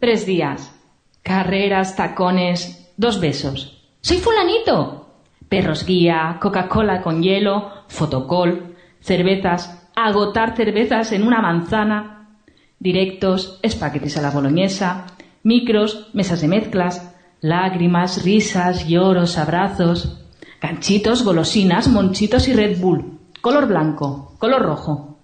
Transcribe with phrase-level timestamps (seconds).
[0.00, 0.74] Tres días.
[1.22, 3.82] Carreras, tacones, dos besos.
[4.00, 5.08] Soy fulanito.
[5.48, 12.38] Perros guía, Coca-Cola con hielo, fotocol, cervezas, agotar cervezas en una manzana,
[12.78, 15.06] directos, espaguetis a la boloñesa,
[15.42, 20.26] micros, mesas de mezclas, lágrimas, risas, lloros, abrazos,
[20.60, 25.18] ganchitos, golosinas, monchitos y Red Bull, color blanco, color rojo,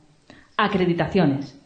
[0.56, 1.59] acreditaciones,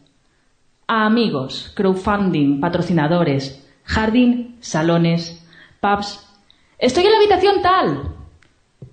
[0.87, 5.45] amigos, crowdfunding, patrocinadores, jardín, salones,
[5.79, 6.27] pubs.
[6.77, 8.15] Estoy en la habitación tal.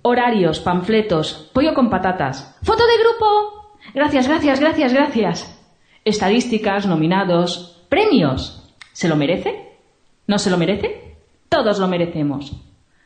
[0.01, 5.59] Horarios, panfletos, pollo con patatas, foto de grupo, Gracias, gracias, gracias, gracias.
[6.05, 8.73] Estadísticas, nominados, premios.
[8.91, 9.77] ¿Se lo merece?
[10.25, 11.15] ¿No se lo merece?
[11.49, 12.53] Todos lo merecemos.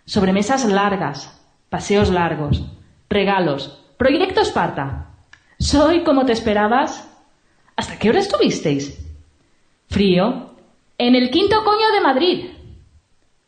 [0.06, 2.64] Sobremesas largas, paseos largos,
[3.10, 5.10] regalos, proyecto Esparta.
[5.60, 7.10] ¿Soy como te esperabas?
[7.78, 8.98] ¿Hasta qué hora estuvisteis?
[9.88, 10.50] Frío.
[10.98, 12.50] En el quinto coño de Madrid.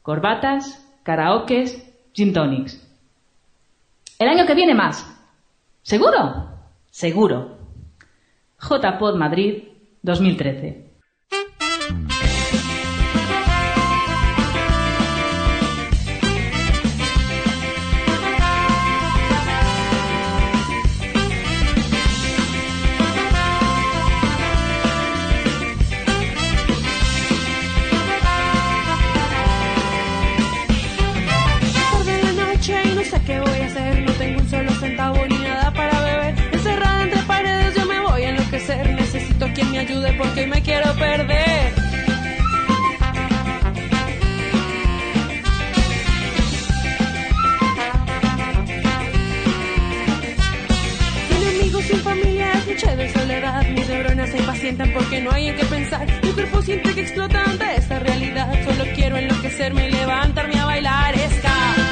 [0.03, 2.79] Corbatas, karaokes, gin tonics.
[4.19, 5.05] El año que viene más.
[5.81, 6.47] ¿Seguro?
[6.91, 7.57] Seguro.
[8.61, 9.63] JPod Madrid
[10.03, 10.88] 2013.
[41.09, 41.73] Perder.
[51.29, 53.67] Sin amigos, sin familia, es noche de soledad.
[53.69, 56.05] Mis neuronas se impacientan porque no hay en qué pensar.
[56.23, 58.51] Mi cuerpo siente que explota ante esta realidad.
[58.65, 61.15] Solo quiero enloquecerme y levantarme a bailar.
[61.15, 61.88] Ska.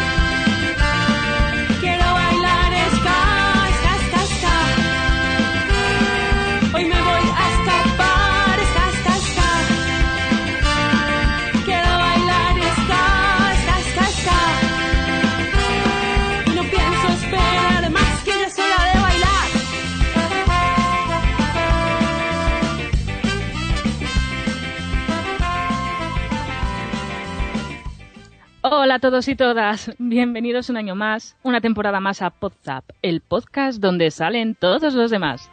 [28.98, 33.80] A todos y todas, bienvenidos un año más, una temporada más a Podzap, el podcast
[33.80, 35.52] donde salen todos los demás.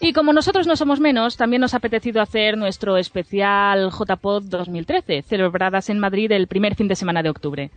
[0.00, 5.22] Y como nosotros no somos menos, también nos ha apetecido hacer nuestro especial JPod 2013,
[5.22, 7.70] celebradas en Madrid el primer fin de semana de octubre.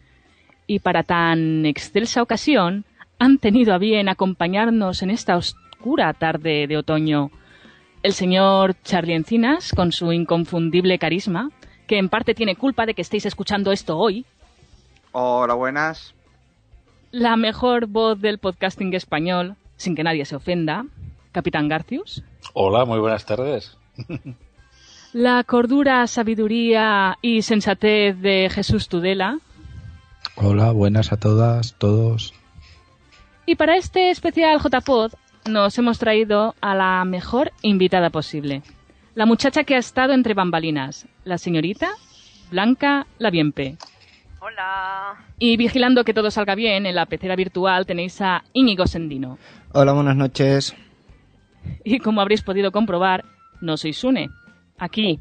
[0.68, 2.84] Y para tan excelsa ocasión,
[3.18, 7.32] han tenido a bien acompañarnos en esta oscura tarde de otoño
[8.04, 11.50] el señor Charlie Encinas, con su inconfundible carisma,
[11.88, 14.26] que en parte tiene culpa de que estéis escuchando esto hoy,
[15.20, 16.14] Hola, buenas.
[17.10, 20.86] La mejor voz del podcasting español, sin que nadie se ofenda,
[21.32, 22.24] Capitán Garcius.
[22.54, 23.76] Hola, muy buenas tardes.
[25.14, 29.40] La cordura, sabiduría y sensatez de Jesús Tudela.
[30.36, 32.36] Hola, buenas a todas, todos.
[33.48, 35.14] Y para este especial JPod
[35.50, 38.62] nos hemos traído a la mejor invitada posible.
[39.16, 41.90] La muchacha que ha estado entre bambalinas, la señorita
[42.52, 43.80] Blanca Labiempe.
[44.40, 45.16] Hola.
[45.40, 49.38] Y vigilando que todo salga bien, en la pecera virtual tenéis a Íñigo Sendino.
[49.74, 50.76] Hola, buenas noches.
[51.84, 53.26] Y como habréis podido comprobar,
[53.62, 54.30] no sois Sune.
[54.78, 55.20] Aquí,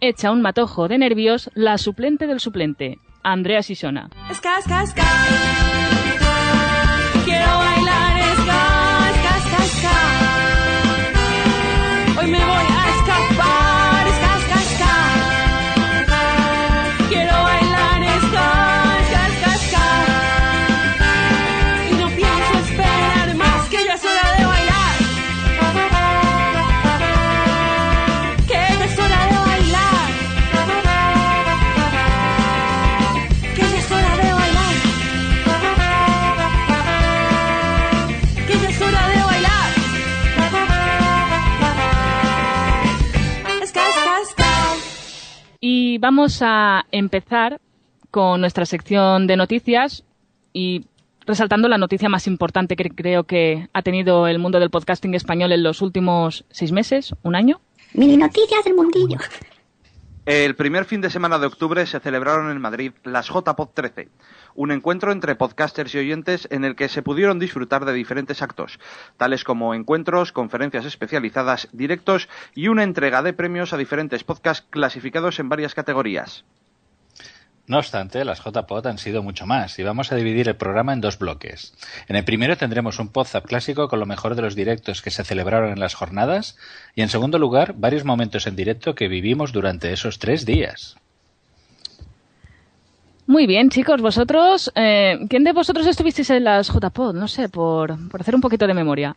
[0.00, 4.10] echa un matojo de nervios la suplente del suplente, Andrea Sisona.
[4.28, 5.69] Quiero
[45.90, 47.60] Y vamos a empezar
[48.12, 50.04] con nuestra sección de noticias
[50.52, 50.84] y
[51.26, 55.50] resaltando la noticia más importante que creo que ha tenido el mundo del podcasting español
[55.50, 57.60] en los últimos seis meses, un año.
[57.92, 59.18] Mini noticias del mundillo.
[60.26, 64.10] El primer fin de semana de octubre se celebraron en Madrid las JPod 13,
[64.54, 68.78] un encuentro entre podcasters y oyentes en el que se pudieron disfrutar de diferentes actos,
[69.16, 75.38] tales como encuentros, conferencias especializadas, directos y una entrega de premios a diferentes podcasts clasificados
[75.38, 76.44] en varias categorías.
[77.70, 81.00] No obstante, las JPod han sido mucho más y vamos a dividir el programa en
[81.00, 81.72] dos bloques.
[82.08, 85.22] En el primero tendremos un Podzap clásico con lo mejor de los directos que se
[85.22, 86.58] celebraron en las jornadas
[86.96, 90.96] y en segundo lugar varios momentos en directo que vivimos durante esos tres días.
[93.30, 97.14] Muy bien, chicos, vosotros, eh, ¿quién de vosotros estuvisteis en las JPod?
[97.14, 99.14] No sé, por, por hacer un poquito de memoria.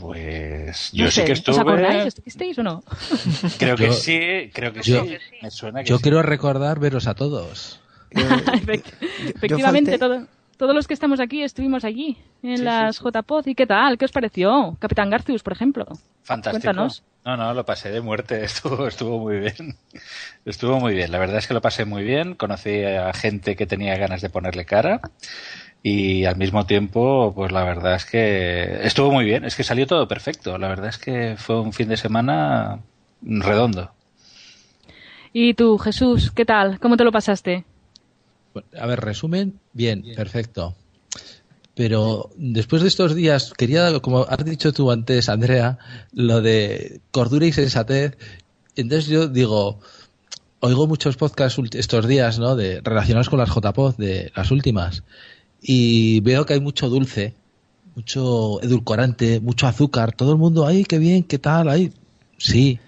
[0.00, 1.60] Pues yo No sí que ¿Os estuve.
[1.60, 2.06] acordáis?
[2.06, 2.82] ¿Estuvisteis o no?
[3.58, 5.16] Creo que Yo- sí, creo que yo- sí.
[5.40, 6.02] Me suena que Yo sí.
[6.02, 7.78] quiero recordar veros a todos.
[8.10, 8.92] Efect-
[9.36, 10.26] Efectivamente, falté- todo-
[10.56, 13.46] todos los que estamos aquí estuvimos allí en Sí, las sí, JPod.
[13.46, 13.98] ¿Y qué tal?
[13.98, 14.76] ¿Qué os pareció?
[14.78, 15.86] Capitán Garcius, por ejemplo.
[16.22, 16.62] Fantástico.
[16.62, 17.02] Cuéntanos.
[17.24, 19.76] No, no, lo pasé de muerte, estuvo, estuvo muy bien.
[20.44, 23.66] Estuvo muy bien, la verdad es que lo pasé muy bien, conocí a gente que
[23.66, 25.00] tenía ganas de ponerle cara
[25.82, 29.86] y al mismo tiempo, pues la verdad es que estuvo muy bien, es que salió
[29.86, 32.80] todo perfecto, la verdad es que fue un fin de semana
[33.22, 33.90] redondo.
[35.32, 36.78] ¿Y tú, Jesús, qué tal?
[36.80, 37.64] ¿Cómo te lo pasaste?
[38.78, 40.74] A ver, resumen, bien, perfecto.
[41.74, 45.78] Pero después de estos días, quería, como has dicho tú antes, Andrea,
[46.12, 48.16] lo de cordura y sensatez.
[48.76, 49.80] Entonces yo digo,
[50.60, 52.56] oigo muchos podcasts estos días, ¿no?
[52.56, 55.02] De, relacionados con las JPod, de las últimas.
[55.60, 57.34] Y veo que hay mucho dulce,
[57.94, 60.14] mucho edulcorante, mucho azúcar.
[60.14, 61.92] Todo el mundo, ay, qué bien, qué tal, ay.
[62.38, 62.78] Sí,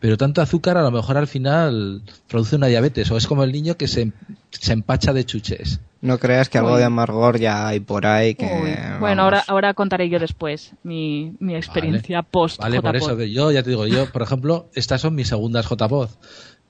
[0.00, 3.52] pero tanto azúcar a lo mejor al final produce una diabetes o es como el
[3.52, 4.12] niño que se,
[4.50, 5.80] se empacha de chuches.
[6.00, 6.78] No creas que algo Uy.
[6.78, 8.46] de amargor ya hay por ahí que...
[8.46, 9.00] Vamos.
[9.00, 13.62] Bueno, ahora, ahora contaré yo después mi, mi experiencia post Vale, por eso yo ya
[13.62, 16.10] te digo, yo, por ejemplo, estas son mis segundas JPod.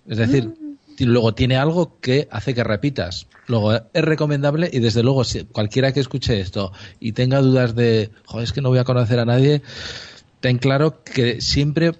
[0.06, 0.54] Es decir,
[0.98, 3.26] y luego tiene algo que hace que repitas.
[3.46, 8.10] Luego es recomendable y desde luego si cualquiera que escuche esto y tenga dudas de,
[8.24, 9.62] joder, es que no voy a conocer a nadie,
[10.40, 11.92] ten claro que siempre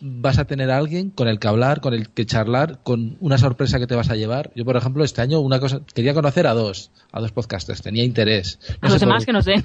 [0.00, 3.38] vas a tener a alguien con el que hablar, con el que charlar, con una
[3.38, 4.50] sorpresa que te vas a llevar.
[4.54, 8.04] Yo, por ejemplo, este año una cosa quería conocer a dos, a dos podcasters, tenía
[8.04, 8.58] interés.
[8.82, 9.62] A No los sé por- demás que nos den.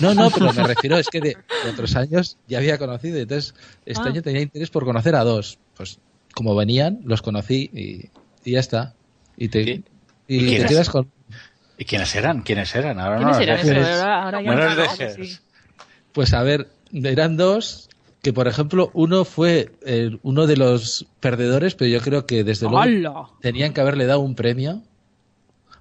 [0.00, 3.54] no, no, pero me refiero, es que de, de otros años ya había conocido, entonces
[3.86, 4.10] este Ah.
[4.10, 5.58] año tenía interés por conocer a dos.
[5.76, 5.98] Pues
[6.34, 8.10] como venían, los conocí y,
[8.48, 8.94] y ya está.
[9.36, 9.84] Y te, ¿Y-
[10.28, 10.70] y y te quiénes?
[10.70, 11.10] quedas con...
[11.78, 12.42] ¿Y quiénes eran?
[12.42, 13.00] ¿Quiénes eran?
[13.00, 13.88] Ahora ¿Quiénes no eran los.
[14.00, 15.40] Ahora, ahora ya No los.
[16.12, 17.88] Pues a ver, eran dos
[18.22, 22.66] que, por ejemplo, uno fue eh, uno de los perdedores, pero yo creo que desde
[22.66, 23.26] luego ¡Hala!
[23.40, 24.82] tenían que haberle dado un premio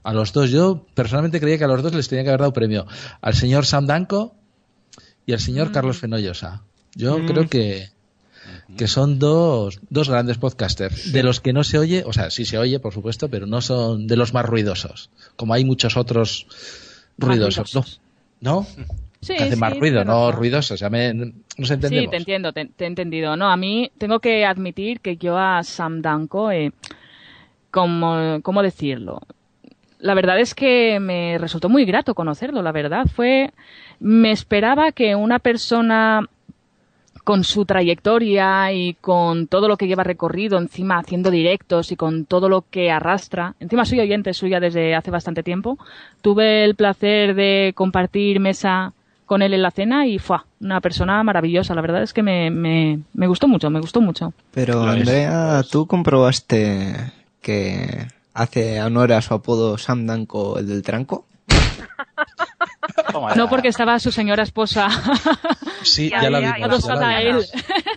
[0.03, 0.49] a los dos.
[0.49, 2.87] Yo personalmente creía que a los dos les tenían que haber dado un premio.
[3.21, 4.33] Al señor Sam Danko
[5.27, 5.71] y al señor Mm.
[5.73, 6.63] Carlos Fenollosa.
[6.95, 7.25] Yo Mm.
[7.27, 7.89] creo que,
[8.75, 11.11] que son dos, dos grandes podcasters.
[11.13, 13.61] De los que no se oye, o sea, sí se oye, por supuesto, pero no
[13.61, 15.11] son de los más ruidosos.
[15.35, 16.47] Como hay muchos otros
[17.19, 17.75] ruidosos.
[17.75, 17.85] ¿no?
[18.41, 18.67] ¿No?
[19.21, 20.39] Sí, que hacen más sí, ruido, no razón.
[20.39, 20.79] ruidosos.
[20.79, 22.05] Ya me, nos entendemos.
[22.05, 23.35] Sí, te entiendo, te, te he entendido.
[23.37, 26.71] No, a mí tengo que admitir que yo a Sam Danko, eh,
[27.69, 29.21] como, ¿cómo decirlo?
[29.99, 33.05] La verdad es que me resultó muy grato conocerlo, la verdad.
[33.05, 33.51] Fue,
[33.99, 36.27] me esperaba que una persona
[37.23, 42.25] con su trayectoria y con todo lo que lleva recorrido, encima haciendo directos y con
[42.25, 43.53] todo lo que arrastra.
[43.59, 45.77] Encima soy oyente suya desde hace bastante tiempo.
[46.21, 48.93] Tuve el placer de compartir mesa
[49.31, 51.73] con él en la cena y fue una persona maravillosa.
[51.73, 54.33] La verdad es que me, me, me gustó mucho, me gustó mucho.
[54.53, 54.83] Pero.
[54.83, 61.25] Andrea, ¿tú comprobaste que hace honor a su apodo Sam Danko el del tranco?
[63.35, 64.89] No porque estaba su señora esposa
[65.83, 67.37] Sí, Ya, ya, la ya adosada a él.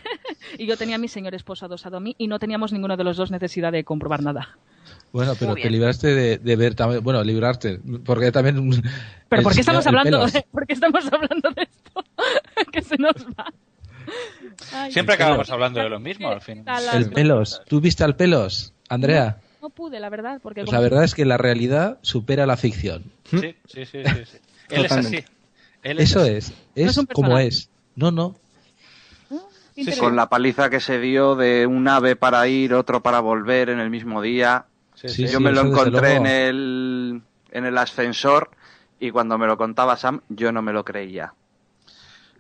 [0.59, 3.05] y yo tenía a mi señor esposo adosado a mí y no teníamos ninguno de
[3.05, 4.57] los dos necesidad de comprobar nada.
[5.15, 8.69] Bueno, pero te libraste de, de ver también, bueno, librarte, porque también...
[9.29, 12.05] Pero ¿por qué estamos hablando de, ¿por qué estamos hablando de esto?
[12.73, 13.47] que se nos va.
[14.73, 15.51] Ay, Siempre acabamos pelos.
[15.51, 16.65] hablando de lo mismo al fin.
[16.65, 17.63] Tal, las El pelos.
[17.69, 19.39] ¿Tú viste al pelos, Andrea?
[19.63, 22.57] No pude, la verdad, porque Pues como- la verdad es que la realidad supera la
[22.57, 23.05] ficción.
[23.31, 24.39] Sí, sí, sí, sí, sí.
[24.71, 25.19] Él es Totalmente.
[25.19, 25.27] así.
[25.85, 26.31] Él es Eso así.
[26.31, 27.71] es, No es es como es.
[27.95, 28.35] No, no.
[29.77, 30.07] Interesante.
[30.09, 33.79] Con la paliza que se dio de un ave para ir, otro para volver en
[33.81, 34.67] el mismo día.
[35.05, 35.33] Sí, Sí, sí.
[35.33, 38.51] Yo me lo encontré en el, en el ascensor
[39.01, 41.35] y cuando me lo contaba Sam, yo no me lo creía.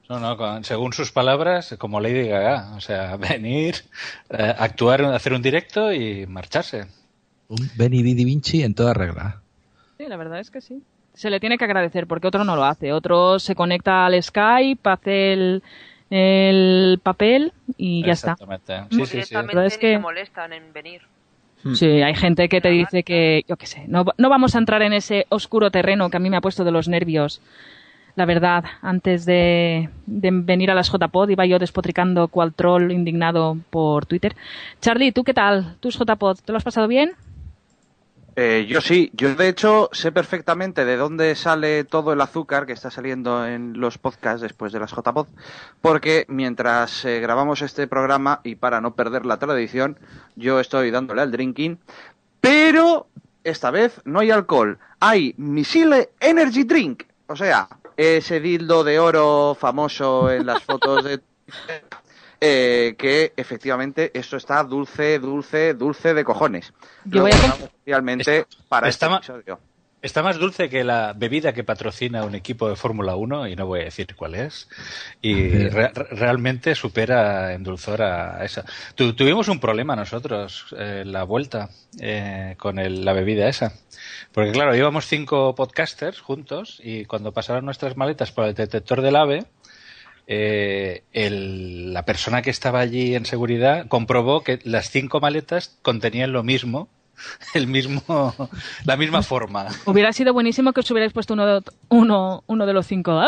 [0.08, 2.74] No, no, con- según sus palabras, como Lady Gaga.
[2.76, 3.76] O sea, venir,
[4.30, 6.86] eh, actuar, hacer un directo y marcharse.
[7.48, 9.40] Un Benny Vidi Vinci en toda regla.
[9.98, 10.82] Sí, la verdad es que sí.
[11.14, 12.92] Se le tiene que agradecer porque otro no lo hace.
[12.92, 15.62] Otro se conecta al Skype, hace el,
[16.10, 18.32] el papel y ya está.
[18.32, 18.84] Exactamente.
[18.90, 19.12] Sí, sí, sí.
[19.12, 21.02] Directamente Pero es ni que- se molestan en venir.
[21.72, 24.82] Sí, hay gente que te dice que, yo qué sé, no, no vamos a entrar
[24.82, 27.40] en ese oscuro terreno que a mí me ha puesto de los nervios.
[28.16, 33.56] La verdad, antes de, de venir a las JPod iba yo despotricando cual troll indignado
[33.70, 34.36] por Twitter.
[34.80, 35.76] Charlie, ¿tú qué tal?
[35.80, 36.38] ¿Tus JPod?
[36.44, 37.12] ¿Te lo has pasado bien?
[38.36, 42.72] Eh, yo sí, yo de hecho sé perfectamente de dónde sale todo el azúcar que
[42.72, 45.28] está saliendo en los podcasts después de las JPod,
[45.80, 50.00] porque mientras eh, grabamos este programa y para no perder la tradición,
[50.34, 51.78] yo estoy dándole al drinking,
[52.40, 53.06] pero
[53.44, 59.56] esta vez no hay alcohol, hay Misile Energy Drink, o sea, ese dildo de oro
[59.58, 61.20] famoso en las fotos de
[62.46, 66.72] eh, que efectivamente esto está dulce, dulce, dulce de cojones.
[67.06, 69.60] Yo Lo voy a especialmente para está este ma- episodio.
[70.02, 73.64] Está más dulce que la bebida que patrocina un equipo de Fórmula 1, y no
[73.64, 74.68] voy a decir cuál es,
[75.22, 78.66] y re- re- realmente supera en dulzor a esa.
[78.96, 83.72] Tu- tuvimos un problema nosotros eh, en la vuelta eh, con el- la bebida esa.
[84.32, 89.16] Porque claro, íbamos cinco podcasters juntos y cuando pasaron nuestras maletas por el detector del
[89.16, 89.46] AVE,
[90.26, 96.32] eh, el- la persona que estaba allí en seguridad comprobó que las cinco maletas contenían
[96.32, 96.88] lo mismo,
[97.54, 98.34] el mismo,
[98.84, 99.68] la misma forma.
[99.86, 103.20] Hubiera sido buenísimo que os hubierais puesto uno de, uno, uno de los cinco.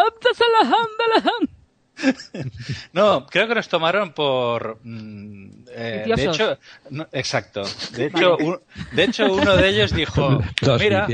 [2.93, 4.79] No, creo que nos tomaron por.
[4.83, 6.59] mm, eh, de hecho,
[6.91, 7.63] no, exacto.
[7.93, 8.61] De hecho, un-
[8.91, 10.43] de hecho, uno de ellos dijo:
[10.79, 11.07] Mira,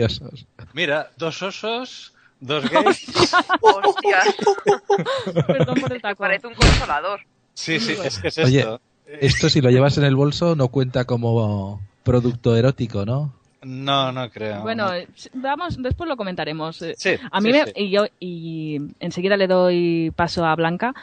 [0.73, 2.12] mira, dos osos,
[2.43, 3.11] dos gays.
[3.63, 4.35] Hostias,
[5.47, 6.19] Perdón por el taco.
[6.19, 7.21] parece un consolador.
[7.55, 8.81] Sí, sí, es que es Oye, esto.
[9.07, 13.33] esto si lo llevas en el bolso no cuenta como producto erótico, ¿no?
[13.63, 14.63] No, no creo.
[14.63, 14.95] Bueno, no.
[14.95, 16.83] eh, vamos, después lo comentaremos.
[16.83, 17.73] Eh, Sí, a mí sí, me, sí.
[17.77, 20.95] y yo y enseguida le doy paso a Blanca.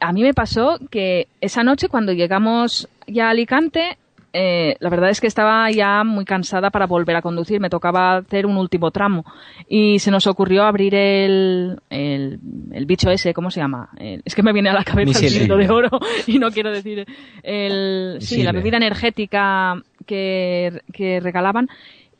[0.00, 3.98] A mí me pasó que esa noche cuando llegamos ya a Alicante,
[4.32, 7.60] eh, la verdad es que estaba ya muy cansada para volver a conducir.
[7.60, 9.24] Me tocaba hacer un último tramo
[9.68, 12.38] y se nos ocurrió abrir el, el,
[12.72, 13.88] el bicho ese, ¿cómo se llama?
[13.98, 15.90] El- es que me viene a la cabeza el dildo de oro
[16.26, 17.06] y no quiero decir
[17.42, 21.68] el, sí, la bebida energética que, que regalaban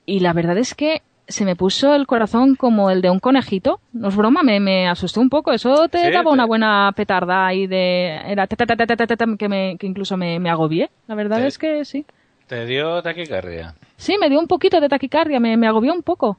[0.06, 3.80] y la verdad es que se me puso el corazón como el de un conejito.
[3.92, 5.52] No es broma, me, me un poco.
[5.52, 8.16] Eso te daba una buena petarda ahí de...
[8.26, 10.90] Era que, me, que incluso me, me agobié.
[11.06, 12.06] La verdad es que sí.
[12.46, 13.74] ¿Te dio taquicardia?
[13.96, 16.38] Sí, me dio un poquito de taquicardia, me, me agobió un poco.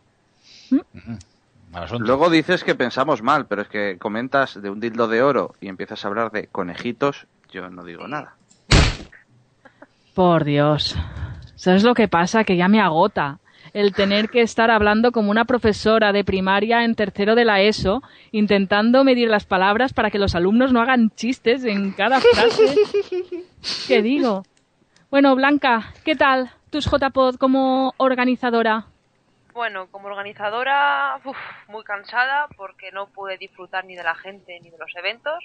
[0.71, 0.77] ¿Mm?
[0.93, 1.17] Mm,
[1.99, 5.67] Luego dices que pensamos mal, pero es que comentas de un dildo de oro y
[5.67, 8.33] empiezas a hablar de conejitos, yo no digo nada.
[10.15, 10.95] Por Dios.
[11.55, 12.43] ¿Sabes lo que pasa?
[12.43, 13.37] Que ya me agota
[13.73, 18.01] el tener que estar hablando como una profesora de primaria en tercero de la ESO,
[18.31, 22.75] intentando medir las palabras para que los alumnos no hagan chistes en cada frase.
[23.87, 24.43] ¿Qué digo?
[25.09, 28.85] Bueno, Blanca, ¿qué tal tus JPod como organizadora?
[29.53, 34.69] Bueno, como organizadora, uf, muy cansada porque no pude disfrutar ni de la gente ni
[34.69, 35.43] de los eventos.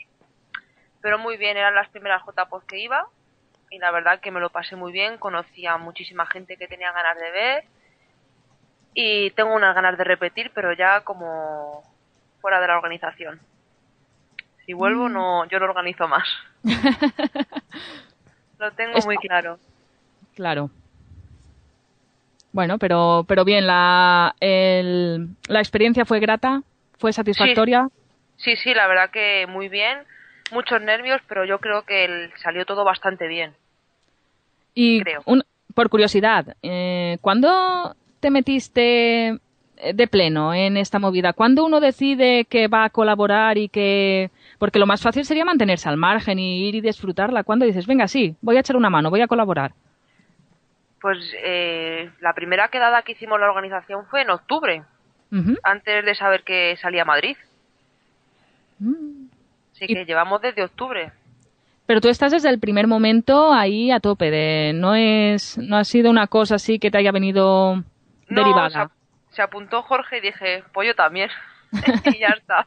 [1.01, 3.07] Pero muy bien, eran las primeras JPOD que iba
[3.71, 5.19] y la verdad que me lo pasé muy bien.
[5.19, 7.65] Conocí a muchísima gente que tenía ganas de ver
[8.95, 11.83] y tengo unas ganas de repetir, pero ya como
[12.41, 13.41] fuera de la organización.
[14.67, 16.27] Si vuelvo, no, yo no organizo más.
[18.59, 19.59] lo tengo muy claro.
[20.35, 20.71] Claro.
[22.53, 26.63] Bueno, pero, pero bien, la, el- la experiencia fue grata,
[26.99, 27.89] fue satisfactoria.
[28.37, 29.99] Sí, sí, la verdad que muy bien.
[30.53, 33.55] Muchos nervios, pero yo creo que el- salió todo bastante bien.
[34.75, 35.23] Y creo.
[35.25, 39.39] un- por curiosidad, eh, ¿cuándo te metiste eh,
[39.95, 41.35] de pleno en esta movida?
[41.35, 44.31] ¿Cuándo uno decide que va a colaborar y que...
[44.59, 47.45] Porque lo más fácil sería mantenerse al margen y ir y disfrutarla.
[47.45, 49.73] ¿Cuándo dices, venga, sí, voy a echar una mano, voy a colaborar?
[51.03, 54.83] Pues eh, la primera quedada que hicimos la organización fue en octubre,
[55.63, 57.37] antes de saber que salía a Madrid.
[58.79, 59.27] Mm.
[59.75, 61.13] Así Y- que llevamos desde octubre.
[61.85, 65.85] Pero tú estás desde el primer momento ahí a tope, de no es no ha
[65.85, 67.85] sido una cosa así que te haya venido
[68.35, 68.71] No, derivada.
[68.71, 68.93] se, ap-
[69.31, 71.31] se apuntó Jorge y dije, pues yo también.
[71.73, 72.67] y ya está.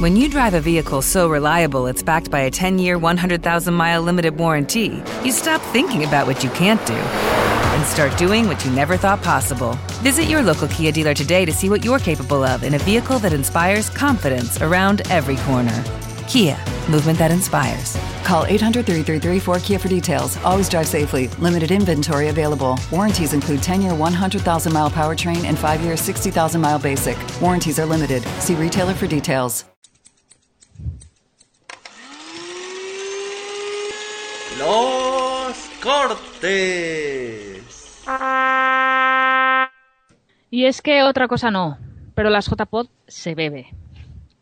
[0.00, 4.00] When you drive a vehicle so reliable it's backed by a 10 year, 100,000 mile
[4.00, 8.70] limited warranty, you stop thinking about what you can't do and start doing what you
[8.70, 9.76] never thought possible.
[10.02, 13.18] Visit your local Kia dealer today to see what you're capable of in a vehicle
[13.18, 15.82] that inspires confidence around every corner.
[16.28, 16.56] Kia,
[16.88, 17.96] movement that inspires.
[18.28, 20.36] Call 800 333 4KIA for details.
[20.44, 21.28] Always drive safely.
[21.40, 22.78] Limited inventory available.
[22.92, 27.16] Warranties include 10 year 100,000 mile powertrain and 5 year 60,000 mile basic.
[27.40, 28.22] Warranties are limited.
[28.38, 29.64] See retailer for details.
[34.58, 36.44] Los cortes.
[40.50, 41.78] Y es que otra cosa no,
[42.14, 43.68] pero las JPod se bebe.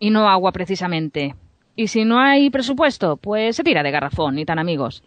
[0.00, 1.37] Y no agua precisamente.
[1.76, 5.02] Y si no hay presupuesto, pues se tira de garrafón, y tan amigos.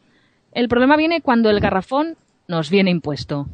[0.52, 2.16] El problema viene cuando el garrafón
[2.48, 3.48] nos viene impuesto.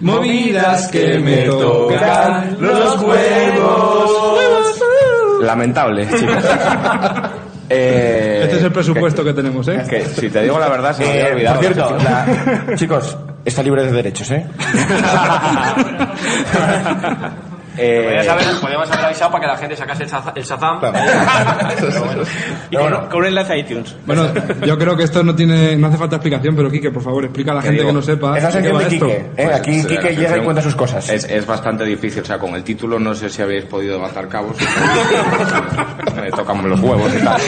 [0.00, 4.30] Movidas que me tocan los huevos.
[5.42, 6.44] Lamentable, chicos.
[7.68, 9.82] Eh, Este es el presupuesto que, tenemos, ¿eh?
[9.88, 11.60] que, si te digo la verdad, se me había Eh, olvidado.
[11.60, 14.46] por cierto, la- chicos, está libre de derechos, ¿eh?
[17.78, 18.22] Eh,
[18.60, 20.80] podríamos haber avisado para que la gente sacase el, Shaza- el Shazam.
[22.70, 23.96] y con, con un enlace a iTunes.
[24.06, 24.26] Bueno,
[24.66, 27.52] yo creo que esto no tiene, no hace falta explicación, pero Quique, por favor, explica
[27.52, 28.86] a la Te gente digo, que no sepa de qué sección de.
[28.88, 29.50] Quique, ¿eh?
[29.54, 31.08] Aquí Pues, Quique la llega y cuenta sus cosas.
[31.08, 34.28] Es, es bastante difícil, o sea, con el título no sé si habéis podido matar
[34.28, 34.56] cabos.
[36.16, 37.40] Me tocan los huevos y tal.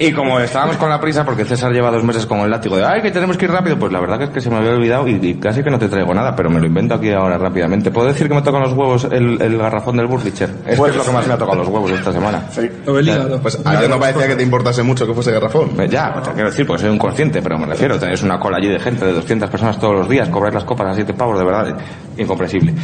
[0.00, 2.84] Y como estábamos con la prisa, porque César lleva dos meses con el látigo de
[2.84, 3.78] ¡ay, que tenemos que ir rápido!
[3.78, 5.78] Pues la verdad que es que se me había olvidado y, y casi que no
[5.78, 7.90] te traigo nada, pero me lo invento aquí ahora rápidamente.
[7.90, 10.50] ¿Puedo decir que me tocan los huevos el, el garrafón del Burlicher?
[10.66, 12.42] Es que es lo que más me ha tocado los huevos esta semana.
[12.86, 13.40] O el hígado.
[13.40, 15.70] Pues a a ti ver, no parecía que te importase mucho que fuese garrafón.
[15.88, 18.58] Ya, pues, te quiero decir, porque soy un consciente, pero me refiero, tenéis una cola
[18.58, 21.38] allí de gente, de 200 personas todos los días, cobráis las copas a 7 pavos,
[21.38, 21.76] de verdad,
[22.16, 22.74] incomprensible.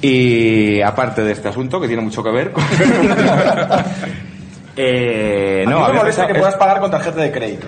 [0.00, 2.64] Y aparte de este asunto, que tiene mucho que ver con...
[4.76, 7.66] eh, A mí no, me molesta que es- puedas pagar con tarjeta de crédito.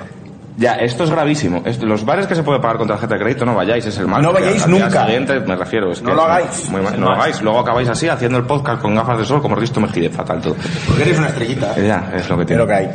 [0.57, 1.63] Ya, esto es gravísimo.
[1.65, 4.07] Esto- los bares que se puede pagar con tarjeta de crédito no vayáis, es el
[4.07, 4.23] mal.
[4.23, 5.05] No vayáis nunca.
[5.05, 5.91] siguiente, me refiero.
[5.91, 6.69] Es No que lo es hagáis.
[6.71, 6.95] muy mal.
[6.95, 7.43] Es no lo hagáis.
[7.43, 10.11] Luego acabáis así haciendo el podcast con gafas de sol como Risto Mejide.
[10.11, 10.55] Fatal todo.
[10.87, 11.75] Porque eres una estrellita.
[11.77, 12.63] Eh, Ya, es lo que tiene.
[12.63, 12.91] Es lo que hay.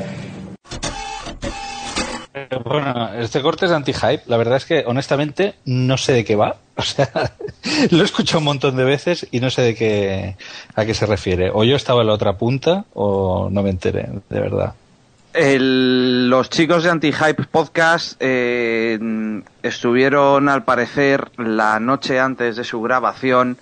[2.33, 4.23] Eh, Bueno, este corte es anti-hype.
[4.27, 6.55] La verdad es que, honestamente, no sé de qué va.
[6.79, 7.09] O sea,
[7.91, 10.37] lo he escuchado un montón de veces y no sé de qué,
[10.75, 11.51] a qué se refiere.
[11.53, 14.75] O yo estaba en la otra punta o no me enteré, de verdad.
[15.33, 18.97] El- los chicos de Anti-Hype Podcast eh,
[19.61, 23.57] estuvieron, al parecer, la noche antes de su grabación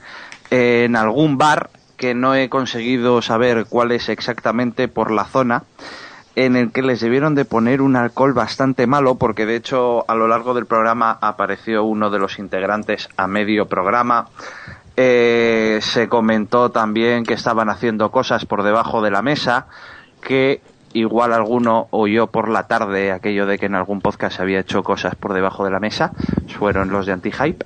[0.49, 5.63] en algún bar que no he conseguido saber cuál es exactamente por la zona
[6.36, 10.13] en el que les debieron de poner un alcohol bastante malo porque de hecho a
[10.15, 14.27] lo largo del programa apareció uno de los integrantes a medio programa.
[14.95, 19.65] Eh, se comentó también que estaban haciendo cosas por debajo de la mesa
[20.21, 20.62] que
[20.99, 24.83] igual alguno oyó por la tarde aquello de que en algún podcast se había hecho
[24.83, 26.13] cosas por debajo de la mesa
[26.57, 27.65] fueron los de Anti-Hype.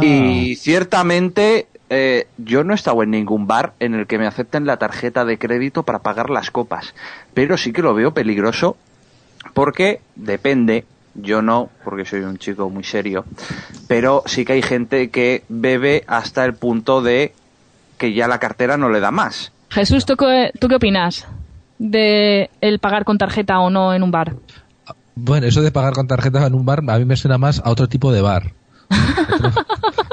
[0.00, 4.64] Y ciertamente eh, yo no he estado en ningún bar en el que me acepten
[4.64, 6.94] la tarjeta de crédito para pagar las copas,
[7.34, 8.76] pero sí que lo veo peligroso
[9.54, 13.24] porque depende, yo no, porque soy un chico muy serio,
[13.88, 17.34] pero sí que hay gente que bebe hasta el punto de
[17.98, 19.52] que ya la cartera no le da más.
[19.70, 21.26] Jesús, ¿tú qué, tú qué opinas
[21.82, 24.36] de el pagar con tarjeta o no en un bar?
[25.14, 27.70] Bueno, eso de pagar con tarjeta en un bar a mí me suena más a
[27.70, 28.54] otro tipo de bar.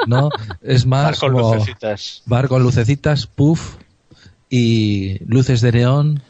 [0.08, 0.29] No,
[0.62, 2.23] es más Bar con como lucecitas.
[2.25, 3.75] bar con lucecitas, puff
[4.49, 6.23] y luces de neón,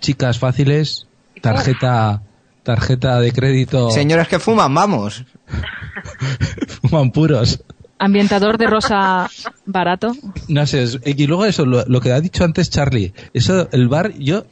[0.00, 1.06] chicas fáciles,
[1.40, 2.22] tarjeta
[2.62, 5.24] tarjeta de crédito, Señoras que fuman, vamos.
[6.82, 7.62] fuman puros.
[7.98, 9.30] Ambientador de rosa
[9.66, 10.14] barato.
[10.48, 14.12] No sé, y luego eso, lo, lo que ha dicho antes Charlie, eso, el bar,
[14.18, 14.44] yo,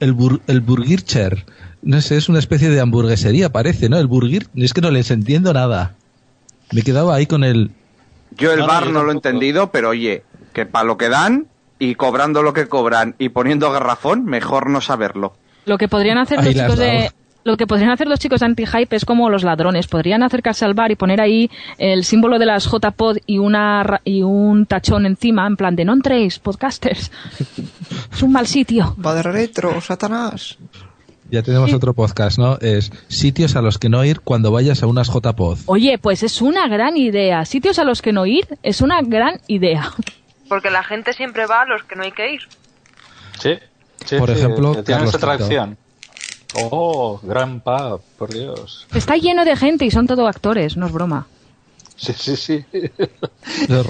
[0.00, 1.44] el, bur, el Burgircher,
[1.82, 3.98] no sé, es una especie de hamburguesería, parece, ¿no?
[3.98, 5.94] El Burgir, es que no les entiendo nada.
[6.72, 7.70] Me quedaba ahí con el...
[8.36, 11.46] Yo el bar no lo he entendido, pero oye, que para lo que dan
[11.78, 15.34] y cobrando lo que cobran y poniendo garrafón, mejor no saberlo.
[15.64, 17.10] Lo que podrían hacer los chicos de.
[17.48, 19.88] Lo que podrían hacer los chicos anti-hype es como los ladrones.
[19.88, 24.00] Podrían acercarse al bar y poner ahí el símbolo de las J-Pod y, una, ra-
[24.04, 27.10] y un tachón encima, en plan de no entréis, podcasters.
[28.12, 28.94] es un mal sitio.
[29.02, 30.58] Padre retro, Satanás.
[31.30, 32.56] Ya tenemos otro podcast, ¿no?
[32.60, 35.58] Es sitios a los que no ir cuando vayas a unas JPod.
[35.66, 37.44] Oye, pues es una gran idea.
[37.44, 39.92] Sitios a los que no ir es una gran idea.
[40.48, 42.40] Porque la gente siempre va a los que no hay que ir.
[43.38, 43.58] Sí.
[44.06, 45.76] sí, Por sí, ejemplo, Carlos esa Quito.
[46.54, 48.86] Oh, gran pub, por Dios.
[48.94, 51.26] Está lleno de gente y son todo actores, no es broma.
[51.96, 52.64] Sí, sí, sí.
[53.68, 53.82] No-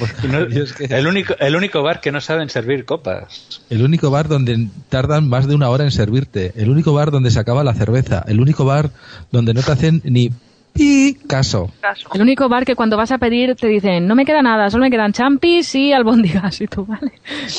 [0.89, 3.61] el, único, el único bar que no saben servir copas.
[3.71, 6.53] El único bar donde tardan más de una hora en servirte.
[6.57, 8.25] El único bar donde se acaba la cerveza.
[8.29, 8.91] El único bar
[9.31, 10.31] donde no te hacen ni
[10.75, 11.73] Y caso.
[12.15, 14.85] El único bar que cuando vas a pedir te dicen, no me queda nada, solo
[14.85, 16.61] me quedan champis y albóndigas.
[16.61, 17.13] Y tú, vale.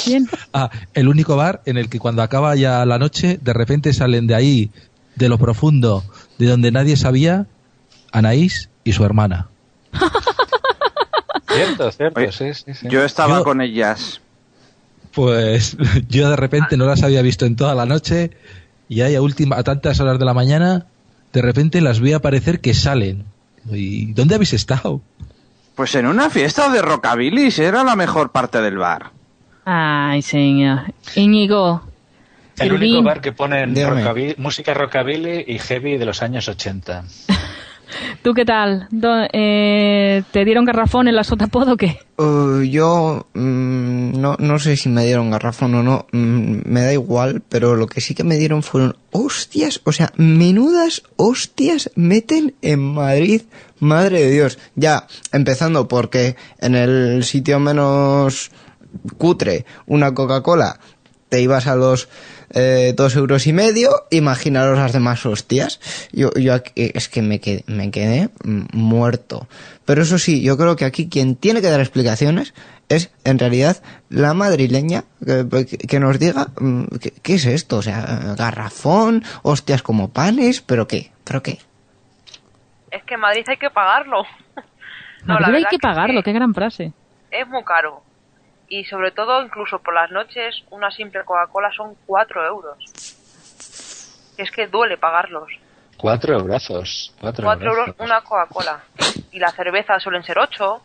[0.07, 0.27] Bien.
[0.53, 4.25] Ah, el único bar en el que cuando acaba ya la noche, de repente salen
[4.25, 4.71] de ahí,
[5.19, 6.03] de lo profundo,
[6.39, 7.45] de donde nadie sabía,
[8.12, 9.47] Anaís y su hermana.
[11.47, 12.88] Cierto, cierto, Oye, sí, sí, sí.
[12.89, 14.21] Yo estaba Yo- con ellas.
[15.13, 15.75] Pues
[16.08, 18.32] yo de repente no las había visto en toda la noche
[18.88, 20.86] y ahí a, última, a tantas horas de la mañana,
[21.34, 23.25] de repente las vi aparecer que salen.
[23.71, 25.01] ¿Y dónde habéis estado?
[25.75, 29.12] Pues en una fiesta de rockabilly era la mejor parte del bar.
[29.65, 30.93] Ay, señor.
[31.15, 31.82] Íñigo.
[32.60, 37.04] El único bar que rockabilly- música rockabilly y heavy de los años 80.
[38.22, 38.88] ¿Tú qué tal?
[39.34, 42.00] Eh, ¿Te dieron garrafón en la sotapod o qué?
[42.17, 46.93] Uh, yo mm, no, no sé si me dieron garrafón o no, mm, me da
[46.93, 52.54] igual, pero lo que sí que me dieron fueron hostias, o sea, menudas hostias meten
[52.62, 53.41] en Madrid,
[53.80, 54.60] madre de Dios.
[54.76, 58.52] Ya, empezando porque en el sitio menos
[59.17, 60.80] cutre, una Coca-Cola,
[61.30, 62.10] te ibas a los
[62.53, 65.79] eh, dos euros y medio, imaginaros las demás hostias.
[66.12, 69.47] Yo, yo aquí- es que me quedé, me quedé muerto.
[69.85, 72.53] Pero eso sí, yo creo que aquí quien tiene que dar explicaciones
[72.89, 77.81] es en realidad la madrileña que, que nos diga mm, ¿qué, qué es esto, o
[77.83, 81.59] sea, garrafón, hostias como panes, pero qué, pero qué.
[82.91, 84.23] Es que en Madrid hay que pagarlo.
[85.25, 86.93] No, Madrid hay que pagarlo, qué gran frase.
[87.29, 88.01] es muy caro.
[88.69, 92.77] Y sobre todo, incluso por las noches, una simple Coca-Cola son 4 euros.
[94.38, 95.49] Es que duele pagarlos.
[95.97, 97.13] Cuatro eurazos.
[97.19, 98.84] Cuatro, 4 euros una Coca-Cola.
[99.32, 100.82] Y la cerveza suelen ser 8.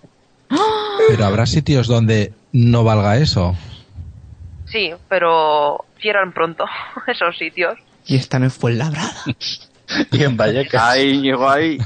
[1.09, 3.55] Pero habrá sitios donde no valga eso.
[4.66, 6.64] Sí, pero cierran pronto
[7.07, 7.79] esos sitios.
[8.07, 9.12] Y están en Fuenlabrada.
[10.11, 10.83] Y en Vallecas.
[10.83, 11.79] Ahí llegó ahí.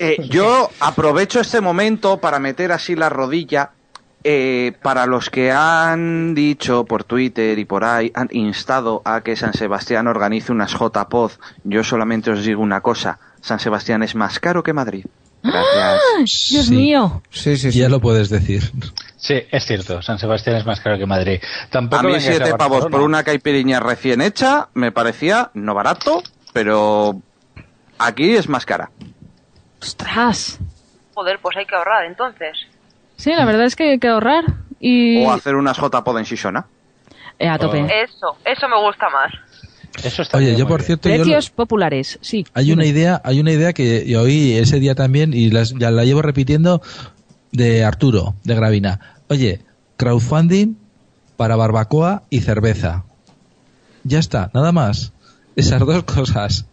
[0.00, 3.70] Eh, yo aprovecho este momento para meter así la rodilla.
[4.30, 9.36] Eh, para los que han dicho por Twitter y por ahí, han instado a que
[9.36, 11.32] San Sebastián organice unas JPod,
[11.64, 15.06] yo solamente os digo una cosa: San Sebastián es más caro que Madrid.
[15.42, 16.48] Gracias.
[16.50, 16.74] Dios Sí.
[16.74, 17.22] mío.
[17.30, 18.70] Sí, sí, Ya lo puedes decir.
[19.16, 20.02] Sí, es cierto.
[20.02, 21.40] San Sebastián es más caro que Madrid.
[21.70, 26.22] Tampoco A mí a siete pavos por una caipiriña recién hecha me parecía no barato,
[26.52, 27.22] pero
[27.98, 28.90] aquí es más cara.
[29.80, 30.58] Ostras.
[31.14, 32.58] Joder, pues hay que ahorrar entonces.
[33.18, 34.44] Sí, la verdad es que hay que ahorrar
[34.80, 36.66] y O hacer unas JPod en Shishona.
[37.38, 37.80] eh, a tope.
[37.80, 39.32] Eso, eso me gusta más.
[40.02, 42.46] Eso está Oye, bien, yo por cierto, yo lo- Precios populares, sí.
[42.54, 45.90] hay una idea, hay una idea que yo oí ese día también y las- ya
[45.90, 46.80] la llevo repitiendo
[47.52, 49.00] de Arturo, de Gravina.
[49.28, 49.60] Oye,
[49.96, 50.76] crowdfunding
[51.36, 53.04] para barbacoa y cerveza.
[54.04, 55.12] Ya está, nada más.
[55.56, 56.66] Esas dos cosas.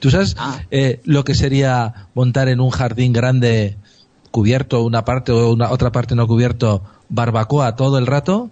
[0.00, 0.36] ¿Tú sabes
[0.70, 3.76] eh, lo que sería montar en un jardín grande
[4.36, 8.50] cubierto una parte o una otra parte no cubierto barbacoa todo el rato?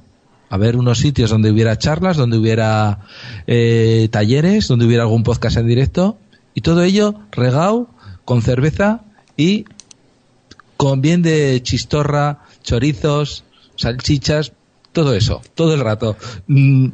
[0.49, 3.01] A ver unos sitios donde hubiera charlas, donde hubiera
[3.47, 6.17] eh, talleres, donde hubiera algún podcast en directo
[6.55, 7.89] y todo ello regado
[8.25, 9.03] con cerveza
[9.37, 9.67] y
[10.79, 13.45] con bien de chistorra, chorizos,
[13.77, 14.53] salchichas,
[14.93, 16.17] todo eso, todo el rato.
[16.47, 16.89] Mm,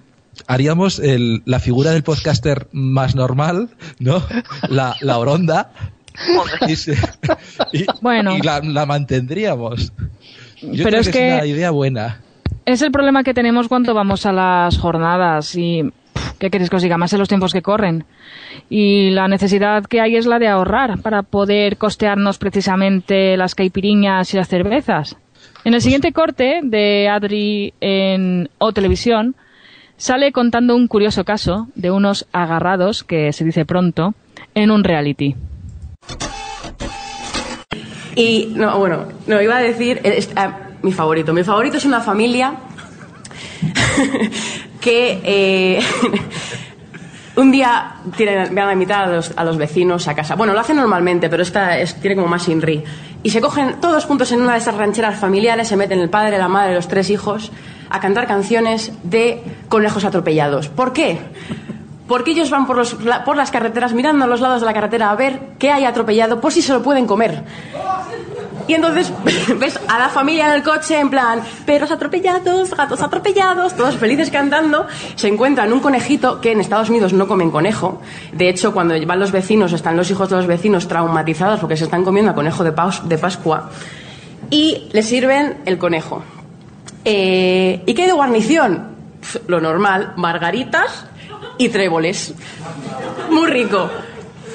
[0.48, 3.68] haríamos el- la figura del podcaster más normal,
[4.00, 4.20] ¿no?
[4.68, 5.70] La, la oronda.
[6.68, 6.96] Y, se-
[7.72, 8.37] y- Bueno.
[8.37, 9.92] y la, la mantendríamos.
[10.62, 12.20] Yo Pero creo es que, que- es una idea buena.
[12.66, 15.83] Es el problema que tenemos cuando vamos a las jornadas y
[16.38, 16.98] ¿qué queréis que os diga?
[16.98, 18.04] Más en los tiempos que corren.
[18.68, 24.33] Y la necesidad que hay es la de ahorrar para poder costearnos precisamente las caipiriñas
[24.35, 25.16] y las cervezas.
[25.64, 29.35] En el siguiente corte de Adri en O Televisión
[29.96, 34.14] sale contando un curioso caso de unos agarrados, que se dice pronto,
[34.54, 35.35] en un reality.
[38.20, 41.33] Y, no, bueno, no, iba a decir, eh, ah, mi favorito.
[41.33, 42.54] Mi favorito es una familia
[44.80, 45.80] que eh,
[47.37, 50.35] un día tienen, van a invitar a los, a los vecinos a casa.
[50.37, 52.83] Bueno, lo hacen normalmente, pero esta es- tiene como más inri.
[53.22, 56.38] Y se cogen todos juntos en una de esas rancheras familiares, se meten el padre,
[56.38, 57.52] la madre, los tres hijos,
[57.90, 60.68] a cantar canciones de conejos atropellados.
[60.68, 61.18] ¿Por qué?
[62.10, 65.12] Porque ellos van por, los- por las carreteras mirando a los lados de la carretera
[65.12, 67.44] a ver qué hay atropellado por si se lo pueden comer.
[68.66, 69.12] Y entonces
[69.60, 74.28] ves a la familia en el coche en plan, perros atropellados, gatos atropellados, todos felices
[74.28, 74.88] cantando.
[75.14, 78.02] Se encuentran un conejito que en Estados Unidos no comen conejo.
[78.32, 81.84] De hecho, cuando van los vecinos, están los hijos de los vecinos traumatizados porque se
[81.84, 82.72] están comiendo a conejo de,
[83.18, 83.70] Pascua.
[84.50, 86.24] Y les sirven el conejo.
[87.04, 88.88] Eh, ¿Y qué hay de guarnición?
[89.46, 91.06] Lo normal, margaritas
[91.59, 92.35] y tréboles.
[93.31, 93.90] Muy rico.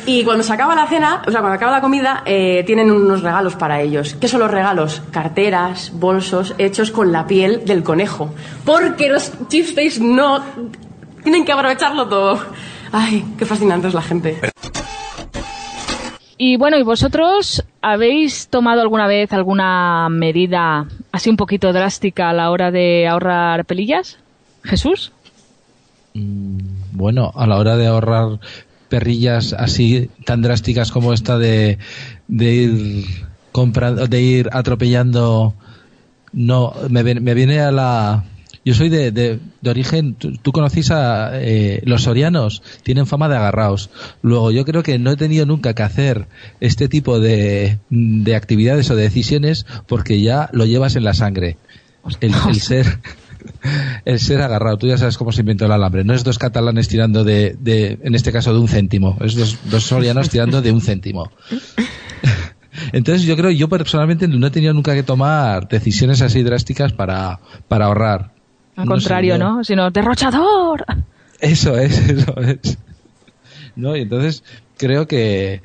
[0.07, 3.23] Y cuando se acaba la cena, o sea, cuando acaba la comida, eh, tienen unos
[3.23, 4.15] regalos para ellos.
[4.21, 5.01] ¿Qué son los regalos?
[5.09, 8.29] Carteras, bolsos hechos con la piel del conejo.
[8.65, 10.43] Porque los chiftes no
[11.23, 12.39] tienen que aprovecharlo todo.
[12.91, 14.37] Ay, qué fascinante es la gente.
[16.37, 22.33] Y bueno, ¿y vosotros habéis tomado alguna vez alguna medida así un poquito drástica a
[22.33, 24.19] la hora de ahorrar pelillas?
[24.63, 25.13] Jesús.
[26.93, 28.39] Bueno, a la hora de ahorrar
[28.89, 31.77] perrillas así tan drásticas como esta de,
[32.27, 33.05] de ir
[33.51, 35.55] comprando, de ir atropellando,
[36.31, 38.23] no, me, me viene a la,
[38.65, 43.29] yo soy de, de, de origen, tú, tú conocís a eh, los sorianos, tienen fama
[43.29, 43.91] de agarraos.
[44.23, 46.27] Luego, yo creo que no he tenido nunca que hacer
[46.59, 51.57] este tipo de, de actividades o de decisiones porque ya lo llevas en la sangre.
[52.21, 52.99] El, el ser
[54.05, 54.77] el ser agarrado.
[54.77, 56.03] Tú ya sabes cómo se inventó el alambre.
[56.03, 59.17] No es dos catalanes tirando de, de en este caso, de un céntimo.
[59.21, 61.31] Es dos, dos sorianos tirando de un céntimo.
[62.91, 67.39] Entonces yo creo, yo personalmente no he tenido nunca que tomar decisiones así drásticas para,
[67.67, 68.31] para ahorrar.
[68.75, 69.63] Al No contrario, ¿no?
[69.63, 70.85] Sino derrochador.
[71.39, 72.77] Eso es, eso es.
[73.75, 73.95] ¿No?
[73.95, 74.43] Y entonces
[74.77, 75.61] creo que,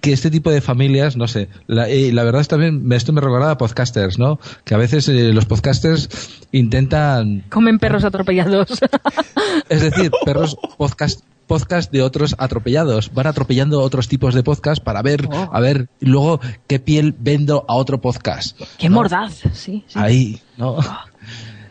[0.00, 3.20] que este tipo de familias, no sé, la, y la verdad es también, esto me
[3.20, 4.38] recuerda a podcasters, ¿no?
[4.64, 6.08] Que a veces eh, los podcasters
[6.52, 8.80] intentan, Comen perros atropellados.
[9.68, 15.02] es decir, perros podcast podcast de otros atropellados, van atropellando otros tipos de podcast para
[15.02, 15.50] ver, Oh.
[15.52, 18.56] a ver, luego qué piel vendo a otro podcast.
[18.78, 19.82] Qué mordaz, sí.
[19.88, 19.98] sí.
[19.98, 20.76] Ahí, ¿no?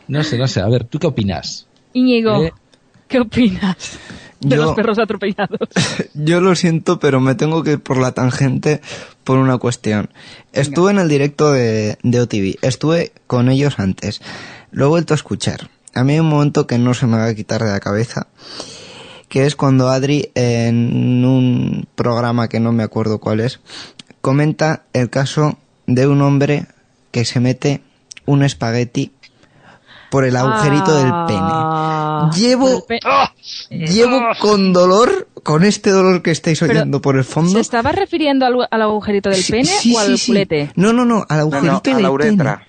[0.06, 1.66] No sé, no sé, a ver, ¿tú qué opinas?
[1.94, 2.52] Íñigo, Eh.
[3.08, 3.98] ¿qué opinas
[4.40, 5.68] de Yo- los perros atropellados?
[6.14, 8.80] Yo lo siento, pero me tengo que ir por la tangente
[9.24, 10.10] por una cuestión.
[10.52, 14.20] Estuve en el directo de, de OTV, estuve con ellos antes,
[14.70, 15.70] lo he vuelto a escuchar.
[15.94, 18.28] A mí hay un momento que no se me va a quitar de la cabeza,
[19.28, 23.60] que es cuando Adri en un programa que no me acuerdo cuál es,
[24.20, 26.66] comenta el caso de un hombre
[27.10, 27.82] que se mete
[28.26, 29.12] un espagueti
[30.10, 32.40] por el agujerito del Ah, pene.
[32.40, 33.00] Llevo, pe-
[33.70, 37.52] llevo con dolor, con este dolor que estáis oyendo por el fondo.
[37.52, 40.72] ¿Se estaba refiriendo al, al agujerito del Sí, pene sí, o al sí, culete?
[40.76, 42.10] No, no, no, al No, agujerito no, a del la pene.
[42.10, 42.66] uretra.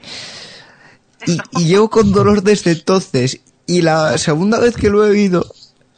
[1.27, 3.41] Y, y llevo con dolor desde entonces.
[3.67, 5.45] Y la segunda vez que lo he oído,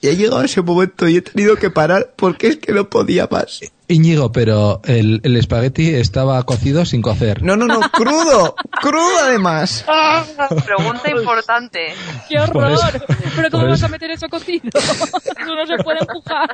[0.03, 2.89] y he llegado a ese momento y he tenido que parar porque es que no
[2.89, 3.61] podía más.
[3.87, 7.41] Íñigo, pero el, el espagueti estaba cocido sin cocer.
[7.41, 9.85] No, no, no, crudo, crudo además.
[10.65, 11.93] Pregunta importante.
[12.27, 12.71] ¡Qué horror!
[12.73, 14.69] Eso- ¿Pero cómo vas a meter eso cocido?
[14.73, 16.49] Eso no se puede empujar.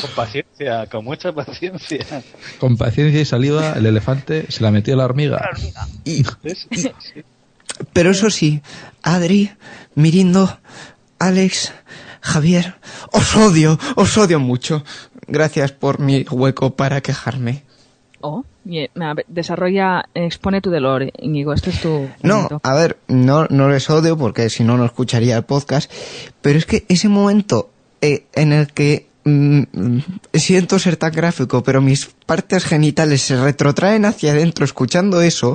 [0.00, 2.06] Con paciencia, con mucha paciencia.
[2.58, 5.48] Con paciencia y saliva, el elefante se la metió a la hormiga.
[6.04, 6.24] Y,
[7.92, 8.62] pero eso sí,
[9.02, 9.50] Adri,
[9.94, 10.58] Mirindo,
[11.18, 11.72] Alex,
[12.20, 12.74] Javier,
[13.12, 14.84] os odio, os odio mucho.
[15.26, 17.64] Gracias por mi hueco para quejarme.
[18.20, 21.52] Oh, ver, desarrolla, expone tu dolor, Íñigo.
[21.52, 25.36] Este es tu No, a ver, no, no les odio porque si no, no escucharía
[25.36, 25.90] el podcast.
[26.40, 29.62] Pero es que ese momento eh, en el que mm,
[30.34, 35.54] siento ser tan gráfico, pero mis partes genitales se retrotraen hacia adentro escuchando eso,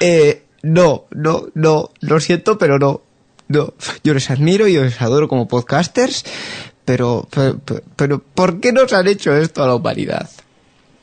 [0.00, 3.02] eh, no, no, no, lo siento, pero no.
[3.48, 3.72] No,
[4.04, 6.24] yo les admiro y les adoro como podcasters,
[6.84, 7.58] pero, pero,
[7.96, 10.28] pero ¿por qué nos han hecho esto a la humanidad?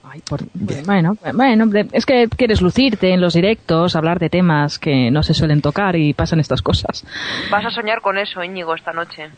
[0.03, 5.11] Ay, por- bueno, bueno, es que quieres lucirte en los directos, hablar de temas que
[5.11, 7.03] no se suelen tocar y pasan estas cosas.
[7.51, 9.29] Vas a soñar con eso, Íñigo, esta noche.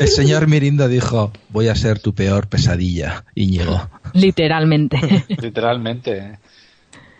[0.00, 3.88] El señor Mirindo dijo, voy a ser tu peor pesadilla, Íñigo.
[4.12, 5.24] Literalmente.
[5.28, 6.38] Literalmente.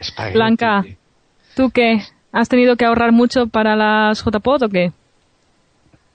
[0.01, 0.35] Espagueti.
[0.35, 0.85] Blanca,
[1.55, 2.03] ¿tú qué?
[2.37, 4.93] ¿Has tenido que ahorrar mucho para las JPOD o qué?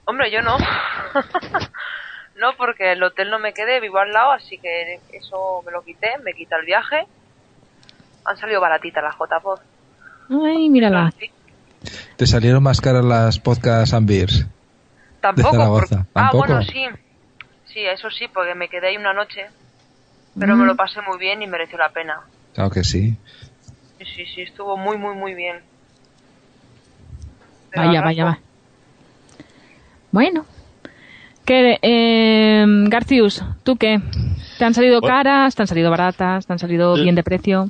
[0.04, 0.58] Hombre, yo no.
[2.36, 5.82] no, porque el hotel no me quedé, vivo al lado, así que eso me lo
[5.84, 7.06] quité, me quita el viaje.
[8.26, 9.60] Han salido baratitas las JPOD.
[10.46, 11.14] Ay, mírala.
[12.18, 14.46] ¿Te salieron más caras las podcast and beers?
[15.22, 15.52] Tampoco.
[15.52, 15.88] Zaragoza.
[15.88, 16.48] porque- Ah, ¿Tampoco?
[16.48, 16.86] bueno, sí.
[17.68, 19.46] Sí, eso sí, porque me quedé ahí una noche.
[20.38, 20.68] Pero me Mm.
[20.68, 22.22] lo pasé muy bien y mereció la pena.
[22.54, 23.16] Claro que sí.
[23.98, 25.62] Sí, sí, sí, estuvo muy, muy, muy bien.
[27.76, 28.40] Vaya, vaya, vaya.
[30.12, 30.46] Bueno.
[31.46, 34.00] ¿Qué, eh, Garcius, ¿tú qué?
[34.60, 35.56] ¿Te han salido caras?
[35.56, 36.46] ¿Te han salido baratas?
[36.46, 37.70] ¿Te han salido bien de precio?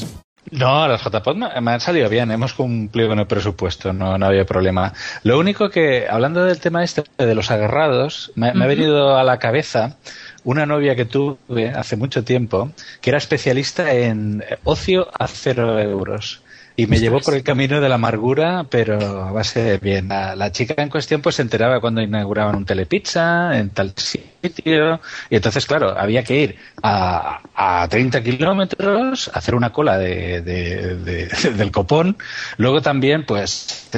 [0.51, 4.25] No, las JPOD me, me han salido bien, hemos cumplido con el presupuesto, no, no
[4.25, 4.93] había problema.
[5.23, 9.23] Lo único que, hablando del tema este de los agarrados, me, me ha venido a
[9.23, 9.95] la cabeza
[10.43, 16.41] una novia que tuve hace mucho tiempo, que era especialista en ocio a cero euros.
[16.77, 20.07] Y me llevó por el camino de la amargura, pero a base de bien.
[20.07, 24.99] La, la chica en cuestión pues se enteraba cuando inauguraban un telepizza en tal sitio.
[25.29, 30.95] Y entonces, claro, había que ir a, a 30 kilómetros, hacer una cola de, de-
[30.95, 32.17] de- del copón.
[32.57, 33.89] Luego también, pues,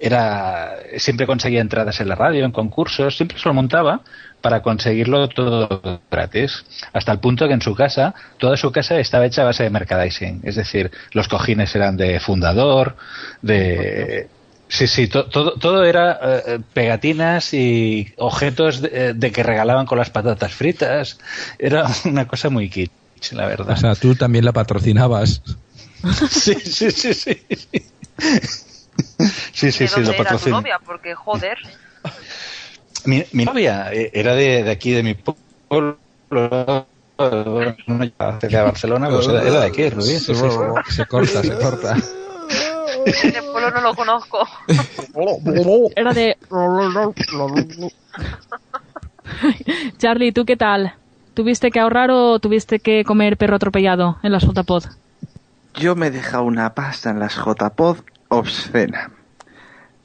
[0.00, 4.00] era siempre conseguía entradas en la radio, en concursos, siempre se lo montaba
[4.46, 6.64] para conseguirlo todo gratis.
[6.92, 9.70] Hasta el punto que en su casa, toda su casa estaba hecha a base de
[9.70, 10.42] merchandising.
[10.44, 12.94] Es decir, los cojines eran de fundador,
[13.42, 14.28] de...
[14.68, 19.98] Sí, sí, to- todo, todo era eh, pegatinas y objetos de, de que regalaban con
[19.98, 21.18] las patatas fritas.
[21.58, 23.70] Era una cosa muy kitsch, la verdad.
[23.70, 25.42] O sea, tú también la patrocinabas.
[26.30, 27.42] Sí, sí, sí, sí.
[29.52, 30.78] Sí, sí, ¿De sí, dónde lo novia?
[30.86, 31.58] Porque, joder,
[33.06, 35.98] Mi, mi novia eh, era de, de aquí, de mi pueblo.
[36.28, 36.86] No
[37.18, 40.04] de Barcelona, pues era, era de aquí, Rubí.
[40.04, 40.94] sí, sí, sí.
[40.94, 41.96] Se corta, se corta.
[43.06, 44.46] ese pueblo no lo conozco.
[45.96, 46.36] Era de...
[49.98, 50.94] Charlie, ¿tú qué tal?
[51.34, 54.84] ¿Tuviste que ahorrar o tuviste que comer perro atropellado en las JPod?
[55.74, 59.10] Yo me he dejado una pasta en las JPod obscena.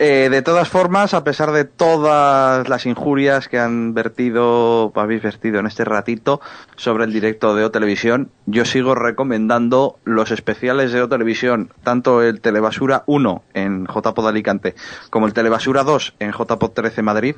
[0.04, 5.60] Eh, de todas formas, a pesar de todas las injurias que han vertido, habéis vertido
[5.60, 6.42] en este ratito
[6.76, 12.24] sobre el directo de O Televisión, yo sigo recomendando los especiales de O Televisión, tanto
[12.24, 14.74] el Telebasura 1 en JPod Alicante
[15.12, 17.36] como el Telebasura 2 en JPod 13 Madrid,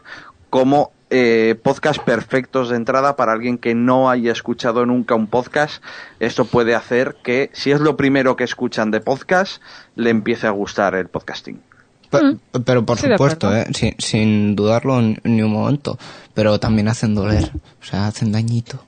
[0.49, 5.83] como eh, podcast perfectos de entrada para alguien que no haya escuchado nunca un podcast.
[6.21, 9.61] Esto puede hacer que, si es lo primero que escuchan de podcast,
[9.97, 11.61] le empiece a gustar el podcasting.
[12.51, 13.55] Pe- Pero por supuesto.
[13.55, 13.65] ¿eh?
[13.73, 15.97] sin, sin dudarlo ni, un momento.
[16.33, 17.51] Pero también hacen doler.
[17.81, 18.83] O sea, hacen dañito.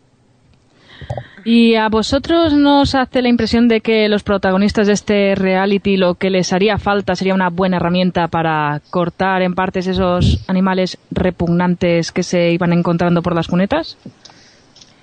[1.43, 5.95] ¿Y a vosotros no os hace la impresión de que los protagonistas de este reality
[5.97, 10.97] lo que les haría falta sería una buena herramienta para cortar en partes esos animales
[11.11, 13.97] repugnantes que se iban encontrando por las cunetas?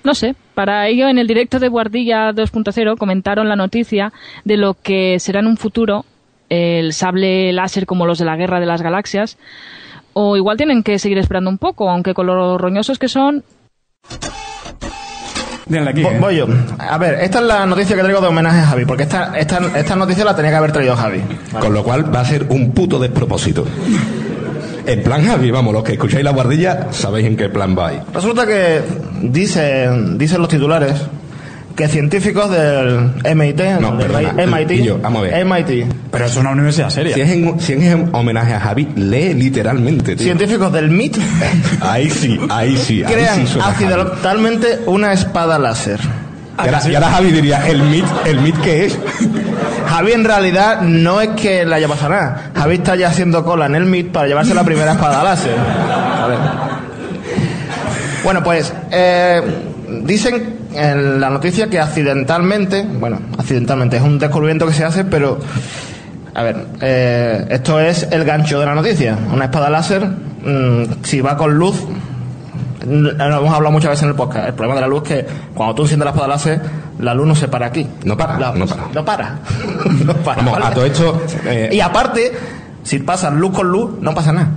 [0.03, 4.11] No sé, para ello en el directo de Guardilla 2.0 comentaron la noticia
[4.43, 6.03] de lo que será en un futuro
[6.53, 9.37] el sable láser como los de la Guerra de las Galaxias,
[10.13, 13.43] o igual tienen que seguir esperando un poco, aunque con lo roñosos que son,
[16.03, 16.47] Vo- Voy yo.
[16.77, 19.59] A ver, esta es la noticia que traigo de homenaje a Javi, porque esta, esta,
[19.79, 21.21] esta noticia la tenía que haber traído Javi.
[21.59, 23.65] Con lo cual va a ser un puto despropósito.
[24.85, 28.01] En plan Javi, vamos, los que escucháis la guardilla sabéis en qué plan vais.
[28.13, 28.81] Resulta que
[29.21, 31.01] dicen, dicen los titulares
[31.75, 35.45] que científicos del MIT, No, del perdona, MIT, y yo, vamos a ver.
[35.45, 37.15] MIT, Pero es una universidad seria.
[37.15, 40.23] Si es en, si es en homenaje a Javi, lee literalmente, tío.
[40.25, 41.17] científicos del MIT
[41.81, 43.03] Ahí sí, ahí sí.
[43.03, 43.85] ahí crean sí suena Javi.
[43.85, 45.99] accidentalmente una espada láser.
[46.63, 48.99] Y ahora, y ahora Javi diría, ¿el MIT, el MIT qué es?
[49.87, 52.51] Javi en realidad no es que le haya pasado nada.
[52.55, 55.55] Javi está ya haciendo cola en el MIT para llevarse la primera espada láser.
[55.57, 56.37] A ver.
[58.23, 59.41] Bueno, pues eh,
[60.03, 65.39] dicen en la noticia que accidentalmente, bueno, accidentalmente es un descubrimiento que se hace, pero
[66.35, 69.17] a ver, eh, esto es el gancho de la noticia.
[69.33, 71.75] Una espada láser, mm, si va con luz,
[72.85, 74.47] mm, lo hemos hablado muchas veces en el podcast.
[74.47, 76.59] El problema de la luz es que cuando tú enciendes la espada láser,
[76.99, 77.87] la luz no se para aquí.
[78.03, 78.83] No para, La- no para.
[78.93, 79.35] No para.
[80.05, 80.65] No para, Vamos, ¿vale?
[80.65, 81.21] a todo esto...
[81.45, 82.31] eh, Y aparte,
[82.83, 84.49] si pasas luz con luz, no pasa nada.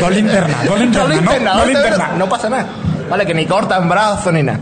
[0.00, 1.64] Dos linternas, dos linternas, ¿no?
[1.66, 2.16] linternas.
[2.18, 2.66] no pasa nada.
[3.12, 4.58] Vale, que ni cortan brazos ni nada.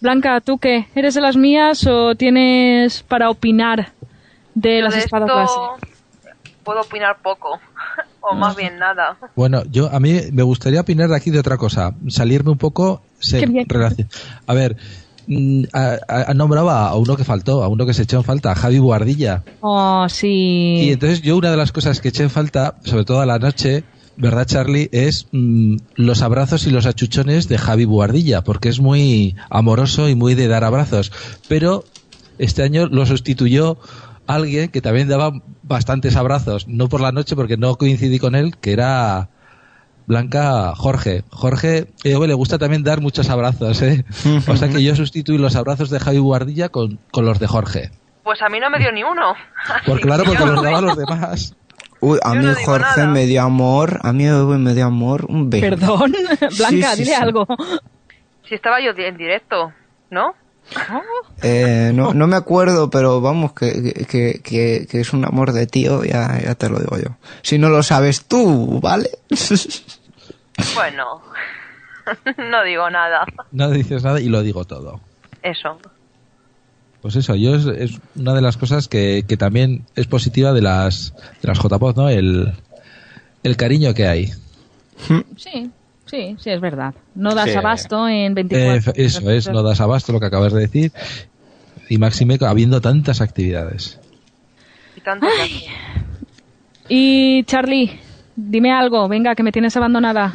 [0.00, 0.88] Blanca, ¿tú qué?
[0.96, 3.92] ¿Eres de las mías o tienes para opinar
[4.52, 5.76] de las de espadas esto
[6.64, 7.60] puedo opinar poco,
[8.20, 9.16] o más bien nada.
[9.36, 13.02] Bueno, yo a mí me gustaría opinar de aquí de otra cosa, salirme un poco.
[13.20, 13.66] se- Qué bien.
[13.68, 14.06] relaci-
[14.46, 14.76] A ver,
[15.28, 18.24] mm, ha, ha- ha nombrado a uno que faltó, a uno que se echó en
[18.24, 19.44] falta, a Javi Buardilla.
[19.60, 20.80] Oh, sí.
[20.88, 23.38] Y entonces yo una de las cosas que eché en falta, sobre todo a la
[23.38, 23.84] noche,
[24.16, 24.88] ¿verdad Charlie?
[24.92, 30.14] Es mm, los abrazos y los achuchones de Javi Buardilla, porque es muy amoroso y
[30.14, 31.12] muy de dar abrazos.
[31.48, 31.84] Pero
[32.38, 33.78] este año lo sustituyó
[34.26, 38.56] alguien que también daba bastantes abrazos, no por la noche porque no coincidí con él,
[38.56, 39.28] que era
[40.06, 41.24] Blanca Jorge.
[41.30, 44.04] Jorge eh, le gusta también dar muchos abrazos, ¿eh?
[44.48, 47.90] O sea que yo sustituí los abrazos de Javi Buardilla con, con los de Jorge.
[48.22, 49.34] Pues a mí no me dio ni uno.
[49.86, 51.54] Por claro, porque los daba a los demás.
[52.04, 55.62] Uy, a mí Jorge me dio amor, a mí me dio amor, un beso.
[55.70, 57.14] Perdón, Blanca, Sí, sí, dile sí.
[57.14, 57.46] algo.
[58.48, 59.72] Si estaba yo en directo,
[60.10, 60.34] ¿no?
[61.42, 65.66] Eh, no, no me acuerdo, pero vamos, que, que, que, que es un amor de
[65.66, 67.16] tío, ya, ya te lo digo yo.
[67.42, 69.10] Si no lo sabes tú, ¿vale?
[70.76, 71.20] Bueno,
[72.50, 73.24] no digo nada.
[73.50, 75.00] No dices nada y lo digo todo.
[75.42, 75.78] Eso.
[77.04, 80.62] Pues eso, yo es, es una de las cosas que, que también es positiva de
[80.62, 82.08] las de las JPOD, ¿no?
[82.08, 82.54] El,
[83.42, 84.32] el cariño que hay.
[85.36, 85.70] Sí,
[86.06, 86.94] sí, sí, es verdad.
[87.14, 87.56] No das Sí.
[87.58, 90.92] abasto en Eh, 24 eso es, no das abasto lo que acabas de decir.
[91.90, 94.00] Y máxime habiendo tantas actividades.
[94.96, 95.26] Y tanto
[96.88, 98.00] Y Charlie,
[98.34, 100.32] dime algo, venga, que me tienes abandonada.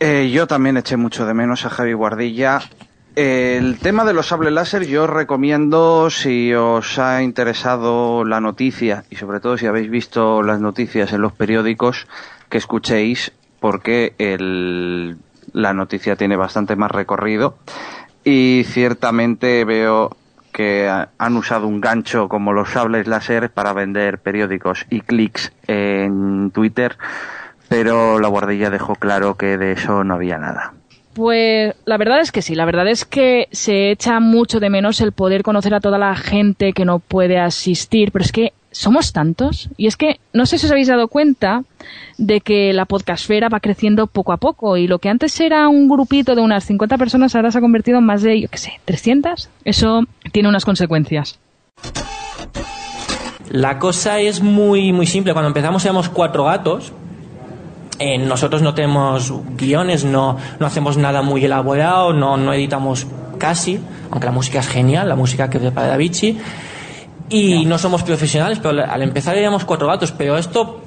[0.00, 2.60] Eh, yo también eché mucho de menos a Javi Guardilla.
[3.16, 9.16] El tema de los sables láser yo recomiendo si os ha interesado la noticia y
[9.16, 12.08] sobre todo si habéis visto las noticias en los periódicos
[12.48, 15.16] que escuchéis porque el-
[15.52, 17.56] la noticia tiene bastante más recorrido
[18.24, 20.16] y ciertamente veo
[20.52, 25.52] que ha- han usado un gancho como los sables láser para vender periódicos y clics
[25.68, 26.96] en Twitter,
[27.68, 30.72] pero la guardilla dejó claro que de eso no había nada.
[31.14, 35.00] Pues la verdad es que sí, la verdad es que se echa mucho de menos
[35.00, 39.12] el poder conocer a toda la gente que no puede asistir, pero es que somos
[39.12, 41.62] tantos y es que no sé si os habéis dado cuenta
[42.18, 45.88] de que la podcastfera va creciendo poco a poco y lo que antes era un
[45.88, 48.80] grupito de unas 50 personas ahora se ha convertido en más de, yo qué sé,
[48.84, 49.48] 300.
[49.64, 50.02] Eso
[50.32, 51.38] tiene unas consecuencias.
[53.48, 55.32] La cosa es muy, muy simple.
[55.32, 56.92] Cuando empezamos éramos cuatro gatos.
[57.98, 63.06] Eh, nosotros no tenemos guiones, no, no hacemos nada muy elaborado, no, no editamos
[63.38, 63.80] casi,
[64.10, 66.38] aunque la música es genial, la música que prepara Davichi.
[67.28, 70.82] Y no somos profesionales, pero al empezar éramos cuatro gatos, pero esto,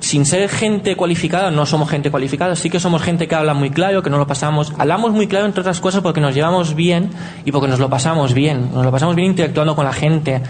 [0.00, 3.70] sin ser gente cualificada, no somos gente cualificada, sí que somos gente que habla muy
[3.70, 7.10] claro, que no lo pasamos, hablamos muy claro entre otras cosas porque nos llevamos bien
[7.44, 10.42] y porque nos lo pasamos bien, nos lo pasamos bien interactuando con la gente,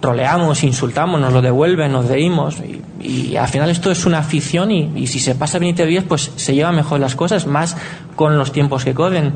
[0.00, 2.56] troleamos, insultamos, nos lo devuelven, nos reímos
[3.00, 6.04] y, al final esto es una afición y, si se pasa bien y te ríes,
[6.04, 7.76] pues se llevan mejor las cosas, más
[8.16, 9.34] con los tiempos que corren.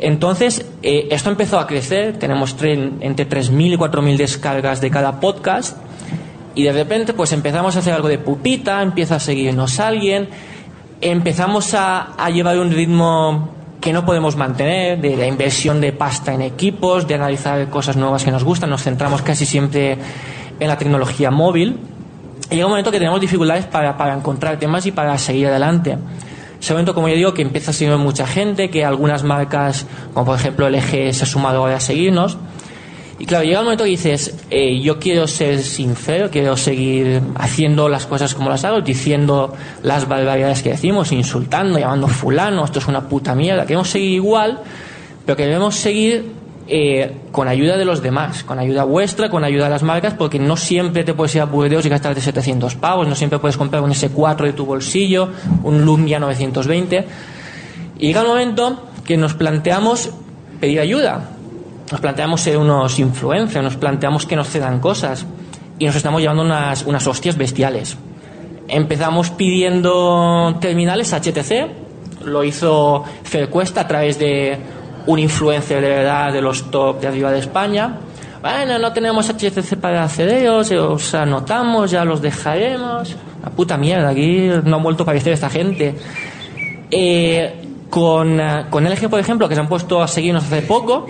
[0.00, 5.18] Entonces, eh, esto empezó a crecer, tenemos tre- entre 3.000 y 4.000 descargas de cada
[5.20, 5.76] podcast
[6.54, 10.28] y de repente pues empezamos a hacer algo de pupita, empieza a seguirnos alguien,
[11.00, 13.57] empezamos a llevar un ritmo
[13.88, 18.22] que no podemos mantener, de la inversión de pasta en equipos, de analizar cosas nuevas
[18.22, 19.96] que nos gustan, nos centramos casi siempre
[20.60, 21.80] en la tecnología móvil
[22.50, 25.96] y llega un momento que tenemos dificultades para, para encontrar temas y para seguir adelante.
[26.60, 30.26] Ese momento, como yo digo, que empieza a seguir mucha gente, que algunas marcas, como
[30.26, 32.36] por ejemplo LG, se ha sumado ahora a seguirnos.
[33.20, 37.88] Y claro, llega un momento que dices, eh, yo quiero ser sincero, quiero seguir haciendo
[37.88, 42.86] las cosas como las hago, diciendo las barbaridades que decimos, insultando, llamando fulano, esto es
[42.86, 43.66] una puta mierda.
[43.66, 44.60] Queremos seguir igual,
[45.26, 46.32] pero queremos seguir
[46.68, 50.38] eh, con ayuda de los demás, con ayuda vuestra, con ayuda de las marcas, porque
[50.38, 53.82] no siempre te puedes ir a Burdeos y gastarte 700 pavos, no siempre puedes comprar
[53.82, 55.30] un S4 de tu bolsillo,
[55.64, 57.04] un Lumia 920.
[57.98, 60.10] Y llega el momento que nos planteamos
[60.60, 61.30] pedir ayuda,
[61.90, 65.26] nos planteamos ser unos influencers, nos planteamos que nos cedan cosas
[65.78, 67.96] y nos estamos llevando unas, unas hostias bestiales.
[68.68, 74.58] Empezamos pidiendo terminales HTC, lo hizo Fercuesta a través de
[75.06, 77.96] un influencer de verdad de los top de arriba de España.
[78.42, 83.16] Bueno, no tenemos HTC para accederos, os anotamos, ya los dejaremos.
[83.42, 85.94] La puta mierda, aquí no ha vuelto a aparecer esta gente.
[86.90, 91.06] Eh, con, eh, con LG, por ejemplo, que se han puesto a seguirnos hace poco,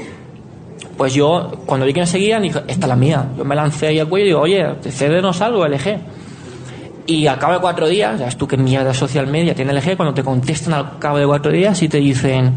[0.98, 3.24] pues yo, cuando vi que me seguían, dije, esta es la mía.
[3.38, 5.96] Yo me lancé ahí al cuello y digo, oye, cédenos algo, LG.
[7.06, 9.96] Y al cabo de cuatro días, ya ves tú qué mierda social media tiene LG,
[9.96, 12.52] cuando te contestan al cabo de cuatro días y te dicen,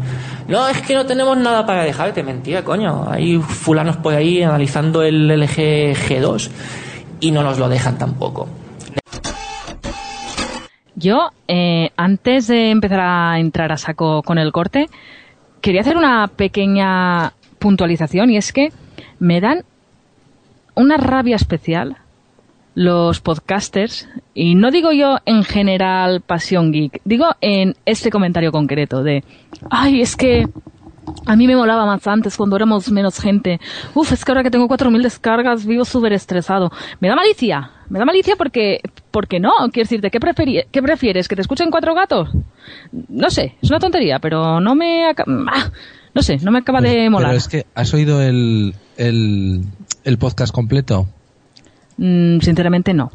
[0.48, 2.24] no, es que no tenemos nada para dejarte.
[2.24, 3.06] Mentira, coño.
[3.08, 6.50] Hay fulanos por ahí analizando el LG G2
[7.20, 8.48] y no nos lo dejan tampoco.
[10.96, 14.88] Yo, eh, antes de empezar a entrar a saco con el corte,
[15.60, 17.32] quería hacer una pequeña
[17.62, 18.72] puntualización y es que
[19.20, 19.62] me dan
[20.74, 21.96] una rabia especial
[22.74, 29.02] los podcasters, y no digo yo en general pasión geek, digo en este comentario concreto
[29.02, 29.24] de,
[29.70, 30.46] ay, es que
[31.26, 33.60] a mí me molaba más antes cuando éramos menos gente.
[33.94, 36.70] Uf, es que ahora que tengo 4.000 descargas vivo súper estresado.
[37.00, 40.18] Me da malicia, me da malicia porque, porque no, quiero decirte, ¿qué,
[40.70, 41.28] ¿qué prefieres?
[41.28, 42.30] ¿Que te escuchen cuatro gatos?
[43.08, 45.04] No sé, es una tontería, pero no me...
[45.04, 45.14] ah,
[46.14, 47.30] no sé, no me acaba de molar.
[47.30, 49.64] Pero es que, ¿has oído el, el,
[50.04, 51.08] el podcast completo?
[51.96, 53.10] Mm, sinceramente no.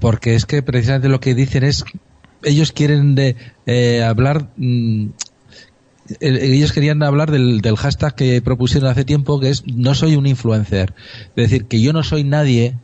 [0.00, 1.84] Porque es que precisamente lo que dicen es,
[2.42, 3.36] ellos quieren de,
[3.66, 5.08] eh, hablar, mm,
[6.20, 10.26] ellos querían hablar del, del hashtag que propusieron hace tiempo, que es no soy un
[10.26, 10.94] influencer.
[11.36, 12.76] Es decir, que yo no soy nadie,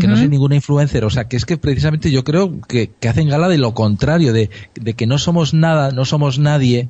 [0.00, 1.04] que no soy ninguna influencer.
[1.04, 4.32] O sea, que es que precisamente yo creo que, que hacen gala de lo contrario,
[4.32, 6.88] de, de que no somos nada, no somos nadie,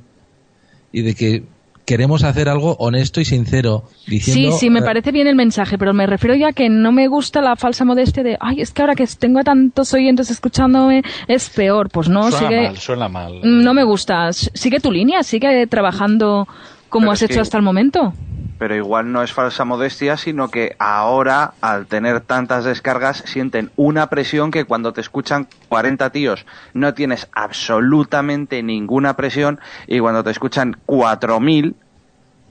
[0.93, 1.45] y de que
[1.87, 3.85] queremos hacer algo honesto y sincero.
[4.07, 6.93] Diciendo, Sí, sí, me eh, parece bien el mensaje, pero me refiero ya que no
[6.93, 10.31] me gusta la falsa modestia de, ay, es que ahora que tengo a tantos oyentes
[10.31, 11.89] escuchándome es peor.
[11.89, 13.41] Pues no, suena sigue, mal, suena mal.
[13.43, 14.33] no me gusta.
[14.33, 16.47] Sigue tu línea, sigue trabajando
[16.89, 18.13] como Pero has hecho que- hasta el momento.
[18.59, 24.09] Pero igual no es falsa modestia, sino que ahora, al tener tantas descargas, sienten una
[24.09, 30.31] presión que cuando te escuchan 40 tíos no tienes absolutamente ninguna presión y cuando te
[30.31, 31.75] escuchan 4.000,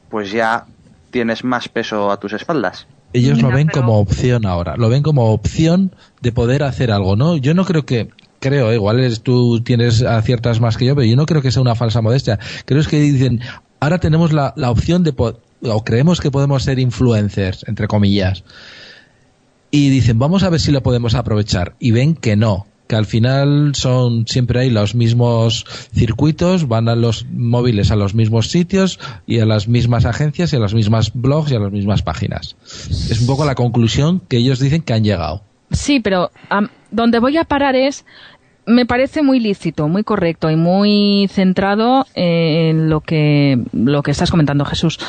[0.09, 0.65] pues ya
[1.11, 2.85] tienes más peso a tus espaldas.
[3.13, 7.37] ellos lo ven como opción ahora, lo ven como opción de poder hacer algo, ¿no?
[7.37, 11.07] Yo no creo que creo, eh, igual es, tú tienes aciertas más que yo, pero
[11.07, 12.37] yo no creo que sea una falsa modestia.
[12.65, 13.39] Creo es que dicen,
[13.79, 18.43] ahora tenemos la, la opción de, po- o creemos que podemos ser influencers, entre comillas.
[19.71, 21.75] Y dicen, vamos a ver si lo podemos aprovechar.
[21.79, 26.95] Y ven que no, que al final son siempre hay los mismos circuitos, van a
[26.95, 31.11] los móviles a los mismos sitios y a las mismas agencias y a las mismas
[31.13, 32.55] blogs y a las mismas páginas.
[33.09, 35.41] Es un poco la conclusión que ellos dicen que han llegado.
[35.71, 36.31] Sí, pero
[36.91, 38.05] donde voy a parar es,
[38.65, 44.31] me parece muy lícito, muy correcto y muy centrado en lo que, lo que estás
[44.31, 44.99] comentando, Jesús.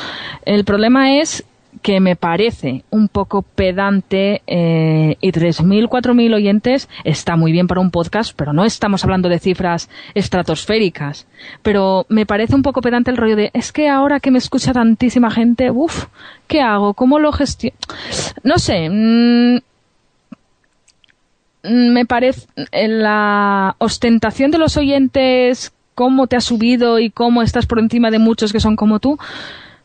[0.45, 1.45] El problema es
[1.81, 7.81] que me parece un poco pedante eh, y 3.000, 4.000 oyentes está muy bien para
[7.81, 11.27] un podcast, pero no estamos hablando de cifras estratosféricas.
[11.61, 14.73] Pero me parece un poco pedante el rollo de, es que ahora que me escucha
[14.73, 16.05] tantísima gente, uff,
[16.47, 16.93] ¿qué hago?
[16.93, 17.77] ¿Cómo lo gestiono?
[18.43, 19.57] No sé, Mm,
[21.63, 27.79] me parece la ostentación de los oyentes, cómo te has subido y cómo estás por
[27.79, 29.17] encima de muchos que son como tú,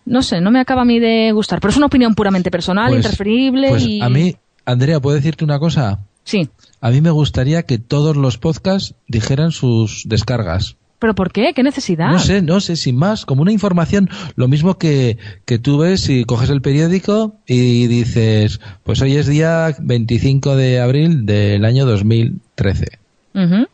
[0.04, 1.60] no sé, no me acaba a mí de gustar.
[1.60, 4.00] Pero es una opinión puramente personal, Pues- interferible Pues y...
[4.00, 6.00] a mí, Andrea, ¿puedo decirte una cosa?
[6.24, 6.48] Sí.
[6.80, 10.76] A mí me gustaría que todos los podcasts dijeran sus descargas.
[11.02, 11.52] ¿Pero por qué?
[11.54, 12.10] ¿Qué necesidad?
[12.12, 16.08] No sé, no sé, sin más, como una información, lo mismo que, que tú ves
[16.08, 21.84] y coges el periódico y dices, pues hoy es día 25 de abril del año
[21.86, 22.86] 2013.
[23.34, 23.66] Ujú.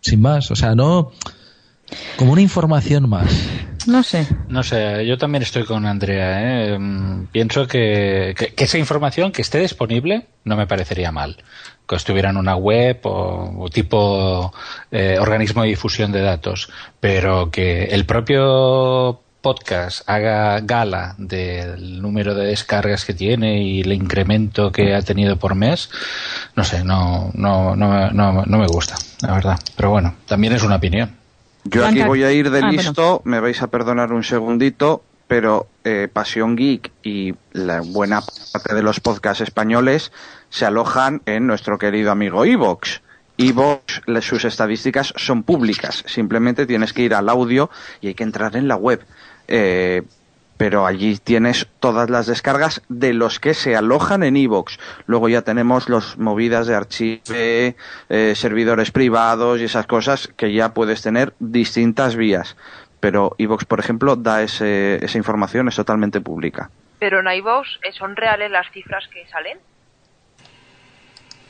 [0.00, 1.10] Sin más, o sea, no,
[2.16, 3.28] como una información más.
[3.88, 4.26] No sé.
[4.48, 6.66] No sé, yo también estoy con Andrea.
[6.74, 6.78] ¿eh?
[6.78, 11.36] Mm, Pienso que, que- que esa información que esté disponible no me parecería mal.
[11.88, 14.52] Que estuviera en una web o, o tipo
[14.90, 16.68] eh, organismo de difusión de datos.
[17.00, 23.92] Pero que el propio podcast haga gala del número de descargas que tiene y el
[23.92, 25.88] incremento que ha tenido por mes,
[26.56, 29.58] no sé, no, no, no, me- no, no me gusta, la verdad.
[29.76, 31.14] Pero bueno, también es una opinión.
[31.62, 35.68] Yo aquí voy a ir de Ah, listo, me vais a perdonar un segundito, pero
[35.84, 38.20] eh, Pasión Geek y la buena
[38.52, 40.12] parte de los podcasts españoles
[40.50, 43.02] se alojan en nuestro querido amigo Evox.
[43.38, 47.70] Evox, sus estadísticas son públicas, simplemente tienes que ir al audio
[48.00, 49.04] y hay que entrar en la web.
[49.48, 50.02] Eh,
[50.56, 54.78] pero allí tienes todas las descargas de los que se alojan en Evox.
[55.06, 57.76] Luego ya tenemos los movidas de archive,
[58.08, 62.56] eh, servidores privados y esas cosas que ya puedes tener distintas vías.
[63.06, 66.70] Pero Evox, por ejemplo, da ese- esa información, es totalmente pública.
[66.98, 69.58] Pero en iVoox eh, son reales las cifras que salen.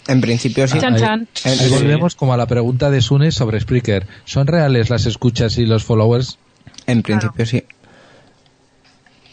[0.06, 0.78] En principio sí.
[0.78, 1.28] Chan, chan.
[1.46, 4.06] En- Ahí volvemos como a la pregunta de Sune sobre Spreaker.
[4.26, 6.38] ¿Son reales las escuchas y los followers?
[6.86, 7.64] En principio sí.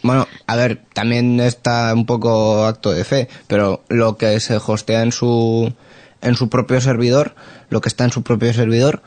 [0.01, 5.01] Bueno, a ver, también está un poco acto de fe, pero lo que se hostea
[5.03, 5.73] en su
[6.21, 7.35] en su propio servidor,
[7.69, 9.01] lo que está en su propio servidor,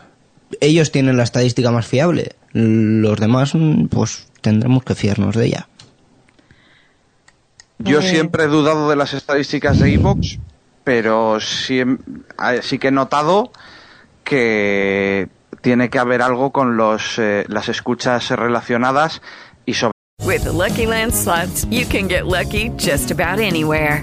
[0.61, 2.37] ellos tienen la estadística más fiable.
[2.53, 5.69] Los demás, mm, pues tendremos que fiarnos de ella.
[7.79, 10.39] Yo siempre he dudado de las estadísticas de Evox,
[10.83, 13.53] pero sí, eh, sí que he notado
[14.25, 15.29] que
[15.61, 19.21] tiene que haber algo con los, eh, las escuchas relacionadas
[19.67, 19.93] y sobre
[20.25, 24.03] With the Lucky Land slots, you can get lucky just about anywhere.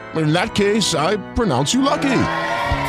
[0.15, 2.09] In that case, I pronounce you lucky.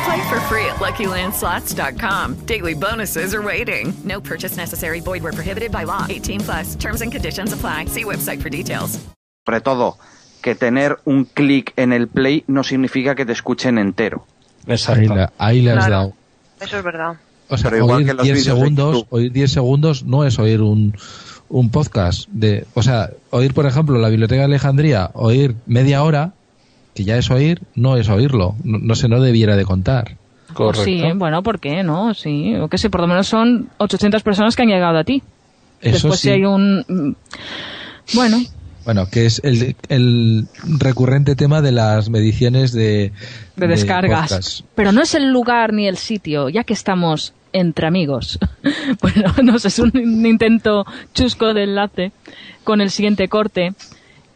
[0.05, 2.45] Play for free at LuckyLandSlots.com.
[2.45, 3.93] Daily bonuses are waiting.
[4.03, 4.99] No purchase necessary.
[4.99, 6.05] Void where prohibited by law.
[6.09, 6.75] 18 plus.
[6.75, 7.85] Terms and conditions apply.
[7.85, 8.99] See website for details.
[9.45, 9.97] Sobre todo,
[10.41, 14.25] que tener un clic en el play no significa que te escuchen entero.
[14.67, 15.91] Ahí, la- ahí le has Claro.
[15.91, 16.13] dado.
[16.61, 17.15] Eso es verdad.
[17.49, 20.23] O sea, Pero igual oír que los 10 vídeos de segundos, oír 10 segundos no
[20.25, 20.95] es oír un,
[21.49, 22.27] un podcast.
[22.29, 26.33] de O sea, oír, por ejemplo, la Biblioteca de Alejandría, oír media hora,
[26.93, 28.55] que ya es oír, no es oírlo.
[28.63, 30.17] No, no se no debiera de contar.
[30.53, 32.13] Pues Sí, bueno, ¿por qué no?
[32.13, 35.23] Sí, o qué sé, por lo menos son 800 personas que han llegado a ti.
[35.81, 36.27] Eso Después sí.
[36.27, 37.15] si hay un...
[38.13, 38.39] Bueno,
[38.85, 40.45] Bueno, que es el, el
[40.79, 43.11] recurrente tema de las mediciones de,
[43.55, 44.29] de descargas.
[44.29, 44.61] podcast.
[44.75, 48.37] Pero no es el lugar ni el sitio, ya que estamos entre amigos.
[49.01, 52.11] bueno, no sé, es un, un intento chusco de enlace
[52.63, 53.73] con el siguiente corte,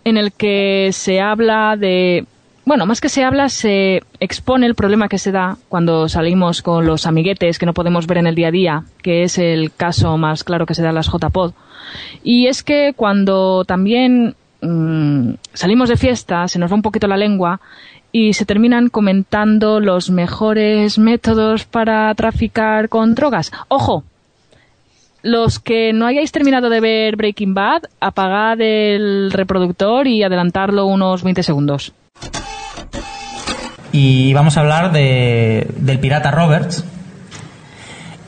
[0.04, 2.26] en el que se habla de.
[2.68, 6.86] Bueno, más que se habla, se expone el problema que se da cuando salimos con
[6.86, 10.18] los amiguetes que no podemos ver en el día a día, que es el caso
[10.18, 11.54] más claro que se da en las JPod.
[12.26, 17.16] Y es que cuando también mm, salimos de fiesta, se nos va un poquito la
[17.16, 17.62] lengua
[18.12, 23.54] y se terminan comentando los mejores métodos para traficar con drogas.
[23.70, 24.04] Ojo,
[25.22, 31.24] los que no hayáis terminado de ver Breaking Bad, apagad el reproductor y adelantarlo unos
[31.24, 31.94] 20 segundos.
[33.92, 36.84] Y vamos a hablar de, del pirata Roberts,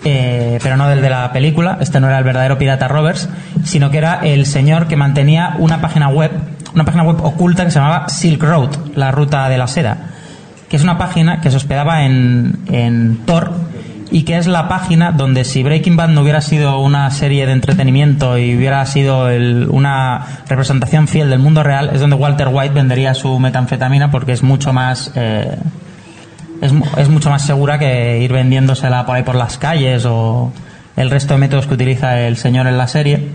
[0.06, 3.30] eh, pero no del de la película, este no era el verdadero pirata Roberts,
[3.64, 6.32] sino que era el señor que mantenía una página web,
[6.74, 9.98] una página web oculta que se llamaba Silk Road, la ruta de la seda,
[10.70, 13.52] que es una página que se hospedaba en, en Tor
[14.12, 17.52] y que es la página donde si Breaking Bad no hubiera sido una serie de
[17.54, 22.74] entretenimiento y hubiera sido el- una representación fiel del mundo real, es donde Walter White
[22.74, 25.58] vendería su metanfetamina porque es mucho más eh,
[26.62, 30.52] es, es mucho más segura que ir vendiéndosela por ahí por las calles o
[30.98, 33.30] el resto de métodos que utiliza el señor en la serie.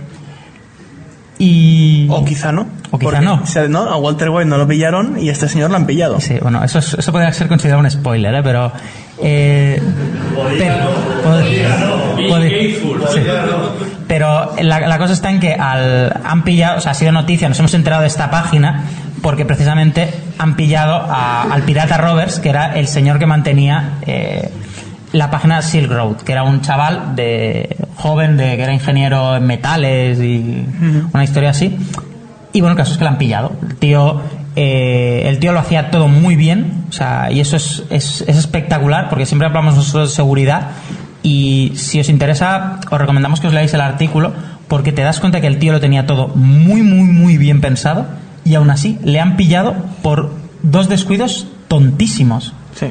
[1.38, 2.06] Y...
[2.10, 2.66] O quizá no.
[2.90, 3.40] O quizá no.
[3.42, 5.86] o sea, no, A Walter White no lo pillaron y a este señor lo han
[5.86, 6.20] pillado.
[6.20, 8.40] Sí, bueno, eso, es- eso podría ser considerado un spoiler, ¿eh?
[8.42, 8.70] pero...
[9.20, 9.82] eh,
[10.58, 12.74] pero- puede-
[13.12, 13.20] sí.
[14.06, 17.48] Pero la, la cosa está en que al, han pillado, o sea, ha sido noticia,
[17.48, 18.84] nos hemos enterado de esta página
[19.22, 24.50] porque precisamente han pillado a- al pirata Roberts, que era el señor que mantenía eh,
[25.14, 29.46] la página Silk Road, que era un chaval de joven, de que era ingeniero en
[29.46, 30.66] metales y
[31.12, 31.78] una historia así.
[32.52, 33.52] Y bueno, el caso es que la han pillado.
[33.62, 34.20] El tío,
[34.56, 38.36] eh, el tío lo hacía todo muy bien, o sea, y eso es, es, es
[38.36, 40.70] espectacular, porque siempre hablamos nosotros de seguridad.
[41.22, 44.32] Y si os interesa, os recomendamos que os leáis el artículo,
[44.66, 48.06] porque te das cuenta que el tío lo tenía todo muy, muy, muy bien pensado,
[48.44, 52.52] y aún así le han pillado por dos descuidos tontísimos.
[52.74, 52.88] Sí.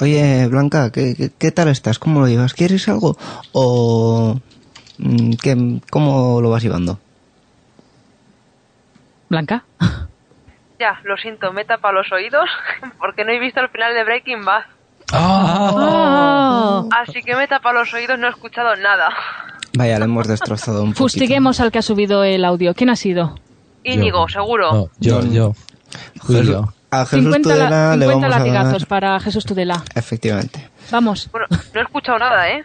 [0.00, 1.98] Oye, Blanca, ¿qué, qué, qué tal estás?
[1.98, 2.54] ¿Cómo lo llevas?
[2.54, 3.16] ¿Quieres algo?
[3.52, 4.38] ¿O
[4.98, 6.98] mm, qué, cómo lo vas llevando?
[9.28, 9.64] Blanca.
[10.80, 12.48] Ya, lo siento, me tapa los oídos
[13.00, 14.62] porque no he visto el final de Breaking Bad.
[15.12, 16.84] Ah.
[17.02, 19.08] Así que me tapa los oídos, no he escuchado nada.
[19.76, 21.02] Vaya, le hemos destrozado un poquito.
[21.02, 22.74] Fustiguemos al que ha subido el audio.
[22.74, 23.34] ¿Quién ha sido?
[23.82, 24.72] Íñigo, seguro.
[24.72, 25.52] No, yo, yo.
[26.20, 26.72] Julio.
[26.90, 28.88] A Jesús 50, Tudela la- le 50 vamos a latigazos dar...
[28.88, 29.82] para Jesús Tudela.
[29.94, 30.68] Efectivamente.
[30.90, 31.28] Vamos.
[31.30, 32.64] Bueno, no he escuchado nada, ¿eh?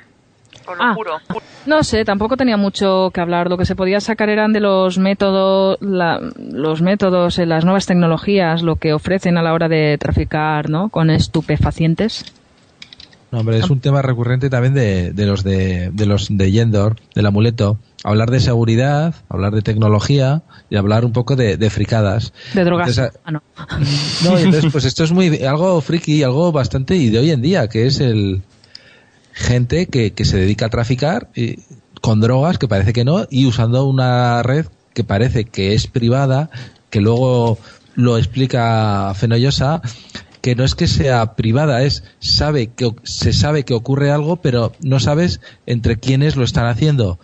[0.66, 0.94] Os lo Ah.
[0.96, 1.18] juro.
[1.66, 3.50] No sé, tampoco tenía mucho que hablar.
[3.50, 7.86] Lo que se podía sacar eran de los métodos, la- los métodos, en las nuevas
[7.86, 10.88] tecnologías, lo que ofrecen a la hora de traficar, ¿no?
[10.90, 12.24] Con estupefacientes.
[13.34, 16.98] No, hombre, es un tema recurrente también de, de los de, de los de Yendor,
[17.16, 17.80] del amuleto.
[18.04, 22.32] Hablar de seguridad, hablar de tecnología y hablar un poco de, de fricadas.
[22.54, 22.90] De drogas.
[22.90, 23.42] Entonces, Ah, no.
[24.24, 27.42] No, y entonces, pues esto es muy algo friki, algo bastante y de hoy en
[27.42, 28.44] día, que es el
[29.32, 31.58] gente que, que se dedica a traficar y
[32.02, 36.52] con drogas, que parece que no, y usando una red que parece que es privada,
[36.92, 37.58] que luego
[37.96, 39.82] lo explica Fenollosa,
[40.44, 44.74] que no es que sea privada, es sabe que se sabe que ocurre algo, pero
[44.82, 47.18] no sabes entre quiénes lo están haciendo.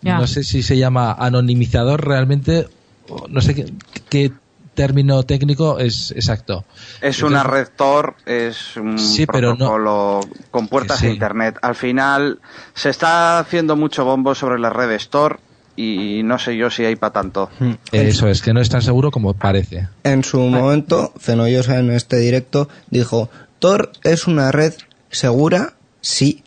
[0.00, 2.66] No sé si se llama anonimizador realmente,
[3.08, 3.66] o no sé qué,
[4.08, 4.32] qué
[4.74, 6.64] término técnico es exacto.
[7.02, 10.20] Es una red Tor, es un Sí, pero no- protocolo
[10.50, 11.08] con puertas Sí.
[11.08, 11.58] a Internet.
[11.60, 12.40] Al final
[12.74, 15.40] se está haciendo mucho bombo sobre las redes Tor
[15.76, 17.50] y no sé yo si hay para tanto.
[17.92, 19.88] Eso es, que no es tan seguro como parece.
[20.04, 24.74] En su momento, Fenollosa en este directo dijo, Tor es una red
[25.10, 26.42] segura, sí,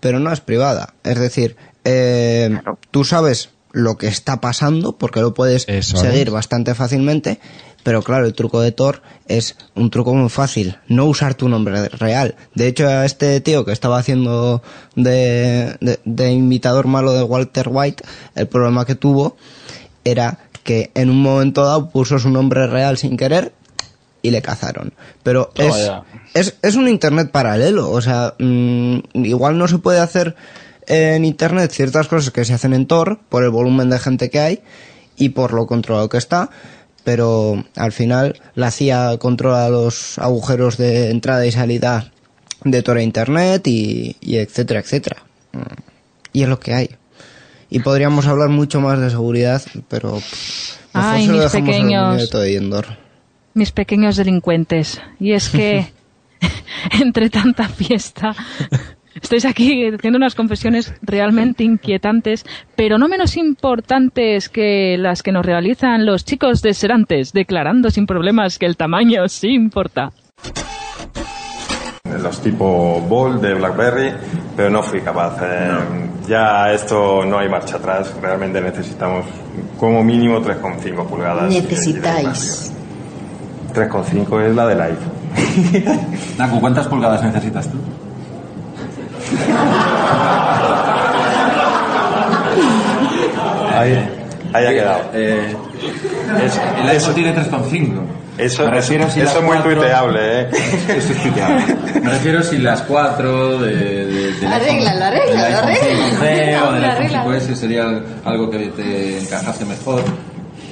[0.00, 0.94] pero no es privada.
[1.04, 2.60] Es decir, eh,
[2.90, 6.32] tú sabes lo que está pasando porque lo puedes Eso seguir es.
[6.32, 7.38] bastante fácilmente,
[7.82, 11.88] pero claro, el truco de Tor es un truco muy fácil, no usar tu nombre
[11.88, 12.34] real.
[12.54, 14.62] De hecho, a este tío que estaba haciendo
[14.94, 18.04] de, de, de imitador malo de Walter White,
[18.34, 19.36] el problema que tuvo
[20.04, 23.52] era que en un momento dado puso su nombre real sin querer
[24.22, 24.92] y le cazaron.
[25.22, 25.90] Pero es,
[26.34, 30.36] es, es un Internet paralelo, o sea, mm, igual no se puede hacer
[30.86, 34.40] en Internet ciertas cosas que se hacen en Tor por el volumen de gente que
[34.40, 34.62] hay
[35.16, 36.50] y por lo controlado que está,
[37.08, 42.12] pero al final la CIA controla los agujeros de entrada y salida
[42.64, 45.24] de Tor a Internet y, y etcétera, etcétera.
[45.52, 45.62] Mm,
[46.34, 46.90] Y es lo que hay.
[47.70, 52.30] Y podríamos hablar mucho más de seguridad, pero pff, Ay, se lo mis pequeños.
[52.30, 52.86] de Indor.
[53.54, 55.00] mis pequeños delincuentes.
[55.18, 55.90] Y es que,
[57.00, 58.36] entre tanta fiesta,
[59.22, 62.44] estáis aquí haciendo unas confesiones realmente inquietantes,
[62.76, 68.06] pero no menos importantes que las que nos realizan los chicos de Serantes, declarando sin
[68.06, 70.12] problemas que el tamaño sí importa.
[72.22, 74.12] los tipo Bolt de BlackBerry,
[74.56, 75.36] pero no fui capaz.
[75.42, 75.78] Eh,
[76.28, 79.24] Ya esto no hay marcha atrás, realmente necesitamos
[79.78, 81.50] como mínimo 3,5 pulgadas.
[81.50, 82.70] Necesitáis.
[83.72, 85.12] 3,5 es la del iPhone.
[86.38, 87.78] Naku, ¿cuántas pulgadas necesitas tú?
[93.76, 94.08] Ahí,
[94.52, 95.00] ahí ha quedado.
[95.14, 95.56] Eh,
[96.44, 98.02] es- el iPhone tiene 3,5.
[98.38, 100.48] Eso, Me refiero si eso es muy cuatro- tuiteable, ¿eh?
[100.96, 101.76] Eso es tuiteable.
[102.02, 103.74] Me refiero si las 4 de,
[104.06, 105.90] de, del Arréglalo, arréglalo, arréglalo.
[106.12, 107.30] 5C o del iPhone Arréglalo.
[107.32, 107.84] 5S sería
[108.24, 110.02] algo que te encajase mejor.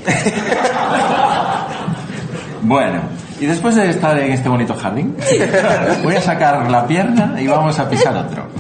[2.62, 3.00] Bueno,
[3.38, 5.16] y después de estar en este bonito jardín,
[6.02, 8.46] voy a sacar la pierna y vamos a pisar otro.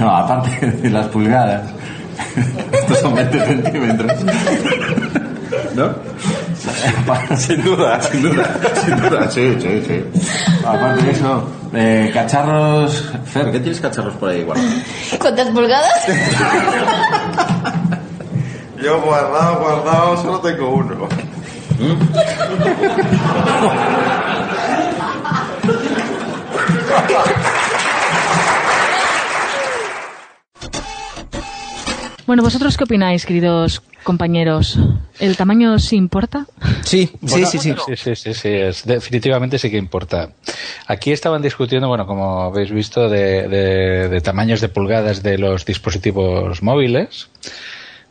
[0.00, 1.70] No, aparte de las pulgadas.
[2.72, 4.24] Estos son 20 centímetros.
[5.76, 5.94] ¿No?
[7.36, 8.02] Sin duda.
[8.02, 10.04] Sin duda, sin duda, sí, sí, sí.
[10.66, 13.12] Aparte de eso, eh, cacharros.
[13.24, 14.72] Fer, ¿qué tienes cacharros por ahí guardados?
[15.20, 16.06] ¿Cuántas pulgadas?
[18.82, 21.08] Yo guardado, guardado, solo tengo uno.
[32.26, 34.78] Bueno, ¿vosotros qué opináis, queridos compañeros?
[35.18, 36.46] ¿El tamaño sí importa?
[36.84, 37.58] Sí, Bueno, Sí,
[37.96, 40.30] sí, sí, sí, es, definitivamente sí que importa.
[40.86, 45.66] Aquí estaban discutiendo, bueno, como habéis visto, de, de- de tamaños de pulgadas de los
[45.66, 47.28] dispositivos móviles,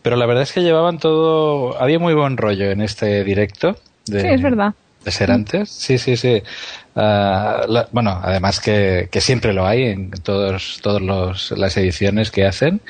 [0.03, 3.77] pero la verdad es que llevaban todo, había muy buen rollo en este directo.
[4.05, 4.73] De, Sí, es verdad.
[5.03, 5.69] de ser antes.
[5.71, 6.43] Sí, sí, sí.
[6.95, 12.29] Ah, la- bueno, además que, que siempre lo hay en todos, todos los, las ediciones
[12.31, 12.81] que hacen.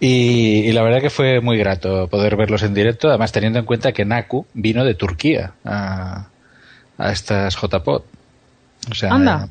[0.00, 3.64] Y, y la verdad que fue muy grato poder verlos en directo, además teniendo en
[3.64, 6.26] cuenta que Naku vino de Turquía a,
[6.98, 8.02] a estas JPod.
[8.90, 9.48] O sea, Anda.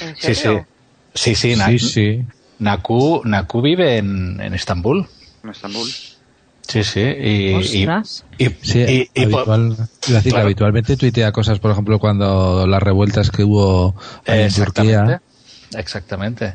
[0.00, 0.34] ¿En sí, sí.
[0.34, 0.66] serio?
[1.14, 2.22] Sí, sí, Sí, Naku, sí.
[2.58, 5.06] Naku, Naku vive en, en Estambul.
[5.44, 5.88] En Estambul.
[6.66, 7.00] Sí, sí.
[7.00, 7.54] Y, y,
[7.86, 8.24] Ostras.
[8.38, 10.44] y- Sí, y- habitual- a decir Claro.
[10.46, 13.94] habitualmente tuitea cosas, por ejemplo, cuando las revueltas que hubo
[14.24, 14.96] en Exactamente.
[14.98, 15.22] Turquía.
[15.78, 16.54] Exactamente.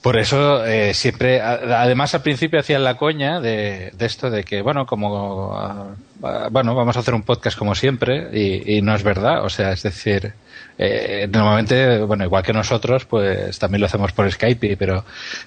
[0.00, 4.60] Por eso eh, siempre, además al principio hacían la coña de, de esto de que,
[4.60, 5.94] bueno, como, ah,
[6.24, 9.44] ah, bueno, vamos a hacer un podcast como siempre y, y no es verdad.
[9.44, 10.32] O sea, es decir,
[10.78, 15.04] eh, normalmente, bueno, igual que nosotros, pues también lo hacemos por Skype, pero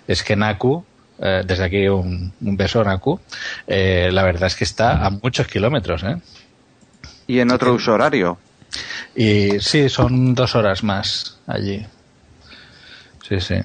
[0.08, 0.86] es que Naku,
[1.20, 3.20] eh, desde aquí un, un beso Naku,
[3.68, 6.18] eh, la verdad es que está a muchos kilómetros, ¿eh?
[7.28, 8.38] Y en otro uso horario.
[9.16, 11.86] Y sí, son dos horas más allí.
[13.28, 13.56] Sí, sí.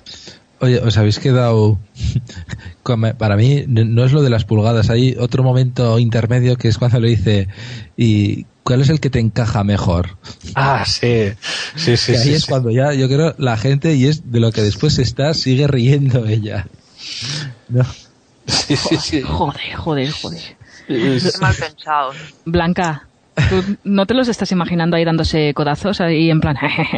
[0.60, 1.78] Oye, os habéis quedado.
[3.18, 4.90] Para mí no es lo de las pulgadas.
[4.90, 7.48] Hay otro momento intermedio que es cuando le dice.
[7.96, 10.16] ¿Y cuál es el que te encaja mejor?
[10.54, 11.32] Ah, sí.
[11.76, 12.48] Sí, sí, Que ahí sí, es sí.
[12.48, 16.26] cuando ya, yo creo, la gente, y es de lo que después está, sigue riendo
[16.26, 16.66] ella.
[17.68, 17.84] ¿No?
[18.46, 19.22] Sí, sí, sí.
[19.22, 20.56] Joder, joder, joder.
[20.86, 22.16] Qué mal pensados.
[22.44, 23.06] Blanca,
[23.48, 26.56] ¿tú no te los estás imaginando ahí dándose codazos ahí en plan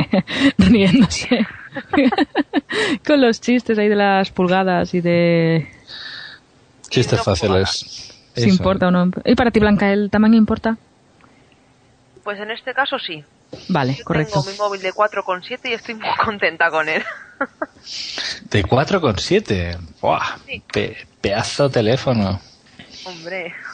[0.58, 1.46] riéndose?
[3.06, 5.68] Con los chistes ahí de las pulgadas y de
[6.88, 8.12] Chistes fáciles.
[8.34, 9.10] si importa o no.
[9.24, 10.76] ¿Y para ti, Blanca, el tamaño importa?
[12.22, 13.24] Pues en este caso sí.
[13.68, 14.42] Vale, correcto.
[14.42, 17.02] Tengo mi móvil de 4,7 y estoy muy contenta con él.
[18.50, 19.78] De 4,7.
[20.00, 20.38] ¡Buah!
[20.72, 22.40] Pe- pedazo teléfono.
[23.04, 23.54] Hombre.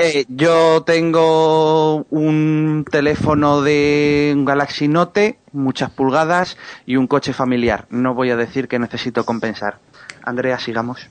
[0.00, 6.56] Eh, yo tengo un teléfono de un Galaxy Note, muchas pulgadas
[6.86, 7.86] y un coche familiar.
[7.90, 9.80] No voy a decir que necesito compensar.
[10.22, 11.08] Andrea, sigamos.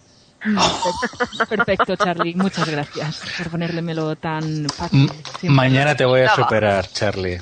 [1.50, 2.36] Perfecto, Charlie.
[2.36, 5.10] Muchas gracias por ponérmelo tan fácil.
[5.40, 7.40] Siempre mañana te voy a superar, Charlie.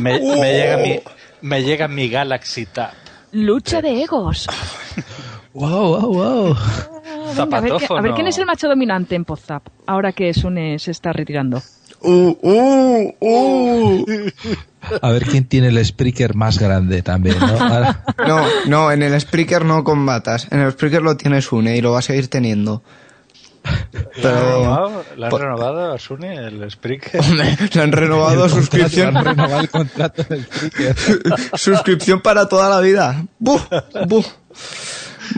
[0.00, 1.00] Me, me llega mi,
[1.42, 2.92] me llega mi Galaxy Tab.
[3.32, 4.46] Lucha de egos.
[5.54, 6.56] Wow, wow, wow.
[7.36, 7.60] Venga, a,
[8.00, 11.62] ver, a quién es el macho dominante en Podzap, ahora que Sune se está retirando.
[12.04, 14.04] Uh, uh, uh.
[15.00, 17.46] A ver quién tiene el Spreaker más grande también, ¿no?
[17.46, 20.46] Ahora- No, no, en el Spreaker no combatas.
[20.50, 22.82] En el Spreaker lo tienes une y lo va a seguir teniendo.
[24.22, 25.04] ¿La han renovado?
[25.16, 27.24] ¿La han po- renovado a Sune, el Spreaker?
[27.30, 29.16] le han renovado suscripción.
[29.16, 30.96] han renovado el contrato del Spreaker.
[31.54, 33.24] suscripción para toda la vida.
[33.38, 33.62] ¡Buf!
[34.06, 34.26] ¡Buf!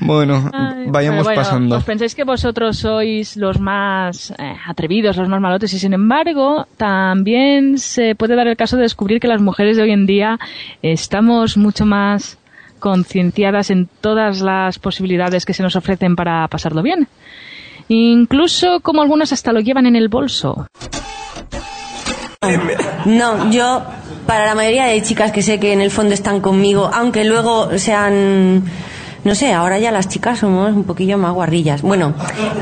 [0.02, 1.76] Bueno, Ay, vayamos bueno, pasando.
[1.76, 5.72] ¿Os pensáis que vosotros sois los más eh, atrevidos, los más malotes?
[5.72, 9.84] Y sin embargo, también se puede dar el caso de descubrir que las mujeres de
[9.84, 10.38] hoy en día
[10.82, 12.38] estamos mucho más
[12.78, 17.08] concienciadas en todas las posibilidades que se nos ofrecen para pasarlo bien.
[17.88, 20.66] Incluso como algunas hasta lo llevan en el bolso.
[23.06, 23.82] No, yo,
[24.26, 27.78] para la mayoría de chicas que sé que en el fondo están conmigo, aunque luego
[27.78, 28.64] sean.
[29.26, 31.82] No sé, ahora ya las chicas somos un poquillo más guarrillas.
[31.82, 32.14] Bueno,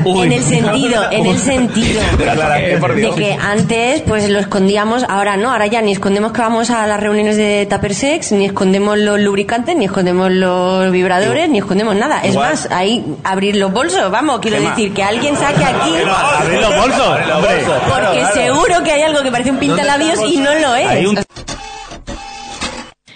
[0.03, 5.67] en el sentido, en el sentido de que antes pues lo escondíamos, ahora no, ahora
[5.67, 9.75] ya ni escondemos que vamos a las reuniones de Tupper Sex, ni escondemos los lubricantes,
[9.75, 12.21] ni escondemos los vibradores, ni escondemos nada.
[12.23, 12.49] Es Igual.
[12.49, 15.93] más, ahí abrir los bolsos, vamos, quiero decir que alguien saque aquí.
[16.39, 17.63] Abrir los bolsos, hombre.
[17.93, 21.25] Porque seguro que hay algo que parece un pintalabios y no lo es.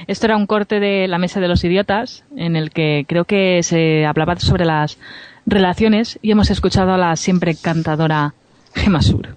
[0.10, 3.62] Esto era un corte de La Mesa de los Idiotas, en el que creo que
[3.62, 4.98] se hablaba sobre las
[5.46, 8.34] relaciones y hemos escuchado a la siempre cantadora
[8.74, 9.36] Gemma Sur.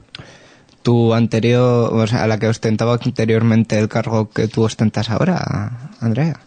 [0.80, 6.40] Tu anterior, o sea, la que ostentaba anteriormente el cargo que tú ostentas ahora, Andrea.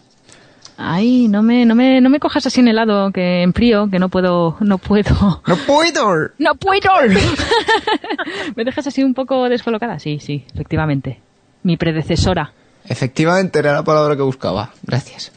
[0.76, 4.00] Ay, no me, no me, no me cojas así en helado, que en frío, que
[4.00, 5.40] no puedo, no puedo.
[5.46, 6.30] ¡No puedo!
[6.38, 6.90] ¡No puedo!
[8.56, 10.00] ¿Me dejas así un poco descolocada?
[10.00, 11.20] Sí, sí, efectivamente.
[11.62, 12.52] Mi predecesora.
[12.88, 14.70] Efectivamente, era la palabra que buscaba.
[14.82, 15.32] Gracias.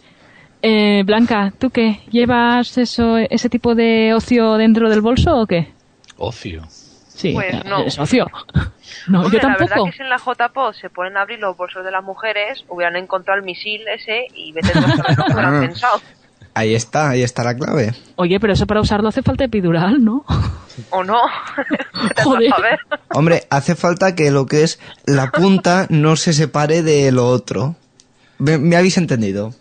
[0.62, 2.02] Eh, Blanca, ¿tú qué?
[2.12, 5.72] ¿Llevas eso, ese tipo de ocio dentro del bolso o qué?
[6.18, 6.64] Ocio.
[6.70, 7.84] Sí, Pues no.
[7.84, 8.28] es ocio.
[9.08, 9.92] No, Hombre, yo la verdad tampoco.
[9.92, 12.96] que si en la JPO se ponen a abrir los bolsos de las mujeres, hubieran
[12.96, 15.60] encontrado el misil ese y vete a lo que hubieran Ah.
[15.62, 16.02] pensado.
[16.60, 17.94] Ahí está, ahí está la clave.
[18.18, 20.26] Oye, pero eso para usarlo hace falta epidural, ¿no?
[20.90, 21.18] ¿O no?
[22.24, 22.52] Joder.
[23.14, 27.76] Hombre, hace falta que lo que es la punta no se separe de lo otro.
[28.40, 29.54] ¿Me, me habéis entendido?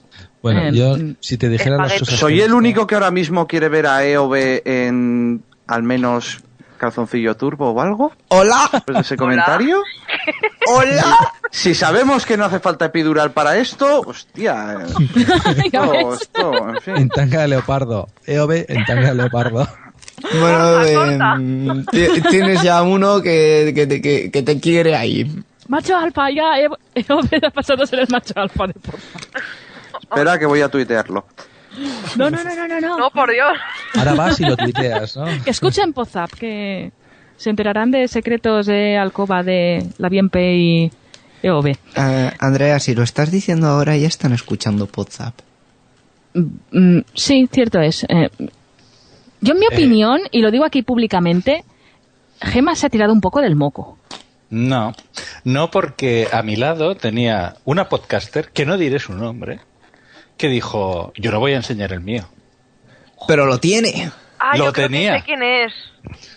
[0.43, 2.19] Bueno, Eh, yo, si te dijera las cosas...
[2.19, 4.35] Soy el único que ahora mismo quiere ver a EOB
[4.65, 6.39] en al menos
[6.79, 8.13] calzoncillo turbo o algo.
[8.29, 8.69] ¡Hola!
[8.73, 9.83] Después de ese comentario.
[10.67, 11.33] ¡Hola!
[11.51, 14.79] Si sabemos que no hace falta epidural para esto, hostia.
[14.81, 14.87] eh,
[15.67, 16.97] esto, esto, en fin.
[16.97, 18.09] En tanga de leopardo.
[18.27, 19.69] EOB en tanga de leopardo.
[20.41, 25.45] Bueno, eh, ti- tienes ya uno que, que, te- que- que te quiere ahí.
[25.69, 28.97] Macho alfa, ya he, he pasado a ser el macho alfa de por
[30.03, 31.25] Espera que voy a tuitearlo.
[32.17, 32.99] No, no, no, no, no, no.
[32.99, 33.53] No, por Dios.
[33.95, 35.27] Ahora vas y lo tuiteas, ¿no?
[35.45, 36.93] Que escuchen Pozap, que
[37.37, 40.91] se enterarán de secretos de alcoba de la Bienpe y
[41.43, 41.67] EOB.
[41.69, 45.35] Eh, Andrea, si lo estás diciendo ahora, ya están escuchando WhatsApp.
[46.35, 48.05] Mm, sí, cierto es.
[48.05, 48.29] Eh,
[49.41, 51.65] yo, en mi opinión, y lo digo aquí públicamente,
[52.41, 53.99] Gema se ha tirado un poco del moco.
[54.51, 54.93] No,
[55.45, 59.61] no porque a mi lado tenía una podcaster, que no diré su nombre,
[60.39, 62.27] que dijo, yo no voy a enseñar el mío.
[63.27, 64.11] Pero lo tiene.
[64.39, 65.13] Ah, Lo yo creo tenía.
[65.15, 65.73] que sé quién es.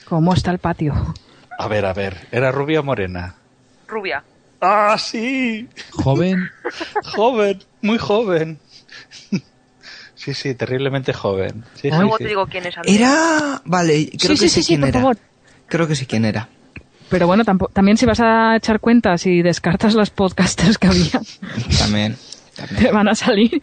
[0.06, 1.14] ¿Cómo está el patio?
[1.58, 3.36] A ver, a ver, ¿era rubia o morena?
[3.88, 4.24] Rubia.
[4.60, 5.68] ¡Ah, sí!
[5.92, 6.50] Joven.
[7.16, 8.60] Joven, muy joven.
[10.16, 11.64] Sí, sí, terriblemente joven.
[11.76, 12.24] Sí, sí, Luego sí.
[12.24, 12.76] te digo quién es.
[12.86, 13.62] Era...
[13.66, 15.00] Vale, creo Sí, que sí, sé sí, sí, quién por era.
[15.00, 15.18] favor.
[15.68, 16.48] Creo que sé quién era.
[17.10, 21.22] Pero bueno, también si vas a echar cuentas y descartas las podcasters que había,
[21.80, 22.16] También.
[22.80, 23.62] te van a salir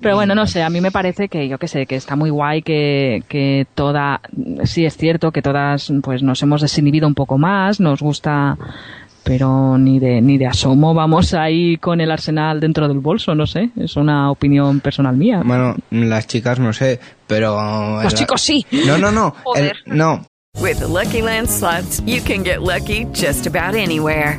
[0.00, 2.30] Pero bueno, no sé, a mí me parece que, yo qué sé, que está muy
[2.30, 4.20] guay que, que toda,
[4.64, 8.56] sí es cierto que todas pues nos hemos desinhibido un poco más, nos gusta,
[9.22, 13.46] pero ni de, ni de asomo vamos ahí con el arsenal dentro del bolso, no
[13.46, 15.42] sé, es una opinión personal mía.
[15.44, 18.02] Bueno, las chicas no sé, pero...
[18.02, 18.66] Los chicos sí.
[18.86, 19.34] No, no, no.
[19.56, 19.76] el- Joder.
[19.86, 20.24] no.
[20.60, 24.38] With the Lucky Land slots, you can get lucky just about anywhere.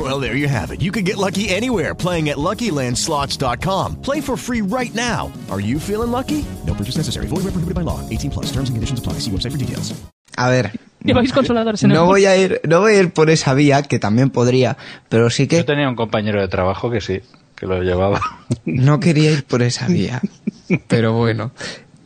[0.00, 0.80] Well, there you have it.
[0.80, 3.96] You can get lucky anywhere playing at LuckyLandSlots.com.
[4.00, 5.30] Play for free right now.
[5.50, 6.42] Are you feeling lucky?
[6.66, 7.26] No purchase necessary.
[7.26, 8.00] Void where prohibited by law.
[8.08, 8.46] 18 plus.
[8.46, 9.14] Terms and conditions apply.
[9.20, 9.92] See website for details.
[10.38, 10.70] A ver.
[11.04, 13.82] Lleváis consoladores en el No voy a ir, no voy a ir por esa vía,
[13.82, 14.76] que también podría,
[15.08, 17.20] pero sí que Yo tenía un compañero de trabajo que sí,
[17.56, 18.20] que lo llevaba.
[18.64, 20.20] no quería ir por esa vía.
[20.88, 21.50] Pero bueno.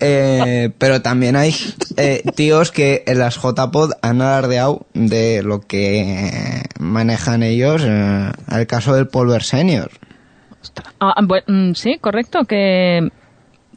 [0.01, 1.55] Eh, pero también hay
[1.97, 8.66] eh, tíos que en las JPod han alardeado de lo que manejan ellos, eh, el
[8.66, 9.90] caso del Polver Senior.
[11.01, 13.11] Ah, mm, sí, correcto, que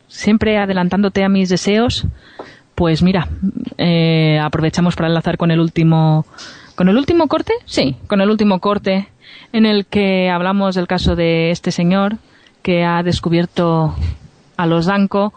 [0.08, 2.06] siempre adelantándote a mis deseos,
[2.76, 3.28] pues mira,
[3.78, 6.26] eh, aprovechamos para enlazar con el último,
[6.76, 9.10] con el último corte, sí, con el último corte
[9.54, 12.18] en el que hablamos del caso de este señor
[12.62, 13.96] que ha descubierto
[14.58, 15.34] a los Danco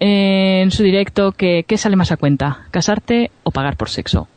[0.00, 4.28] en su directo que qué sale más a cuenta, casarte o pagar por sexo.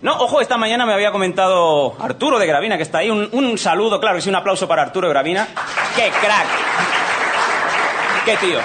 [0.00, 3.10] No, ojo, esta mañana me había comentado Arturo de Gravina, que está ahí.
[3.10, 5.46] Un, un saludo, claro sí, un aplauso para Arturo de Gravina.
[5.96, 6.46] ¡Qué crack!
[8.24, 8.58] ¡Qué tío!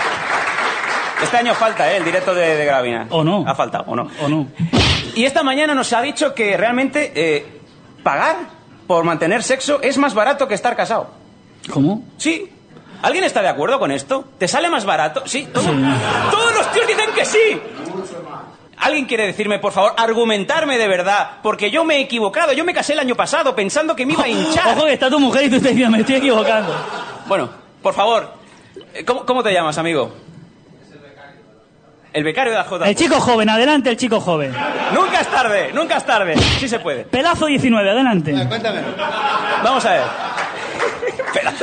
[1.23, 1.97] Este año falta, ¿eh?
[1.97, 3.07] El directo de, de Gravina.
[3.09, 3.43] ¿O no?
[3.47, 4.09] Ha faltado, ¿o no?
[4.21, 4.47] ¿O no?
[5.15, 7.45] Y esta mañana nos ha dicho que realmente eh,
[8.03, 8.35] pagar
[8.87, 11.09] por mantener sexo es más barato que estar casado.
[11.71, 12.03] ¿Cómo?
[12.17, 12.49] Sí.
[13.03, 14.25] ¿Alguien está de acuerdo con esto?
[14.39, 15.23] ¿Te sale más barato?
[15.25, 15.47] Sí.
[15.53, 15.63] todo-
[16.31, 17.61] Todos los tíos dicen que sí.
[18.79, 21.31] ¿Alguien quiere decirme, por favor, argumentarme de verdad?
[21.43, 22.51] Porque yo me he equivocado.
[22.53, 24.75] Yo me casé el año pasado pensando que me iba a hinchar.
[24.77, 26.73] Ojo que está tu mujer y tú estás diciendo, me estoy equivocando.
[27.27, 27.49] Bueno,
[27.81, 28.33] por favor,
[28.93, 30.13] eh, ¿cómo, cómo te llamas, amigo?
[32.13, 32.87] El becario de la J.
[32.89, 34.53] El chico joven, adelante el chico joven.
[34.93, 36.37] Nunca es tarde, nunca es tarde.
[36.59, 37.05] Sí se puede.
[37.05, 38.33] Pelazo 19, adelante.
[39.63, 40.03] Vamos a ver.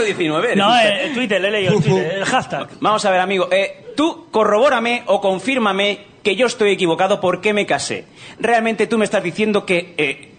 [0.01, 0.47] Pedazo 19.
[0.53, 2.69] eres No, un el, Twitter, le he leído el Twitter, el hashtag.
[2.81, 3.49] Vamos a ver, amigo.
[3.51, 8.05] eh, tú corrobórame o confírmame que yo estoy equivocado porque me casé.
[8.39, 10.33] Realmente tú me estás diciendo que eh,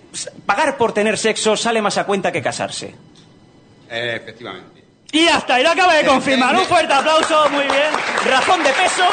[0.45, 2.93] pagar por tener sexo sale más a cuenta que casarse.
[3.89, 4.81] Eh, efectivamente.
[5.11, 6.55] Y ya está, y lo acaba de confirmar.
[6.55, 7.91] Un fuerte aplauso, muy bien.
[8.29, 9.03] Razón de peso.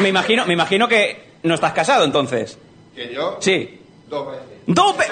[0.00, 2.58] Me imagino, me imagino que no estás casado entonces.
[2.94, 3.80] Que yo, Sí.
[4.08, 4.46] dos veces.
[4.70, 5.04] ¡Dos ve-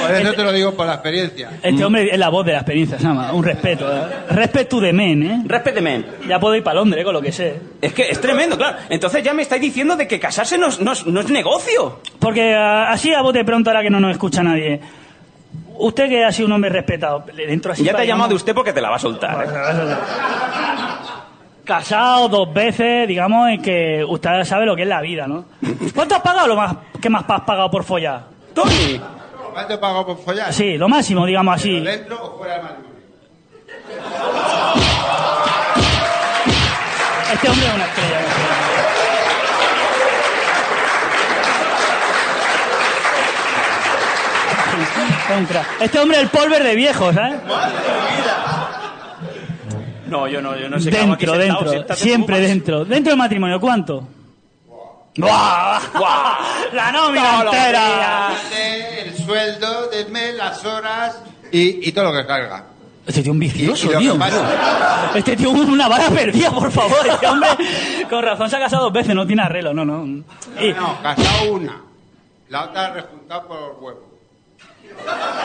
[0.00, 1.50] Por eso te lo digo por la experiencia.
[1.62, 3.32] Este hombre es la voz de la experiencia, se llama.
[3.32, 3.86] Un respeto.
[3.92, 4.02] ¿eh?
[4.30, 5.42] Respeto de men, ¿eh?
[5.44, 6.06] Respeto de men.
[6.26, 7.60] Ya puedo ir para Londres, con lo que sé.
[7.82, 8.78] Es que es tremendo, claro.
[8.88, 12.00] Entonces ya me estáis diciendo de que casarse no es, no es- no es negocio.
[12.18, 14.80] Porque ah, así a bote pronto, ahora que no nos escucha nadie.
[15.76, 18.34] Usted que ha sido un hombre respetado, le entro así Ya te ha llamado de
[18.36, 19.44] usted porque te la va a soltar.
[19.44, 19.48] ¿eh?
[21.70, 25.44] Casado dos veces, digamos, en que usted sabe lo que es la vida, ¿no?
[25.94, 28.24] ¿Cuánto has pagado lo más que más has pagado por follar?
[28.52, 29.00] Tony.
[29.52, 30.52] ¿Cuánto he pagado por follar?
[30.52, 31.78] Sí, lo máximo, digamos así.
[31.78, 32.98] ¿Dentro o fuera del matrimonio?
[37.34, 38.18] Este hombre es una estrella.
[45.80, 47.36] Este hombre es el polver de viejo, ¿sabes?
[50.10, 51.70] No, yo no, yo no sé Dentro, sentado, dentro.
[51.70, 52.48] siéntate Siempre más.
[52.48, 52.84] dentro.
[52.84, 54.06] Dentro del matrimonio, ¿cuánto?
[55.16, 55.80] ¡Buah!
[56.72, 58.30] La nómina entera.
[59.04, 62.64] El sueldo del mes, las horas y, y todo lo que carga.
[63.06, 64.18] Este tío es un vicioso, Y- y tío.
[65.14, 67.06] Este tío es una bala perdida, por favor.
[67.06, 67.48] Este hombre,
[68.08, 70.04] con razón se ha casado dos veces, no tiene arreglo, no, no.
[70.60, 71.80] Y- No, casado una.
[72.48, 74.02] La otra rejuntado por los huevos.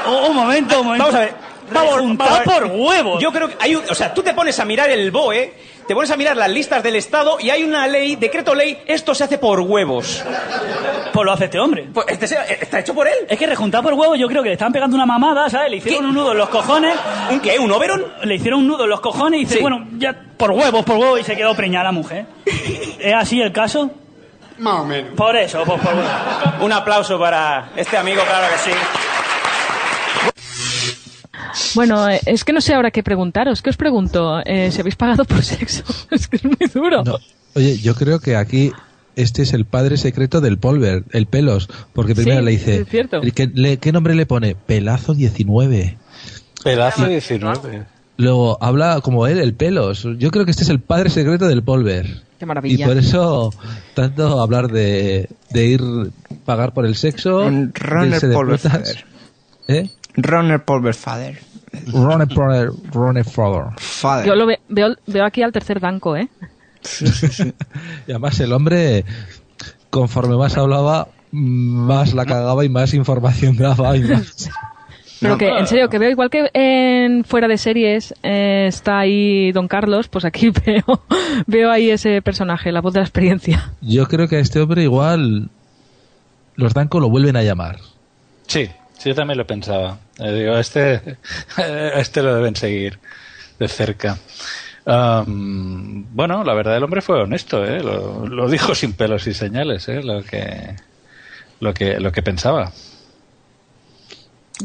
[0.08, 1.06] Oh, un momento, un momento.
[1.06, 1.34] Vamos a ver.
[1.70, 3.22] Rejuntado por huevos.
[3.22, 5.54] Yo creo que hay un, o sea, tú te pones a mirar el BOE,
[5.88, 9.14] te pones a mirar las listas del Estado y hay una ley, decreto ley, esto
[9.16, 10.24] se hace por huevos.
[11.14, 11.88] Pues lo hace este hombre.
[11.94, 13.14] Pues este se- está hecho por él.
[13.30, 15.70] Es que rejuntado por huevos yo creo que le estaban pegando una mamada, ¿sabes?
[15.72, 16.96] Le hicieron un nudo en los cojones.
[17.32, 17.58] ¿Un qué?
[17.60, 18.04] ¿Un overon?
[18.24, 19.62] Le hicieron un nudo en los cojones y dice, Sí.
[19.62, 22.26] bueno, ya por huevos, por huevos y se quedó preñada la mujer.
[23.00, 23.90] ¿Es así el caso?
[24.58, 25.14] Más o menos.
[25.16, 26.12] Por eso, pues por huevos.
[26.62, 28.78] Un aplauso para este amigo, claro que sí.
[31.76, 33.62] Bueno, eh, es que no sé ahora qué preguntaros.
[33.62, 34.40] ¿Qué os pregunto?
[34.46, 35.84] Eh, si habéis pagado por sexo.
[36.12, 37.04] es que es muy duro.
[37.04, 37.18] No.
[37.56, 38.72] Oye, yo creo que aquí
[39.16, 42.90] este es el padre secreto del Polver, el Pelos, porque primero Sí, le dice, es
[42.90, 43.22] cierto.
[43.34, 44.56] ¿qué, le- qué nombre le pone?
[44.56, 45.98] Pelazo 19.
[46.64, 47.84] Pedazo 19.
[48.18, 50.08] Luego habla como él, el Pelos.
[50.18, 52.06] Yo creo que este es el padre secreto del Polver.
[52.40, 52.86] Qué Y maravilla.
[52.88, 53.54] por eso,
[53.94, 55.82] tanto hablar de, de ir
[56.46, 58.60] pagar por el sexo, irse de Polver.
[59.68, 59.90] ¿Eh?
[60.18, 61.40] Runner Polver Father.
[61.88, 63.66] Runner Polver, Runner Father.
[63.78, 64.26] Father.
[64.28, 66.30] Yo lo ve- veo, veo aquí al tercer banco, ¿eh?
[68.08, 69.06] Y además el hombre,
[69.90, 74.50] conforme más hablaba, más la cagaba y más información daba y más...
[75.22, 79.52] Pero que, en serio, que veo igual que en fuera de series eh, está ahí
[79.54, 80.84] Don Carlos, pues aquí veo,
[81.48, 83.72] veo ahí ese personaje, la voz de la experiencia.
[83.82, 85.50] Yo creo que a este hombre igual
[86.56, 87.78] los Danco lo vuelven a llamar.
[88.48, 89.98] Sí, sí, yo también lo pensaba.
[90.20, 91.18] Eh, digo, a este,
[91.58, 93.00] a este lo deben seguir
[93.60, 94.18] de cerca.
[94.86, 97.82] Bueno, la verdad el hombre fue honesto, ¿eh?
[97.82, 100.04] lo, lo dijo sin pelos y señales, ¿eh?
[100.04, 100.76] lo que
[101.60, 102.72] lo que lo que pensaba.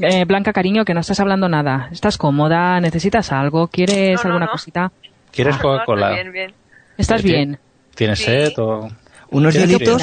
[0.00, 1.88] Eh, Blanca, cariño, que no estás hablando nada.
[1.90, 2.78] ¿Estás cómoda?
[2.80, 3.68] ¿Necesitas algo?
[3.68, 4.52] ¿Quieres No, no, alguna no.
[4.52, 4.92] cosita?
[5.32, 6.10] ¿Quieres Coca-Cola?
[6.10, 6.54] bien, bien.
[6.96, 7.58] ¿Estás ¿Tienes- bien?
[7.94, 8.24] ¿Tienes Sí.
[8.26, 8.88] sed o
[9.30, 10.02] ¿Unos ¿Quieres hielitos?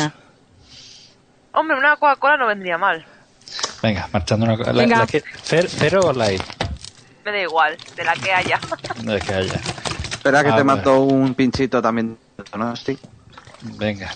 [1.54, 3.06] Hombre, una Coca-Cola no vendría mal.
[3.82, 4.98] Venga, marchando una co- la- Venga.
[5.00, 6.42] la que- cer- cero o light,
[7.26, 8.60] Me da igual, de la que haya.
[9.04, 9.62] de que haya.
[10.12, 10.64] Espera que Ah, te vale.
[10.64, 12.18] mato un pinchito también,
[12.58, 12.76] ¿no?
[12.76, 12.98] Sí.
[13.78, 14.12] Venga.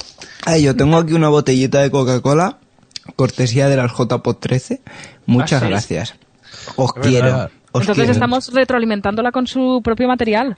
[0.45, 2.57] Ay, yo tengo aquí una botellita de Coca-Cola,
[3.15, 4.81] cortesía de las JPOT 13.
[5.25, 5.69] Muchas Ah, sí.
[5.71, 6.15] gracias.
[6.75, 7.25] Os Es quiero.
[7.25, 7.51] verdad.
[7.71, 8.11] os Entonces quiero.
[8.11, 10.57] estamos retroalimentándola con su propio material.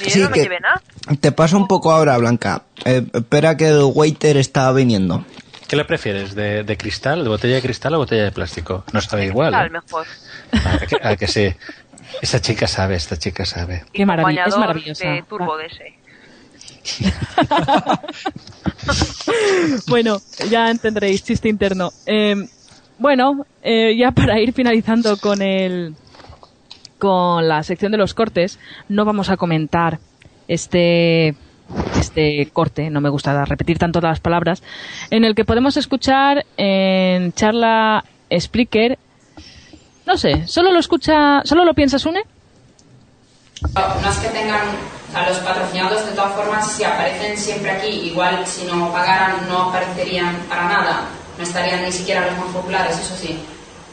[0.00, 0.82] Sí, Sí, no me que- lleve nada.
[1.20, 2.62] Te paso un poco ahora, Blanca.
[2.84, 5.24] Eh, espera que el waiter está viniendo.
[5.68, 6.34] ¿Qué le prefieres?
[6.34, 8.84] ¿De, de cristal, de botella de cristal o botella de plástico?
[8.92, 9.52] No está igual.
[9.52, 9.70] Tal, ¿eh?
[9.70, 10.06] mejor.
[10.52, 11.54] ¿A que, a que sí?
[12.22, 13.84] Esa chica sabe, esta chica sabe.
[13.92, 15.10] Qué maravilla, es maravillosa.
[15.10, 15.98] de turbo de ese.
[19.88, 21.90] bueno, ya entenderéis, chiste interno.
[22.06, 22.48] Eh,
[22.98, 25.94] bueno, eh, ya para ir finalizando con el
[26.98, 28.58] con la sección de los cortes,
[28.88, 29.98] no vamos a comentar
[30.48, 31.36] este
[31.98, 34.62] este corte, no me gusta repetir tanto las palabras,
[35.10, 38.04] en el que podemos escuchar en charla
[38.36, 38.98] Spreaker,
[40.06, 42.22] no sé, solo lo escucha, solo lo piensas une.
[43.74, 44.60] No es que tengan
[45.14, 49.68] a los patrocinados, de todas formas, si aparecen siempre aquí, igual si no pagaran no
[49.68, 53.38] aparecerían para nada, no estarían ni siquiera los más populares, eso sí.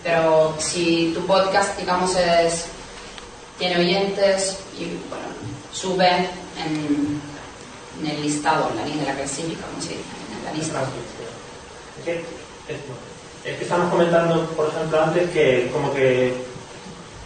[0.04, 2.68] Pero si tu podcast, digamos, es,
[3.58, 5.26] tiene oyentes y bueno,
[5.72, 6.30] sube
[6.64, 7.15] en,
[8.00, 10.04] en el listado, en la línea de la clasifica, como se dice,
[10.38, 10.82] en la lista.
[12.00, 12.24] Es que,
[13.50, 16.34] es que estamos comentando, por ejemplo, antes que como que,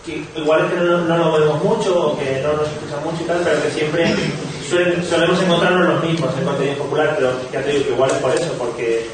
[0.06, 3.24] que igual es que no, no lo vemos mucho o que no nos escuchan mucho
[3.24, 4.16] y tal, pero que siempre
[5.10, 8.36] solemos encontrarnos los mismos en contenido popular, pero ya te digo que igual es por
[8.36, 9.08] eso, porque...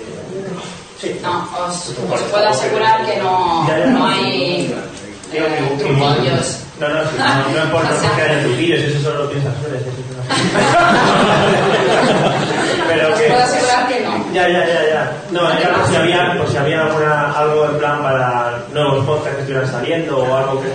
[0.99, 1.20] Sí.
[1.22, 4.74] No, os, os puedo asegurar que no, no hay
[5.34, 6.62] eh, truquillos.
[6.76, 7.89] No, no, no, no importa
[8.43, 9.53] truquillos, eso solo lo piensas
[10.30, 10.36] no.
[12.88, 13.23] Pero que...
[13.28, 14.34] puedo asegurar que no.
[14.34, 15.11] Ya, ya, ya, ya.
[15.32, 19.36] No, era por si había, por si había alguna, algo en plan para nuevos podcasts
[19.36, 20.69] que estuvieran saliendo o algo que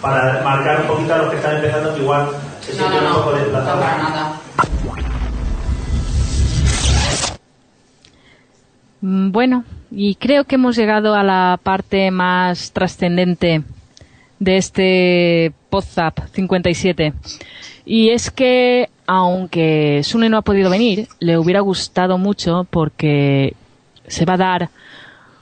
[0.00, 2.28] para marcar un poquito a los que están empezando que igual
[2.60, 3.80] se No, sienten no, un no, poco no desplazados.
[3.84, 4.32] para nada.
[9.00, 13.62] Mm, Bueno, y creo que hemos llegado a la parte más trascendente
[14.38, 17.12] de este WhatsApp 57.
[17.86, 23.54] Y es que, aunque Sune no ha podido venir, le hubiera gustado mucho porque
[24.06, 24.70] se va a dar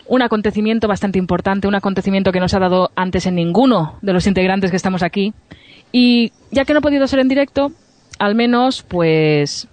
[0.07, 4.13] un acontecimiento bastante importante, un acontecimiento que no se ha dado antes en ninguno de
[4.13, 5.33] los integrantes que estamos aquí.
[5.93, 7.73] Y ya que no ha podido ser en directo,
[8.19, 9.69] al menos pues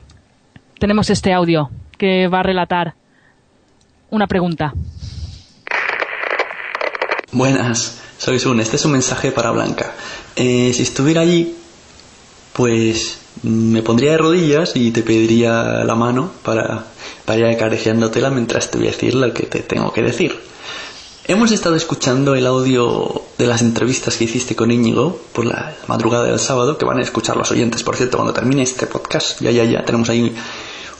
[0.79, 2.93] tenemos este audio que va a relatar
[4.09, 4.73] una pregunta.
[7.31, 8.59] Buenas, soy Sun.
[8.59, 9.93] Este es un mensaje para Blanca.
[10.35, 11.55] Eh, si estuviera allí,
[12.53, 16.85] pues me pondría de rodillas y te pediría la mano para,
[17.25, 20.39] para ir acariciándotela mientras te voy a decir lo que te tengo que decir.
[21.29, 26.23] Hemos estado escuchando el audio de las entrevistas que hiciste con Íñigo por la madrugada
[26.23, 29.39] del sábado, que van a escuchar los oyentes, por cierto, cuando termine este podcast.
[29.39, 30.35] Ya, ya, ya, tenemos ahí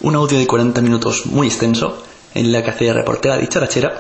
[0.02, 2.04] un audio de 40 minutos muy extenso
[2.36, 4.00] en la que hacía reportera dicharachera.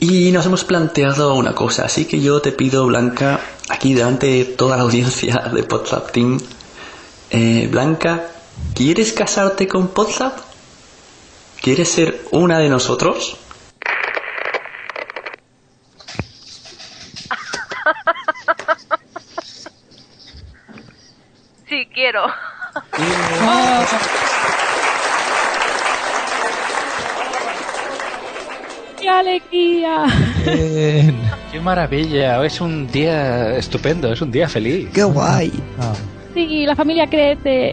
[0.00, 4.44] Y nos hemos planteado una cosa, así que yo te pido, Blanca, aquí delante de
[4.44, 6.40] toda la audiencia de Podzap Team,
[7.36, 8.28] eh, Blanca,
[8.76, 10.38] ¿quieres casarte con Podzap?
[11.60, 13.36] ¿Quieres ser una de nosotros?
[21.68, 22.22] Sí, quiero.
[29.00, 30.04] ¡Qué alegría!
[30.44, 32.44] ¡Qué maravilla!
[32.44, 34.88] Es un día estupendo, es un día feliz.
[34.94, 35.52] ¡Qué guay!
[36.34, 37.72] Sí, la familia crece.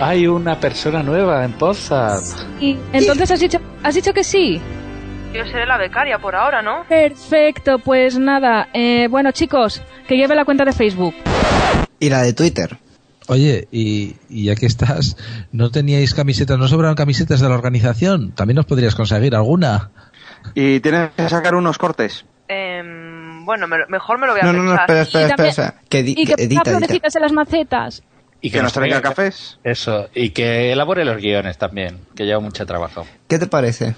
[0.00, 2.18] Hay una persona nueva en Poza.
[2.60, 4.60] Y entonces has dicho, has dicho que sí.
[5.34, 6.84] Yo seré la becaria por ahora, ¿no?
[6.88, 8.68] Perfecto, pues nada.
[8.74, 11.14] eh, bueno, chicos, que lleve la cuenta de Facebook.
[11.98, 12.76] Y la de Twitter.
[13.28, 15.16] Oye, y, y ya que estás,
[15.52, 18.32] ¿no teníais camisetas, no sobraron camisetas de la organización?
[18.32, 19.90] También nos podrías conseguir alguna.
[20.54, 22.24] Y tienes que sacar unos cortes.
[22.48, 23.01] Em,
[23.44, 24.96] bueno, me lo- mejor me lo voy a No, no, no, pensar.
[24.96, 25.74] espera, espera, Y espera.
[25.88, 26.70] Que, di- Y que que ponga edita, edita.
[26.78, 28.02] florecitas en las macetas.
[28.40, 29.58] Y Que nos traiga cafés.
[29.62, 33.06] Eso, y que elabore los guiones también, que lleva mucho trabajo.
[33.28, 33.94] ¿Qué te parece?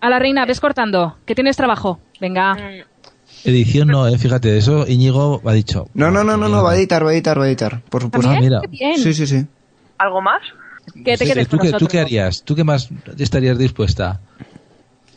[0.00, 2.00] A la reina, ves cortando, que tienes trabajo.
[2.20, 2.56] Venga.
[3.44, 5.86] Edición no, eh, fíjate, eso Íñigo ha dicho.
[5.94, 7.82] No, no, no, no, no, va a editar, va a editar, va a editar.
[7.82, 8.30] Por supuesto.
[8.30, 8.60] Ah, mira.
[8.62, 8.98] Qué bien.
[8.98, 9.46] Sí, sí, sí.
[9.98, 10.40] ¿Algo más?
[11.04, 12.42] Que te Sí, quedes ¿tú, con qué, ¿Tú qué harías?
[12.42, 12.88] ¿Tú qué más
[13.18, 14.20] estarías dispuesta?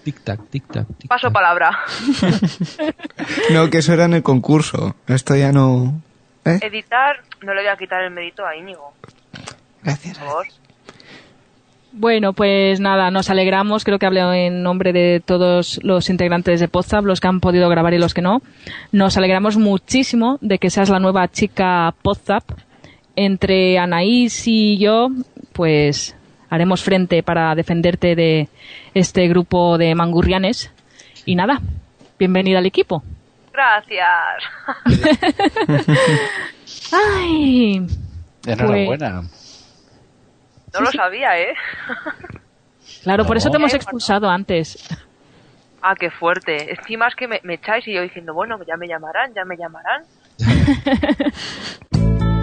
[0.08, 1.80] Tic-tac, tic-tac, tic Paso palabra.
[3.52, 4.96] No, que eso era en el concurso.
[5.06, 6.02] Esto ya no.
[6.46, 6.60] ¿Eh?
[6.62, 8.94] Editar, no le voy a quitar el mérito a Íñigo.
[9.84, 10.18] Gracias.
[10.18, 10.48] Por favor.
[11.92, 13.84] Bueno, pues nada, nos alegramos.
[13.84, 17.68] Creo que hablo en nombre de todos los integrantes de Podzap, los que han podido
[17.68, 18.42] grabar y los que no.
[18.94, 22.46] Nos alegramos muchísimo de que seas la nueva chica Podzap.
[23.18, 25.10] Entre Anaís y yo,
[25.52, 26.16] pues
[26.49, 28.48] haremos frente para defenderte de
[28.94, 30.72] este grupo de mangurrianes.
[31.26, 31.60] Y nada,
[32.18, 33.03] bienvenida al equipo.
[33.52, 34.07] Gracias.
[36.91, 37.86] Ay,
[38.45, 39.22] Enhorabuena.
[40.74, 41.53] No lo sabía, ¿eh?
[43.03, 43.40] claro, por No.
[43.40, 44.78] eso te hemos expulsado antes.
[45.82, 46.72] Ah, qué fuerte.
[46.72, 49.57] Encima es que me, me echáis y yo diciendo, bueno, ya me llamarán, ya me
[49.57, 50.03] llamarán.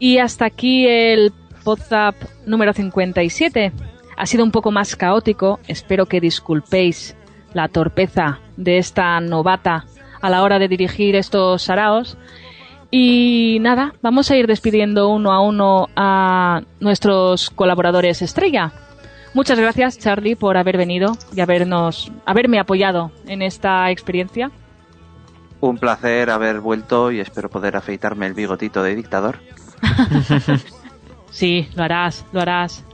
[0.00, 1.32] Y hasta aquí el
[1.64, 2.16] WhatsApp
[2.46, 3.72] número 57.
[4.16, 5.60] Ha sido un poco más caótico.
[5.68, 7.14] Espero que disculpéis
[7.52, 9.84] la torpeza de esta novata
[10.22, 12.16] a la hora de dirigir estos saraos.
[12.90, 18.72] Y nada, vamos a ir despidiendo uno a uno a nuestros colaboradores estrella.
[19.34, 24.50] Muchas gracias, Charlie, por haber venido y habernos, haberme apoyado en esta experiencia.
[25.60, 29.38] Un placer haber vuelto y espero poder afeitarme el bigotito de dictador.
[31.30, 32.84] Sí, lo harás, lo harás.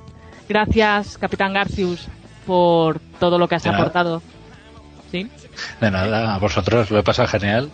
[0.49, 2.07] Gracias, Capitán Garcius,
[2.47, 3.83] por todo lo que has De nada.
[3.83, 4.23] aportado.
[5.11, 5.27] ¿Sí?
[5.81, 7.71] De nada, a vosotros lo he pasado genial.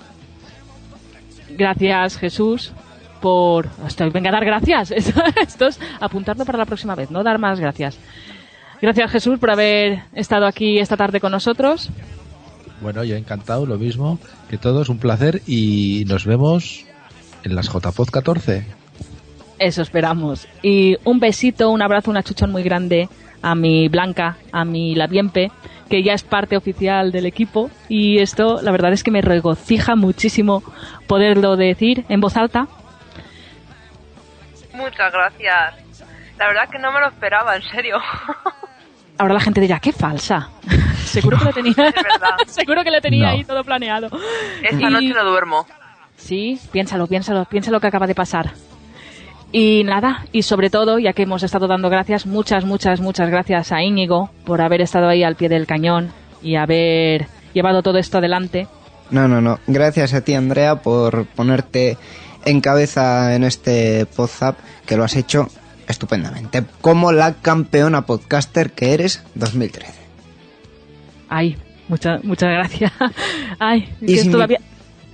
[1.50, 2.72] Gracias, Jesús,
[3.20, 3.68] por...
[3.86, 4.90] Esto, venga a dar gracias.
[4.96, 7.98] Esto, esto es apuntarlo para la próxima vez, no dar más gracias.
[8.80, 11.90] Gracias, Jesús, por haber estado aquí esta tarde con nosotros.
[12.80, 14.18] Bueno, yo encantado, lo mismo
[14.48, 16.84] que todos, un placer y nos vemos
[17.44, 18.64] en las JPod 14.
[19.62, 20.48] Eso esperamos.
[20.62, 23.08] Y un besito, un abrazo, un achuchón muy grande
[23.42, 25.52] a mi Blanca, a mi Labiempe,
[25.88, 27.70] que ya es parte oficial del equipo.
[27.88, 30.64] Y esto, la verdad es que me regocija muchísimo
[31.06, 32.66] poderlo decir en voz alta.
[34.74, 35.74] Muchas gracias.
[36.38, 37.98] La verdad que no me lo esperaba, en serio.
[39.18, 40.48] Ahora la gente dirá, qué falsa.
[41.04, 41.74] seguro que lo tenía,
[42.46, 43.30] seguro que lo tenía No.
[43.30, 44.08] ahí todo planeado.
[44.62, 45.66] Esta Y- noche no duermo.
[46.16, 48.52] Sí, piénsalo, piénsalo, piénsalo que acaba de pasar.
[49.54, 53.70] Y nada, y sobre todo, ya que hemos estado dando gracias, muchas, muchas, muchas gracias
[53.70, 56.10] a Íñigo por haber estado ahí al pie del cañón
[56.42, 58.66] y haber llevado todo esto adelante.
[59.10, 59.58] No, no, no.
[59.66, 61.98] Gracias a ti, Andrea, por ponerte
[62.46, 65.48] en cabeza en este WhatsApp, que lo has hecho
[65.86, 66.64] estupendamente.
[66.80, 69.92] Como la campeona podcaster que eres 2013.
[71.28, 71.58] Ay,
[71.88, 72.90] muchas, muchas gracias.
[73.58, 74.60] Ay, Y que si mi- todavía...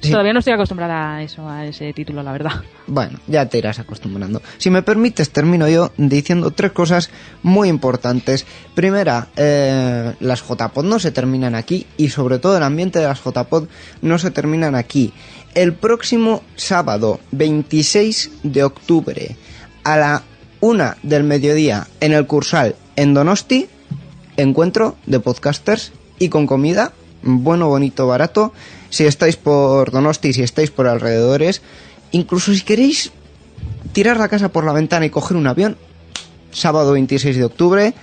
[0.00, 0.10] Sí.
[0.10, 2.62] Todavía no estoy acostumbrada a eso, a ese título, la verdad.
[2.86, 4.40] Bueno, ya te irás acostumbrando.
[4.58, 7.10] Si me permites, termino yo diciendo tres cosas
[7.42, 8.46] muy importantes.
[8.74, 13.22] Primera, eh, las JPod no se terminan aquí y sobre todo el ambiente de las
[13.22, 13.66] JPod
[14.00, 15.12] no se terminan aquí.
[15.54, 19.36] El próximo sábado 26 de octubre
[19.84, 20.22] a la
[20.60, 23.68] una del mediodía en el Cursal en Donosti,
[24.36, 26.92] encuentro de podcasters y con comida,
[27.22, 28.52] bueno, bonito, barato.
[28.90, 31.62] Si estáis por Donosti, si estáis por alrededores,
[32.12, 33.12] incluso si queréis
[33.92, 35.76] tirar la casa por la ventana y coger un avión,
[36.52, 37.94] sábado 26 de octubre,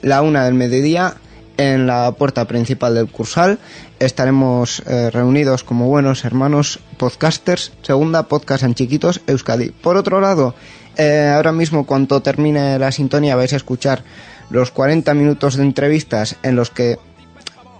[0.00, 1.16] la una del mediodía,
[1.56, 3.58] en la puerta principal del Cursal,
[3.98, 9.70] estaremos eh, reunidos como buenos hermanos podcasters, segunda podcast en chiquitos, Euskadi.
[9.70, 10.54] Por otro lado,
[10.96, 14.02] eh, ahora mismo cuando termine la sintonía vais a escuchar
[14.50, 16.98] los 40 minutos de entrevistas en los que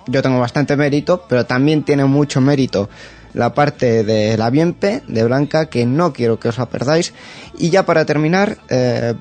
[0.06, 2.88] yo tengo bastante mérito, pero también tiene mucho mérito
[3.34, 7.14] la parte de la Bienpe, de Blanca, que no quiero que os la perdáis.
[7.58, 9.14] Y ya para terminar, eh,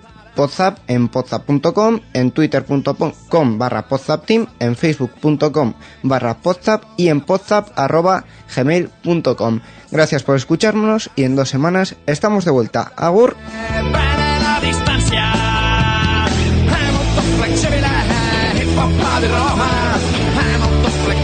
[0.88, 7.70] en podzap.com, en twitter.com barra podzapteam, en facebook.com barra podzap y en podzap.
[9.92, 12.92] Gracias por escucharnos y en dos semanas estamos de vuelta.
[12.96, 13.36] Agur.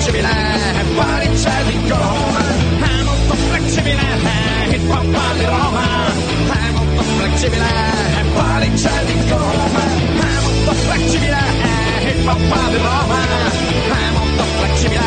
[0.08, 2.40] Molto flessibile quali c'è di Roma
[2.80, 4.02] è molto flessibile
[4.70, 5.86] hip hop di Roma.
[6.48, 7.66] È molto flessibile
[8.34, 11.38] quali c'è di Roma è molto flessibile
[12.04, 13.20] hip hop di Roma.
[13.88, 15.04] È molto flessibile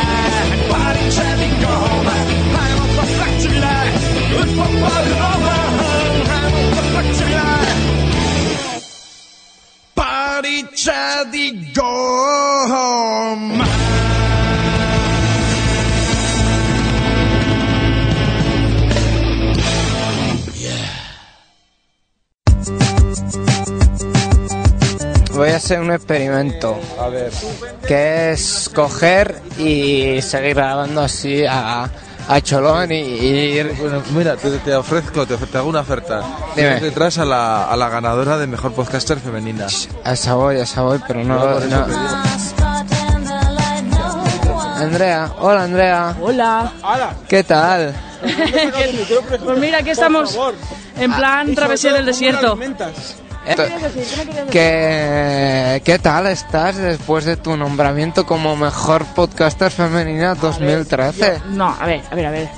[0.69, 3.73] quali c'è di Roma è molto flessibile
[4.39, 5.55] hip hop di Roma.
[6.25, 7.49] È molto flessibile
[9.95, 13.60] Pariccia di gomma
[25.41, 26.79] Voy a hacer un experimento.
[27.01, 27.33] A ver.
[27.89, 31.89] Que es coger y seguir grabando así a,
[32.29, 33.75] a Cholón y, y ir.
[33.81, 36.23] Bueno, mira, te, te ofrezco, te, te hago una oferta.
[36.55, 36.79] Dime.
[36.79, 39.67] Te traes a la, a la ganadora de mejor podcaster femenina.
[40.05, 41.59] A esa voy, a esa voy, pero no.
[41.59, 41.87] No, no.
[44.77, 46.17] Andrea, hola Andrea.
[46.21, 46.73] Hola.
[47.27, 47.95] ¿Qué tal?
[49.43, 50.39] Pues mira, aquí estamos
[50.99, 52.59] en plan travesía del desierto.
[53.47, 53.65] Esto-
[54.51, 61.41] ¿Qué, ¿Qué tal estás después de tu nombramiento como mejor podcaster femenina 2013?
[61.51, 62.49] No, a ver, a ver, a ver.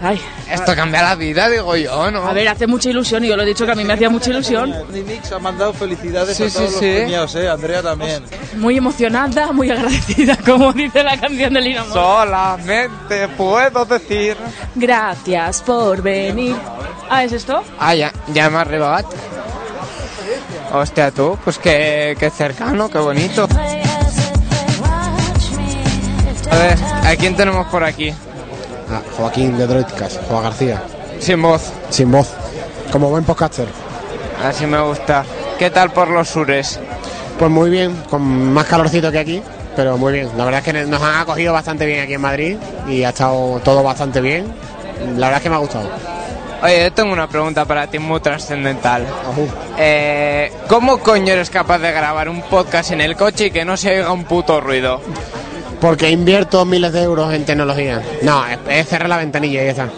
[0.00, 0.20] Ay.
[0.48, 2.22] Esto cambia la vida, digo yo, ¿no?
[2.26, 4.08] A ver, hace mucha ilusión y yo lo he dicho que a mí me hacía
[4.08, 4.72] mucha ilusión.
[4.92, 6.92] Mix ha mandado felicidades Sí, a todos sí, los sí.
[6.98, 7.48] premiados, eh.
[7.48, 8.22] Andrea también.
[8.56, 11.94] Muy emocionada, muy agradecida, como dice la canción de Lina Morgan.
[11.94, 14.36] Solamente puedo decir.
[14.76, 16.54] Gracias por venir.
[17.10, 17.64] Ah, ¿es esto?
[17.80, 19.04] Ah, ya, ya me ha.
[20.72, 23.48] Hostia, tú, pues qué, qué cercano, qué bonito.
[26.50, 28.10] A ver, ¿a quién tenemos por aquí?
[28.90, 30.82] Ah, Joaquín de Droidcast, Joa García.
[31.18, 31.72] Sin voz.
[31.90, 32.28] Sin voz.
[32.90, 33.68] Como buen podcaster.
[34.42, 35.24] Así me gusta.
[35.58, 36.78] ¿Qué tal por los sures?
[37.38, 39.42] Pues muy bien, con más calorcito que aquí,
[39.76, 40.30] pero muy bien.
[40.36, 42.56] La verdad es que nos han acogido bastante bien aquí en Madrid
[42.88, 44.46] y ha estado todo bastante bien.
[45.16, 45.88] La verdad es que me ha gustado.
[46.62, 49.06] Oye, yo tengo una pregunta para ti muy trascendental.
[49.76, 53.76] Eh, ¿Cómo coño eres capaz de grabar un podcast en el coche y que no
[53.76, 55.00] se oiga un puto ruido?
[55.80, 58.02] Porque invierto miles de euros en tecnología.
[58.22, 59.88] No, es, es cerrar la ventanilla y ya está.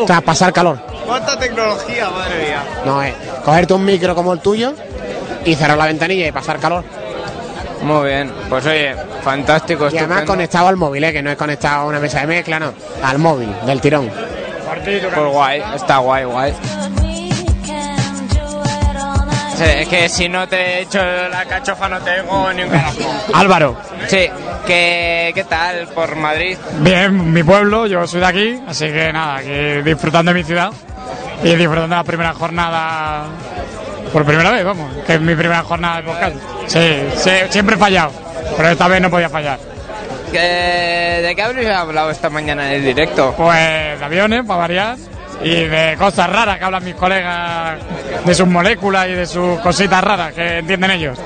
[0.00, 0.78] O sea, pasar calor.
[1.06, 2.62] ¿Cuánta tecnología, madre mía?
[2.86, 3.12] No, es
[3.44, 4.72] cogerte un micro como el tuyo
[5.44, 6.82] y cerrar la ventanilla y pasar calor.
[7.82, 10.32] Muy bien, pues oye, fantástico, Y además estupendo.
[10.32, 11.12] conectado al móvil, ¿eh?
[11.12, 12.72] que no es conectado a una mesa de mezcla, no.
[13.02, 14.10] Al móvil, del tirón.
[14.74, 16.52] Pues guay, está guay, guay.
[19.56, 20.98] Sí, Es que si no te he hecho
[21.30, 22.98] la cachofa no te digo ni un carajo.
[23.34, 23.76] Álvaro.
[24.06, 24.26] Sí,
[24.66, 26.56] ¿qué, ¿qué tal por Madrid?
[26.78, 30.70] Bien, mi pueblo, yo soy de aquí, así que nada, aquí disfrutando de mi ciudad
[31.44, 33.24] y disfrutando de la primera jornada
[34.12, 36.36] por primera vez, vamos, que es mi primera jornada de podcast.
[36.66, 38.12] Sí, sí, siempre he fallado,
[38.56, 39.58] pero esta vez no podía fallar.
[40.32, 43.34] ¿Qué- ¿De qué habréis hablado esta mañana en el directo?
[43.36, 44.96] Pues de aviones, para variar,
[45.42, 47.78] y de cosas raras que hablan mis colegas,
[48.24, 51.18] de sus moléculas y de sus cositas raras que entienden ellos.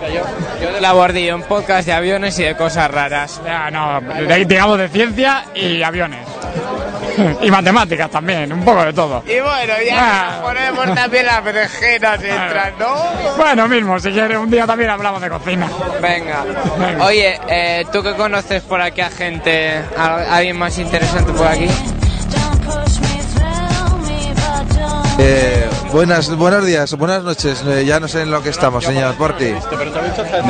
[0.63, 3.41] Yo de la bordillo, un podcast de aviones y de cosas raras.
[3.45, 6.21] Ya, no, de- digamos de ciencia y aviones.
[7.43, 9.23] y matemáticas también, un poco de todo.
[9.27, 10.41] Y bueno, ya Ah.
[10.43, 12.95] ponemos también las berenjenas entran, ¿no?
[13.37, 15.69] Bueno, mismo, si quieres, un día también hablamos de cocina.
[16.01, 16.45] Venga.
[17.01, 21.69] Oye, eh, ¿tú que conoces por aquí a gente, a alguien más interesante por aquí?
[25.19, 27.63] Eh, buenas, buenos días, buenas noches.
[27.67, 29.55] Eh, ya no sé en lo que estamos, señor Porti.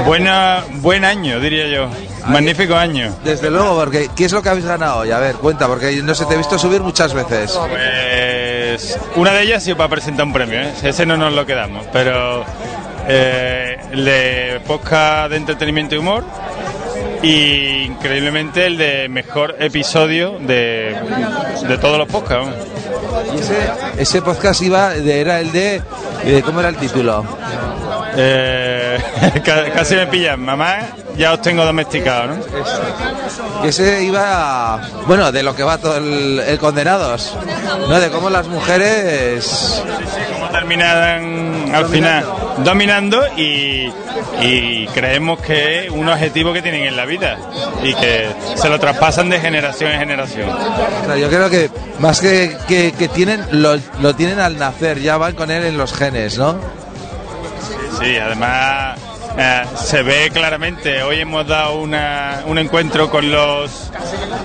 [0.07, 1.89] Buena, buen año, diría yo.
[2.27, 3.15] Magnífico año.
[3.25, 5.11] Desde luego, porque ¿qué es lo que habéis ganado hoy?
[5.11, 7.59] A ver, cuenta, porque no sé, te he visto subir muchas veces.
[7.69, 10.73] Pues una de ellas sido para presentar un premio, ¿eh?
[10.83, 12.45] ese no nos lo quedamos, pero
[13.07, 16.25] eh, el de podcast de entretenimiento y humor
[17.25, 20.95] y increíblemente el de mejor episodio de,
[21.67, 22.53] de todos los podcasts.
[23.39, 23.57] ese,
[24.03, 25.83] ese podcast iba, de- era el de,
[26.25, 27.25] eh, ¿cómo era el título?
[28.17, 28.99] Eh,
[29.45, 30.79] ca- casi me pillan, mamá,
[31.17, 33.65] ya os tengo domesticado, ¿no?
[33.65, 37.37] Ese iba, bueno, de lo que va todo el, el Condenados,
[37.89, 37.99] ¿no?
[38.01, 39.83] De cómo las mujeres...
[40.35, 42.25] Cómo terminan al final
[42.59, 43.91] dominando y,
[44.41, 47.37] y creemos que es un objetivo que tienen en la vida
[47.83, 50.49] y que se lo traspasan de generación en generación.
[51.19, 55.35] Yo creo que más que, que, que tienen, lo, lo tienen al nacer, ya van
[55.35, 56.57] con él en los genes, ¿no?
[58.05, 58.99] Sí, además
[59.39, 61.03] eh, se ve claramente.
[61.03, 63.91] Hoy hemos dado una- un encuentro con los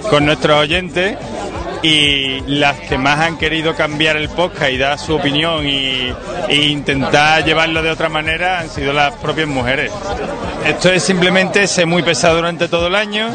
[0.10, 1.18] con nuestros oyentes
[1.82, 6.14] y las que más han querido cambiar el podcast y dar su opinión y,
[6.48, 9.92] e intentar llevarlo de otra manera han sido las propias mujeres.
[10.66, 13.28] Esto es simplemente ser muy pesado durante todo el año,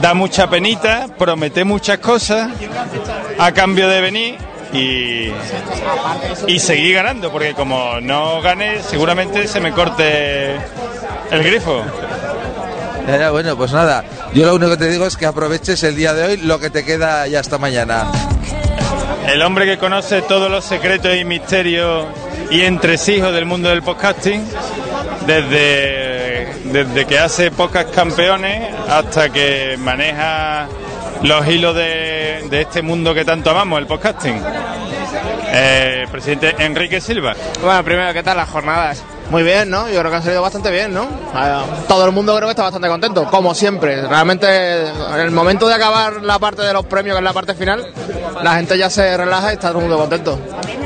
[0.00, 2.50] da mucha penita, promete muchas cosas
[3.38, 4.38] a cambio de venir
[4.72, 5.32] y,
[6.46, 10.54] y seguir ganando, porque como no gane, seguramente se me corte
[11.30, 11.82] el grifo.
[13.32, 16.24] Bueno, pues nada, yo lo único que te digo es que aproveches el día de
[16.24, 18.06] hoy, lo que te queda ya hasta mañana.
[19.26, 22.06] El hombre que conoce todos los secretos y misterios
[22.50, 24.44] y entresijos del mundo del podcasting,
[25.26, 30.68] desde, desde que hace podcast campeones hasta que maneja
[31.22, 34.42] los hilos de, de este mundo que tanto amamos, el podcasting.
[35.52, 37.34] Eh, presidente Enrique Silva.
[37.62, 39.02] Bueno, primero, ¿qué tal las jornadas?
[39.30, 39.88] Muy bien, ¿no?
[39.88, 41.04] Yo creo que han salido bastante bien, ¿no?
[41.04, 44.06] Eh, Todo el mundo creo que está bastante contento, como siempre.
[44.06, 47.54] Realmente, en el momento de acabar la parte de los premios, que es la parte
[47.54, 47.84] final,
[48.42, 50.38] la gente ya se relaja y está todo el mundo contento.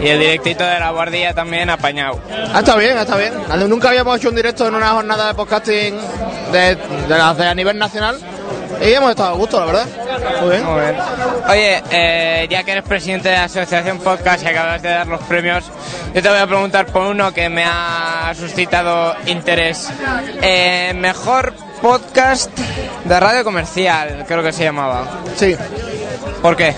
[0.03, 2.19] Y el directito de la guardia también apañado.
[2.53, 3.33] Ah, está bien, está bien.
[3.69, 5.95] Nunca habíamos hecho un directo en una jornada de podcasting
[6.53, 8.17] de, de las de a nivel nacional
[8.85, 9.87] y hemos estado a gusto, la verdad.
[10.41, 10.97] Muy bien.
[11.49, 15.23] Oye, eh, ya que eres presidente de la Asociación Podcast y acabas de dar los
[15.23, 15.65] premios,
[16.15, 19.91] yo te voy a preguntar por uno que me ha suscitado interés.
[20.43, 22.51] Eh, mejor podcast
[23.05, 25.21] de radio comercial, creo que se llamaba.
[25.37, 25.57] Sí.
[26.43, 26.75] ¿Por qué?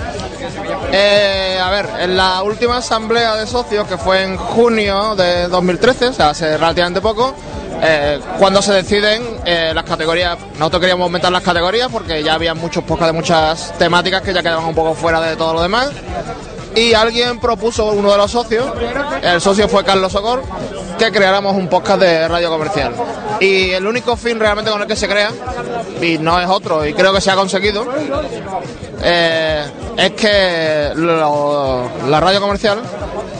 [0.93, 6.09] Eh, a ver, en la última asamblea de socios, que fue en junio de 2013,
[6.09, 7.35] o sea, hace relativamente poco,
[7.82, 12.55] eh, cuando se deciden eh, las categorías, nosotros queríamos aumentar las categorías porque ya había
[12.55, 15.90] muchos podcasts de muchas temáticas que ya quedaban un poco fuera de todo lo demás.
[16.74, 18.66] Y alguien propuso, uno de los socios,
[19.23, 20.43] el socio fue Carlos Socor,
[20.98, 22.94] que creáramos un podcast de radio comercial.
[23.40, 25.31] Y el único fin realmente con el que se crea,
[26.03, 27.86] y no es otro, y creo que se ha conseguido,
[29.02, 29.64] eh,
[29.97, 32.81] es que la radio comercial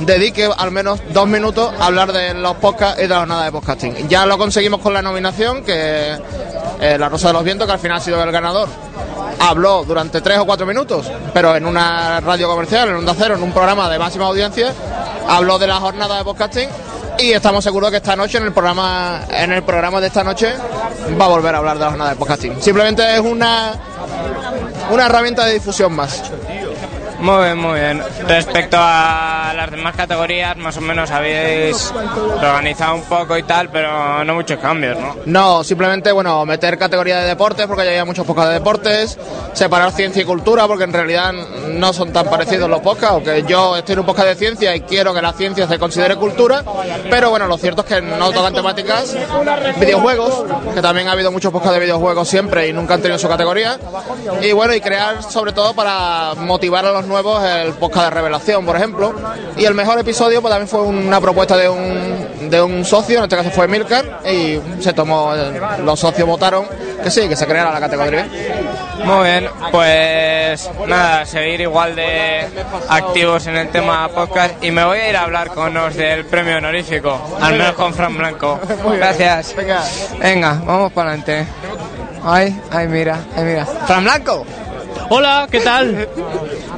[0.01, 3.53] dedique al menos dos minutos a hablar de los podcasts y de la jornada de
[3.53, 4.09] podcasting.
[4.09, 6.17] Ya lo conseguimos con la nominación, que
[6.81, 8.69] eh, La Rosa de los Vientos, que al final ha sido el ganador.
[9.39, 13.43] Habló durante tres o cuatro minutos, pero en una radio comercial, en un Cero, en
[13.43, 14.73] un programa de máxima audiencia,
[15.29, 16.69] habló de la jornada de podcasting
[17.19, 20.53] y estamos seguros que esta noche en el programa en el programa de esta noche
[21.19, 22.61] va a volver a hablar de la jornada de podcasting.
[22.61, 23.73] Simplemente es una
[24.91, 26.23] una herramienta de difusión más.
[27.27, 28.03] Muy bien, muy bien.
[28.29, 31.93] Respecto a las demás categorías, más o menos habéis
[32.41, 35.17] organizado un poco y tal, pero no muchos cambios, ¿no?
[35.27, 39.19] No, simplemente, bueno, meter categoría de deportes, porque ya había muchos podcasts de deportes,
[39.55, 43.77] separar ciencia y cultura, porque en realidad no son tan parecidos los podcasts, aunque yo
[43.77, 46.63] estoy en un podcast de ciencia y quiero que la ciencia se considere cultura,
[47.11, 49.17] pero bueno, lo cierto es que no tocan temáticas,
[49.81, 53.27] videojuegos, que también ha habido muchos podcasts de videojuegos siempre y nunca han tenido su
[53.27, 53.81] categoría,
[54.41, 58.65] y bueno, y crear sobre todo para motivar a los nuevos el podcast de revelación,
[58.65, 59.15] por ejemplo,
[59.57, 63.25] y el mejor episodio pues también fue una propuesta de un, de un socio, en
[63.25, 65.33] este caso fue Milcar, y se tomó,
[65.85, 66.67] los socios votaron
[67.03, 68.27] que sí, que se creara la categoría.
[69.05, 72.49] Muy bien, pues nada, seguir igual de
[72.89, 76.25] activos en el tema podcast y me voy a ir a hablar con los del
[76.25, 78.59] premio honorífico, al menos con Fran Blanco.
[78.97, 79.55] Gracias.
[80.19, 81.47] Venga, vamos para adelante.
[82.25, 83.67] Ay, ay, mira, ay, mira.
[83.67, 84.45] Fran Blanco.
[85.09, 86.09] Hola, ¿qué tal?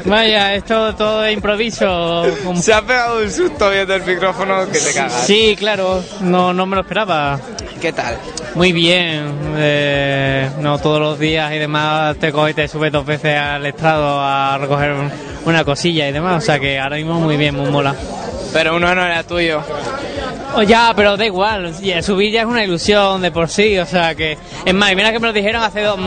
[0.05, 2.25] Vaya, esto todo de improviso.
[2.57, 5.25] Se ha pegado un susto viendo el micrófono que te cagas.
[5.27, 7.39] Sí, claro, no, no me lo esperaba.
[7.81, 8.19] ¿qué tal?
[8.57, 13.07] Muy bien, eh, no todos los días y demás te coges y te subes dos
[13.07, 15.13] veces al estrado a recoger un-
[15.45, 17.95] una cosilla y demás, o sea que ahora mismo muy bien, muy mola.
[18.53, 19.63] Pero uno no era tuyo.
[20.57, 21.73] O ya, pero da igual,
[22.03, 24.37] subir ya es una ilusión de por sí, o sea que...
[24.65, 26.01] Es más, mira que me lo dijeron hace dos...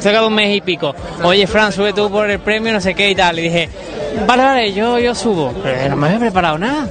[0.00, 0.94] cerca de un mes y pico.
[1.22, 3.38] Oye, Fran, sube tú por el premio, no sé qué y tal.
[3.38, 3.68] Y dije,
[4.26, 5.52] vale, vale, yo, yo subo.
[5.62, 6.86] Pero no me había preparado nada.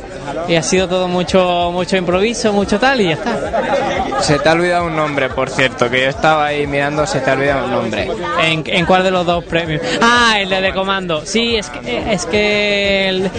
[0.47, 4.21] Y ha sido todo mucho, mucho improviso, mucho tal y ya está.
[4.21, 7.29] Se te ha olvidado un nombre, por cierto, que yo estaba ahí mirando, se te
[7.29, 8.09] ha olvidado un nombre.
[8.41, 9.81] ¿En, en cuál de los dos premios?
[10.01, 11.25] Ah, el de, de comando.
[11.25, 12.11] Sí, es que...
[12.11, 13.31] Es que el-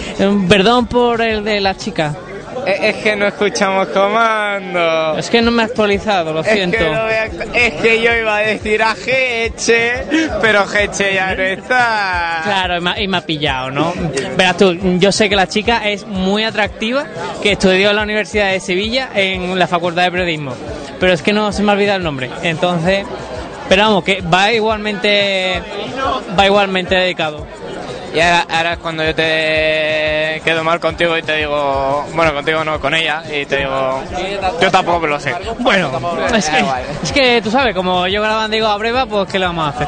[0.47, 2.13] perdón por el de la chica.
[2.67, 5.17] Es, es que no escuchamos comando.
[5.17, 6.77] Es que no me he actualizado, lo Es que siento.
[6.79, 10.03] no es que yo iba a decir a Geche,
[10.41, 12.41] pero Geche ya no está.
[12.43, 13.93] Claro, y me, y me ha pillado, ¿no?
[14.35, 17.05] Verás tú, yo sé que la chica es muy atractiva,
[17.41, 20.53] que estudió en la Universidad de Sevilla en la Facultad de Periodismo,
[20.99, 22.29] pero es que no se me ha olvidado el nombre.
[22.43, 23.05] Entonces,
[23.69, 25.61] pero vamos, que va igualmente,
[26.37, 27.45] va igualmente dedicado.
[28.17, 32.63] Y ahora, ahora es cuando yo te quedo mal contigo y te digo, bueno, contigo
[32.63, 34.01] no, con ella, y te digo,
[34.59, 35.35] yo tampoco me lo sé.
[35.59, 35.91] Bueno,
[36.35, 36.65] es que,
[37.03, 39.69] es que tú sabes, como yo grabando digo a breva, pues ¿qué le vamos a
[39.69, 39.87] hacer?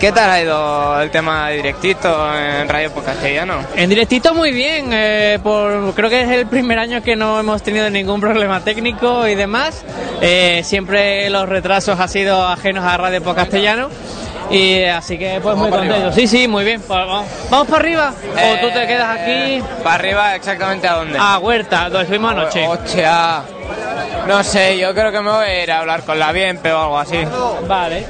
[0.00, 3.60] ¿Qué tal ha ido el tema directito en Radio por Castellano?
[3.76, 7.62] En directito muy bien, eh, por, creo que es el primer año que no hemos
[7.62, 9.84] tenido ningún problema técnico y demás.
[10.20, 13.90] Eh, siempre los retrasos han sido ajenos a Radio por Castellano.
[14.50, 15.94] Y eh, así que pues muy contento.
[15.94, 16.12] arriba.
[16.12, 16.80] Sí, sí, muy bien.
[16.80, 18.12] Pues, vamos, ¿Vamos para arriba?
[18.24, 19.62] ¿O tú te quedas aquí?
[19.82, 21.18] ¿Para arriba exactamente a dónde?
[21.20, 22.66] A Huerta, donde estuvimos anoche.
[22.66, 23.42] Hostia.
[24.26, 26.80] No sé, yo creo que me voy a ir a hablar con la Bienpe o
[26.80, 27.18] algo así.
[27.66, 28.06] Vale.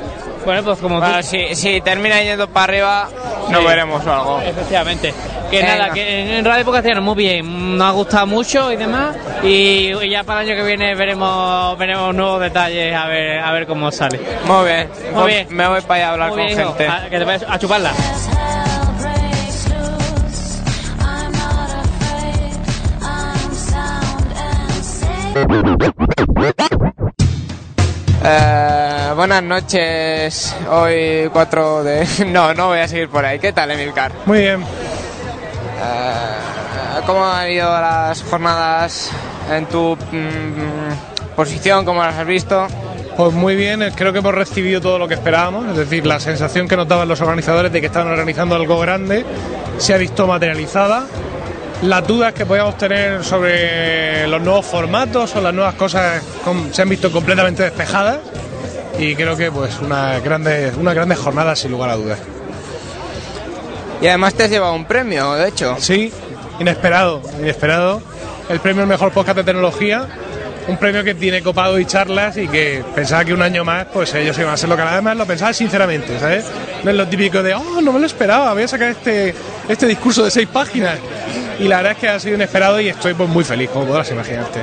[0.49, 1.25] Bueno, pues como Bueno, tú.
[1.25, 3.09] si, si termina yendo para arriba,
[3.51, 3.67] nos Sí.
[3.67, 4.41] veremos o algo.
[4.41, 5.13] Efectivamente.
[5.51, 5.77] Que Venga.
[5.77, 9.15] nada, que en- Radio Castellano muy bien, nos ha gustado mucho y demás.
[9.43, 13.53] Y, y ya para el año que viene veremos veremos nuevos detalles a ver a
[13.53, 14.19] ver cómo sale.
[14.47, 14.89] Muy bien.
[15.13, 15.47] Muy Pues bien.
[15.51, 16.89] Me voy para allá a hablar Muy con bien, gente.
[16.89, 17.93] A, que te vayas a chuparla.
[28.25, 30.55] Eh, buenas noches.
[30.71, 32.07] Hoy 4 de.
[32.29, 33.41] No, no voy a seguir por ahí.
[33.41, 34.13] ¿Qué tal, Emilcar?
[34.27, 34.63] Muy bien.
[34.63, 34.65] Eh,
[37.05, 39.11] ¿Cómo han ido las jornadas
[39.51, 41.85] en tu mm, posición?
[41.85, 42.69] ¿Cómo las has visto?
[43.17, 46.21] Pues muy bien, eh, creo que hemos recibido todo lo que esperábamos, es decir, la
[46.21, 49.27] sensación que nos daban los organizadores de que estaban organizando algo grande
[49.79, 51.07] se ha visto materializada.
[51.83, 56.23] Las dudas que podíamos tener sobre los nuevos formatos o las nuevas cosas
[56.71, 58.19] se han visto completamente despejadas
[58.99, 62.19] y creo que pues una grande, una grande jornada sin lugar a dudas.
[64.01, 65.77] Y además te has llevado un premio, de hecho.
[65.79, 66.13] Sí,
[66.61, 68.03] inesperado, inesperado.
[68.49, 70.07] El premio al mejor podcast de tecnología,
[70.69, 74.15] un premio que tiene copado y charlas y que pensaba que un año más pues
[74.15, 76.45] ellos iban a ser lo que además lo pensaba sinceramente, ¿sabes?
[76.83, 79.35] No es lo típico de, oh, no me lo esperaba, voy a sacar este,
[79.69, 80.99] este discurso de seis páginas.
[81.59, 84.11] Y la verdad es que ha sido inesperado y estoy pues muy feliz, como podrás
[84.11, 84.61] imaginarte.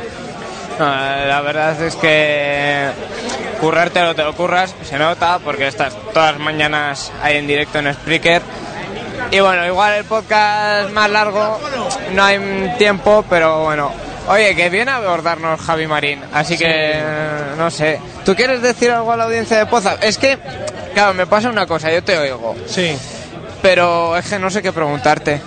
[0.80, 2.90] No, la verdad es que
[3.60, 7.94] currártelo te lo curras, se nota, porque estás todas las mañanas ahí en directo en
[7.94, 8.42] Spreaker.
[9.32, 11.60] Y bueno, igual el podcast más largo,
[12.14, 13.92] no hay tiempo, pero bueno.
[14.28, 17.00] Oye, que viene a abordarnos Javi Marín, así que
[17.58, 18.00] no sé.
[18.24, 19.96] ¿Tú quieres decir algo a la audiencia de Poza?
[20.02, 20.40] Es que,
[20.94, 22.56] claro, me pasa una cosa, yo te oigo.
[22.66, 22.98] Sí.
[23.62, 25.42] Pero es que no sé qué preguntarte.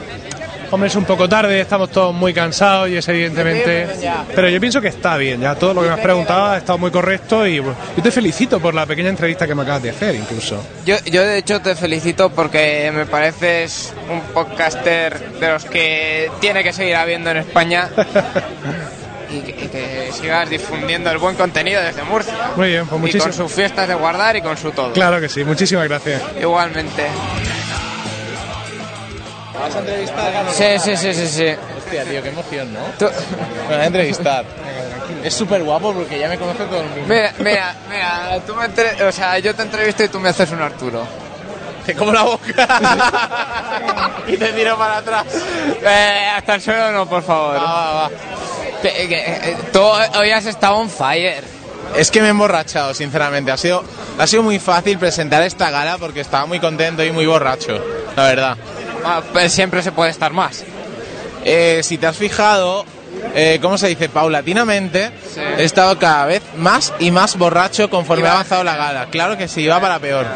[0.71, 3.87] Hombre, es un poco tarde, estamos todos muy cansados y es evidentemente...
[4.35, 6.79] Pero yo pienso que está bien, ya todo lo que me has preguntado ha estado
[6.79, 9.91] muy correcto y bueno, yo te felicito por la pequeña entrevista que me acabas de
[9.91, 10.63] hacer incluso.
[10.85, 16.63] Yo, yo de hecho te felicito porque me pareces un podcaster de los que tiene
[16.63, 17.89] que seguir habiendo en España
[19.31, 22.35] y que, y que sigas difundiendo el buen contenido desde Murcia.
[22.57, 24.93] Muy bien, pues Y muchísimas con sus fiestas de guardar y con su todo.
[24.93, 26.23] Claro que sí, muchísimas gracias.
[26.41, 27.07] Igualmente.
[29.61, 30.45] ¿Vas a entrevistar?
[30.53, 31.55] Sí, sí, sí, sí, sí.
[31.79, 32.81] Hostia, tío, qué emoción, ¿no?
[33.69, 34.45] Me van a entrevistar.
[35.25, 37.05] Es súper guapo porque ya me conoce todo el mundo.
[37.09, 40.51] Mira, mira, mira, tú me entre- o sea, yo te entrevisto y tú me haces
[40.53, 41.07] un Arturo.
[41.85, 42.53] Te como la boca
[44.29, 45.25] y te tiro para atrás.
[45.83, 47.57] Eh, hasta el suelo no, por favor.
[47.57, 48.11] Va, va, va.
[48.83, 51.43] Que- eh, tú hoy has estado on fire.
[51.97, 53.51] Es que me he emborrachado, sinceramente.
[53.51, 53.83] Ha sido,
[54.19, 57.83] ha sido muy fácil presentar esta gala porque estaba muy contento y muy borracho,
[58.15, 58.57] la verdad.
[59.05, 60.65] Ah, pues siempre se puede estar más.
[61.45, 62.85] Eh, si te has fijado,
[63.35, 64.09] eh, ¿cómo se dice?
[64.09, 65.11] Paulatinamente
[65.57, 69.07] he estado cada vez más y más borracho conforme Iba- ha avanzado la gala.
[69.07, 70.27] Claro que sí, va para peor.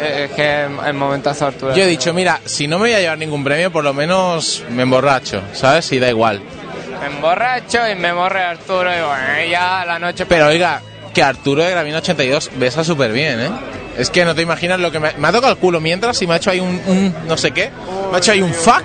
[0.00, 1.74] Eh, es que el momentazo Arturo.
[1.74, 4.62] Yo he dicho, mira, si no me voy a llevar ningún premio, por lo menos
[4.70, 5.90] me emborracho, ¿sabes?
[5.92, 6.40] Y da igual.
[7.00, 10.26] me emborracho y me morre Arturo y bueno, ya la noche...
[10.26, 10.80] Pero oiga,
[11.12, 13.50] que Arturo de Gravina 82 besa súper bien, ¿eh?
[13.98, 16.26] Es que no te imaginas lo que me, me ha tocado el culo mientras y
[16.26, 17.70] me ha hecho ahí un, un no sé qué.
[18.10, 18.84] Me ha hecho ahí un fuck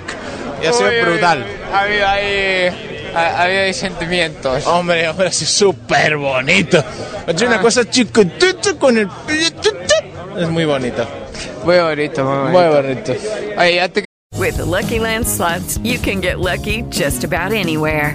[0.62, 1.44] y ha sido Uy, brutal.
[1.72, 2.68] Ha habido ahí,
[3.14, 4.66] ha, ha habido ahí sentimientos.
[4.66, 6.82] Hombre, hombre, ha sido súper bonito.
[7.26, 7.60] Ha hecho una Ah.
[7.60, 9.08] cosa chiquitita con el...
[10.38, 11.06] Es muy bonito.
[11.64, 13.12] Muy bonito, muy Muy bonito.
[13.58, 14.04] Oye, ya te
[14.38, 18.14] With the Lucky Land slots, you can get lucky just about anywhere.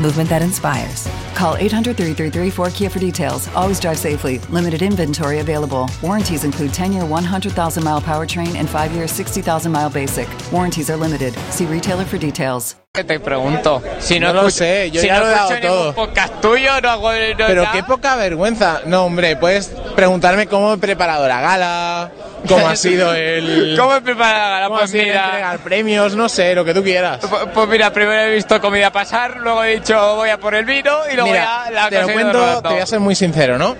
[0.00, 1.08] movement that inspires.
[1.34, 3.48] Call 800 333 4KIA for details.
[3.54, 4.38] Always drive safely.
[4.50, 5.88] Limited inventory available.
[6.02, 10.28] Warranties include 10 year 100,000 mile powertrain and 5 year 60,000 mile basic.
[10.52, 11.34] Warranties are limited.
[11.50, 12.76] See retailer for details.
[12.92, 13.80] te pregunto.
[14.00, 15.94] Si no, No lo sé, yo si ya no lo he dado todo.
[15.94, 17.72] podcast tuyo, no hago no Pero nada.
[17.72, 18.80] qué poca vergüenza.
[18.86, 22.10] No, hombre, puedes preguntarme cómo he preparado la gala,
[22.48, 23.76] cómo ha sido el...
[23.78, 24.78] ¿Cómo he preparado la gala?
[24.80, 27.18] Pues mira, entregar premios, no sé, lo que tú quieras.
[27.24, 30.64] Pues- Pues mira, primero he visto comida pasar, luego he dicho voy a por el
[30.64, 33.58] vino y luego Mira, ya la te lo cuento, te voy a ser muy sincero,
[33.58, 33.76] ¿no?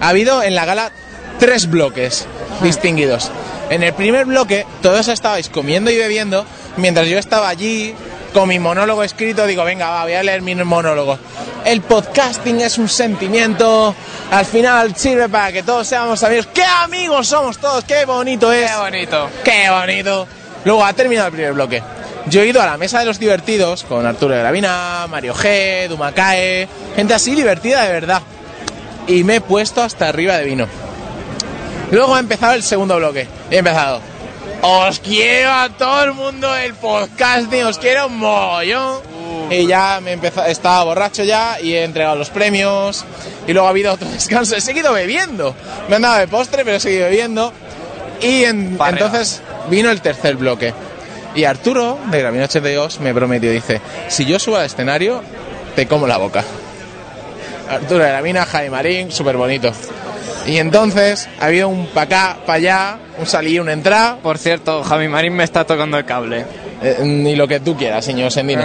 [0.00, 0.90] Ha habido en la gala
[1.38, 2.26] tres bloques
[2.62, 3.30] distinguidos.
[3.70, 6.44] En el primer bloque, todos estabais comiendo y bebiendo,
[6.76, 7.94] mientras yo estaba allí
[8.32, 11.18] con mi monólogo escrito, digo, venga, va, voy a leer mi monólogo.
[11.64, 13.94] El podcasting es un sentimiento,
[14.30, 16.48] al final sirve para que todos seamos amigos.
[16.52, 17.84] ¡Qué amigos somos todos!
[17.84, 18.70] ¡Qué bonito es!
[18.70, 19.30] Qué bonito.
[19.44, 20.26] ¡Qué bonito!
[20.64, 21.82] Luego ha terminado el primer bloque.
[22.26, 25.88] Yo he ido a la mesa de los divertidos con Arturo de Gravina, Mario G,
[25.88, 28.22] Dumacae, gente así divertida de verdad.
[29.06, 30.66] Y me he puesto hasta arriba de vino.
[31.90, 33.28] Luego ha empezado el segundo bloque.
[33.50, 34.00] He empezado.
[34.62, 39.00] Os quiero a todo el mundo del podcasting, os quiero un mogollón.
[39.50, 43.04] Y ya me he empezado, estaba borracho ya y he entregado los premios.
[43.46, 44.56] Y luego ha habido otro descanso.
[44.56, 45.54] He seguido bebiendo.
[45.88, 47.52] Me han dado de postre, pero he seguido bebiendo.
[48.22, 50.72] Y en- entonces vino el tercer bloque.
[51.34, 55.22] Y Arturo, de Gravina 82, me prometió, dice, si yo subo al escenario,
[55.74, 56.44] te como la boca.
[57.68, 59.72] Arturo de Gravina, Jaime Marín, súper bonito.
[60.46, 64.18] Y entonces ha habido un pa' acá, pa' allá, un salir, un entrar.
[64.18, 66.44] Por cierto, Javi Marín me está tocando el cable.
[66.82, 68.62] Eh, ni lo que tú quieras, señor Sendino.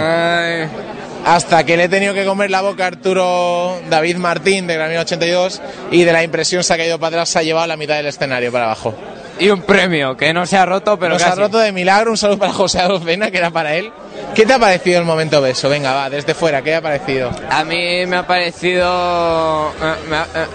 [1.24, 4.96] Hasta que le he tenido que comer la boca a Arturo David Martín de Grammy
[4.96, 5.60] 82
[5.90, 8.06] y de la impresión se ha caído para atrás, se ha llevado la mitad del
[8.06, 8.94] escenario para abajo.
[9.40, 11.40] Y un premio, que no se ha roto, pero Pero se ha casi.
[11.40, 13.90] roto de milagro, un saludo para José Adolfena, que era para él.
[14.34, 15.68] ¿Qué te ha parecido el momento beso?
[15.68, 17.30] Venga, va, desde fuera, ¿qué te ha parecido?
[17.50, 19.70] A mí me ha parecido...
[19.82, 20.46] eh, me ha- eh,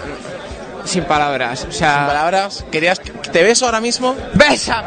[0.84, 1.96] sin palabras, o sea...
[1.98, 4.14] Sin palabras, ¿querías que te beso ahora mismo?
[4.34, 4.84] ¡Besa!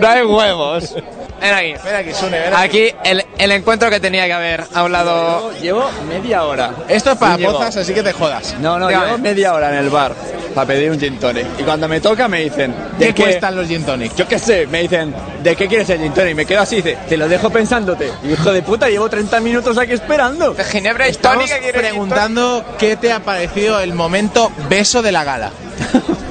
[0.00, 0.94] no hay huevos.
[1.40, 1.74] Ven aquí.
[1.84, 5.52] Ven aquí, Sune, ven Aquí el, el encuentro que tenía que haber hablado...
[5.60, 6.72] Llevo media hora.
[6.88, 8.56] Esto es para Sí, pozas, así que te jodas.
[8.60, 9.06] No, no, Dígame.
[9.06, 10.14] llevo media hora en el bar
[10.54, 11.46] para pedir un gin tonic.
[11.58, 12.74] Y cuando me toca me dicen...
[12.98, 14.14] ¿Qué cuestan los gin tonic?
[14.16, 16.34] Yo qué sé, me dicen, ¿de qué quieres el gin tonic?
[16.34, 18.10] Me quedo así, dice, te lo dejo pensándote.
[18.24, 20.54] Y hijo de puta, llevo 30 minutos aquí esperando.
[20.54, 25.24] De Ginebra y Estamos tónica preguntando qué te ha parecido el momento beso de la
[25.24, 25.50] gala.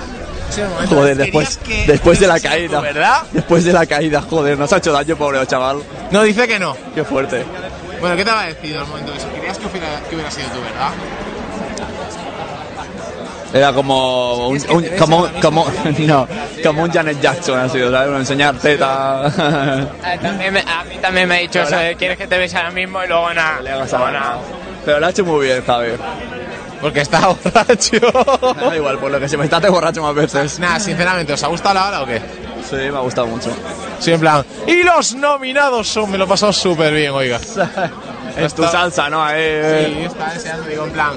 [0.90, 2.78] Joder, después, que después de la caída.
[2.78, 3.24] tú, ¿verdad?
[3.32, 5.80] Después de la caída, joder, nos ha hecho daño, pobre chaval.
[6.12, 6.76] No, dice que no.
[6.94, 7.44] Qué fuerte.
[8.00, 9.28] Bueno, ¿qué te ha parecido el momento beso?
[9.34, 10.90] Querías que hubiera, que hubiera sido tú, ¿verdad?
[13.54, 15.66] Era como un, un- como, como,
[16.00, 16.28] no,
[16.62, 18.20] como un Janet Jackson ha sido, ¿sabes?
[18.20, 19.32] Enseñar teta.
[20.22, 22.72] También me- a mí también me ha dicho eso de quieres que te bese ahora
[22.72, 23.62] mismo y luego nada.
[23.62, 24.38] Luego nada.
[24.84, 25.94] Pero lo ha hecho muy bien, ¿sabes?
[26.86, 27.98] Porque está borracho.
[28.62, 30.60] Da igual, por lo que se me está te borracho más veces.
[30.60, 32.22] Nada, sinceramente, ¿os ha gustado la hora o qué?
[32.70, 33.50] Sí, me ha gustado mucho.
[34.00, 34.46] Sí, en plan.
[34.68, 37.40] Y los nominados son, me lo he pasado súper bien, oiga.
[38.38, 39.26] Es tu salsa, ¿no?
[39.32, 41.14] Eh, Sí, estaba deseando, digo, en plan.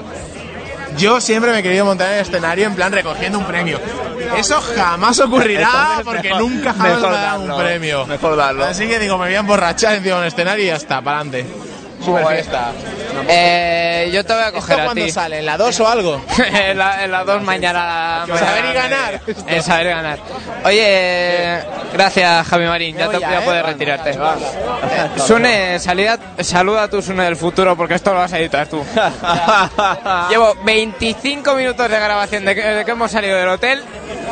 [0.97, 3.79] Yo siempre me he querido montar en el escenario en plan recogiendo un premio.
[4.39, 8.07] Eso jamás ocurrirá porque mejor- nunca jamás me dan un premio.
[8.07, 8.65] mejor darlo.
[8.65, 11.47] Así que digo, me voy a emborrachar encima del escenario y ya está, para adelante.
[12.03, 12.73] Super fiesta.
[13.29, 15.11] Eh, yo te voy a coger ¿Esto a cuándo ti.
[15.11, 15.39] sale?
[15.39, 16.23] ¿En la 2 o algo?
[16.53, 18.25] en, la, en la 2 mañana.
[18.29, 19.21] En saber y ganar.
[19.47, 20.19] En saber y ganar.
[20.65, 21.61] Oye,
[21.93, 23.41] gracias Javi Marín, ya, te, voy ¿eh?
[23.45, 24.19] puedes retirarte.
[25.27, 28.83] Sune, salida, saluda a tu Sune del futuro porque esto lo vas a editar tú.
[30.31, 33.83] Llevo 25 minutos de grabación de que, de que hemos salido del hotel.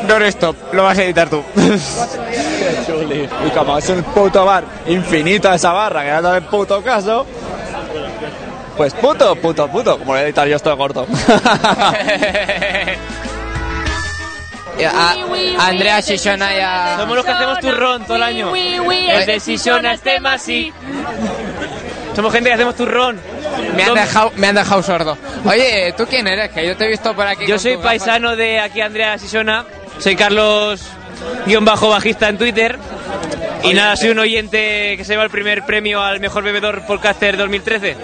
[0.06, 1.42] Non-stop, lo vas a editar tú.
[2.86, 3.28] Chuli.
[3.46, 7.26] Y como es un puto bar infinito esa barra que no te puto caso,
[8.76, 9.92] pues puto, puto, puto.
[9.98, 11.06] Como lo voy a editar yo estoy corto.
[14.84, 15.14] A-
[15.58, 16.96] Andrea Shishona ya.
[16.98, 18.54] Somos los que hacemos turrón todo el año.
[18.54, 20.72] El de Sisona es tema sí.
[22.14, 23.20] Somos gente que hacemos turrón.
[23.74, 25.18] Me han, dejado, me han dejado sordo.
[25.44, 26.50] Oye, ¿tú quién eres?
[26.50, 27.46] Que yo te he visto por aquí.
[27.46, 29.64] Yo con soy paisano de aquí Andrea Sisona.
[29.98, 30.82] Soy Carlos
[31.46, 32.78] guion bajo bajista en Twitter.
[33.62, 37.36] Y nada, soy un oyente que se lleva el primer premio al mejor bebedor podcaster
[37.36, 37.96] 2013.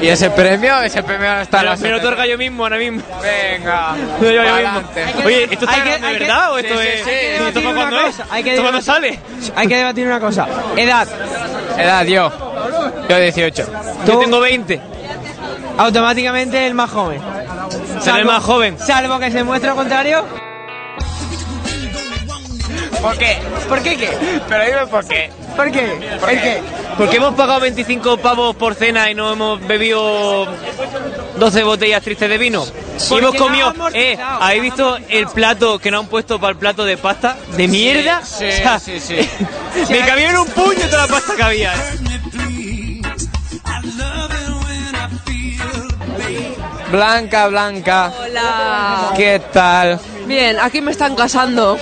[0.00, 0.80] ¿Y ese premio?
[0.80, 3.02] Ese premio está Me en lo, la me lo otorga yo mismo, ahora mismo.
[3.20, 3.94] Venga.
[4.20, 4.82] Doy yo mismo.
[5.26, 6.98] Oye, ¿esto está hay que- de hay que- verdad o esto sí, es...?
[7.04, 7.44] sí, sí.
[7.48, 8.16] ¿Esto para cuándo es?
[8.30, 9.18] Hay que ¿Esto cuándo sale?
[9.56, 10.46] Hay que debatir una cosa.
[10.76, 11.08] Edad.
[11.78, 12.32] Edad, yo.
[13.08, 13.66] Yo 18.
[14.06, 14.80] Yo tengo 20.
[15.76, 17.20] Automáticamente el más joven.
[18.00, 18.78] Seré el más joven.
[18.78, 20.24] Salvo que se muestre lo contrario.
[23.02, 23.38] ¿Por qué?
[23.68, 24.10] ¿Por qué qué?
[24.48, 25.30] Pero dime por qué.
[25.56, 25.84] ¿Por qué?
[26.28, 26.62] ¿El qué?
[26.98, 30.46] Porque hemos pagado 25 pavos por cena y no hemos bebido
[31.36, 32.64] 12 botellas tristes de vino.
[32.64, 33.72] Y hemos no comido.
[33.94, 34.18] Eh.
[34.20, 37.36] ¿habéis visto el plato que nos han puesto para el plato de pasta?
[37.56, 38.22] ¿De mierda?
[38.24, 39.16] Sí, O sea, sí, sí.
[39.90, 41.72] Me cabía en un puño toda la pasta que había.
[46.90, 46.96] Eh.
[46.96, 48.12] Blanca, Blanca.
[48.20, 49.12] Hola.
[49.16, 49.98] ¿Qué tal?
[50.26, 51.76] Bien, aquí me están casando.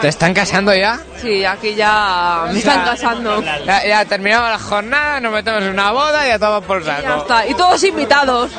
[0.00, 0.98] ¿Te están casando ya?
[1.22, 3.40] Sí, aquí ya me están casando.
[3.64, 6.96] Ya, ya terminamos la jornada, nos metemos en una boda y ya todo por Ya
[7.00, 7.20] saco.
[7.22, 7.46] está.
[7.46, 8.50] Y todos invitados.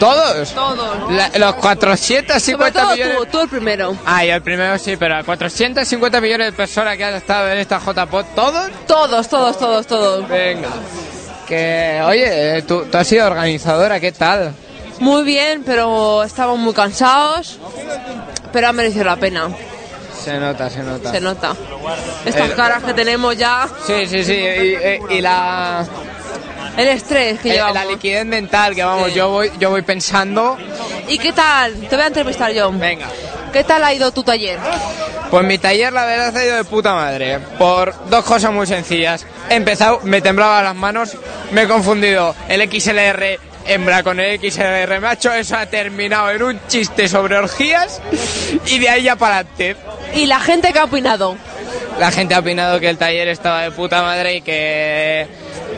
[0.00, 0.52] ¿Todos?
[0.54, 1.12] Todos.
[1.12, 3.16] La- los 450 Sobre todo millones...
[3.18, 3.96] tú, tú el primero.
[4.06, 7.78] Ah, yo el primero sí, pero 450 millones de personas que han estado en esta
[7.78, 8.70] JPod, ¿todos?
[8.86, 10.28] Todos, todos, todos, todos.
[10.28, 10.68] Venga.
[11.46, 14.54] Que, oye, tú, tú has sido organizadora, ¿qué tal?
[15.00, 17.58] Muy bien, pero estamos muy cansados.
[18.52, 19.48] Pero ha merecido la pena.
[20.24, 21.10] Se nota, se nota.
[21.12, 21.54] Se nota.
[22.24, 23.68] Estas El- caras que tenemos ya.
[23.86, 24.32] Sí, sí, sí.
[24.34, 24.36] Y,
[25.14, 25.86] y- y la,
[26.76, 27.74] El estrés que eh, llevamos.
[27.74, 29.14] la liquidez mental que vamos, Sí.
[29.14, 30.56] yo voy yo voy pensando.
[31.08, 31.74] ¿Y qué tal?
[31.88, 32.70] Te voy a entrevistar yo.
[32.72, 33.06] Venga.
[33.52, 34.58] ¿Qué tal ha ido tu taller?
[35.30, 37.38] Pues mi taller la verdad ha ido de puta madre.
[37.58, 39.24] Por dos cosas muy sencillas.
[39.48, 41.16] He empezado, me temblaban las manos,
[41.52, 43.38] me he confundido el XLR
[43.68, 48.00] hembra con el XLR macho, eso ha terminado en un chiste sobre orgías
[48.66, 49.76] y de ahí ya para adelante.
[50.14, 51.36] ¿Y la gente que ha opinado?
[51.98, 55.26] La gente ha opinado que el taller estaba de puta madre y que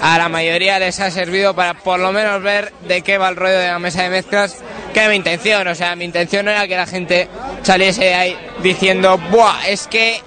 [0.02, 3.36] a la mayoría les ha servido para por lo menos ver de qué va el
[3.36, 4.56] rollo de la mesa de mezclas,
[4.92, 7.28] que era mi intención, o sea, mi intención era que la gente
[7.62, 9.66] saliese de ahí diciendo, ¡buah!
[9.66, 10.22] Es que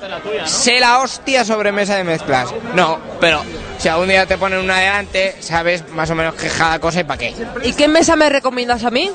[0.46, 2.50] sé la hostia sobre mesa de mezclas.
[2.74, 3.44] No, pero
[3.78, 7.04] si algún día te ponen una delante, sabes más o menos qué cada cosa y
[7.04, 7.34] para qué.
[7.64, 9.12] ¿Y qué mesa me recomiendas a mí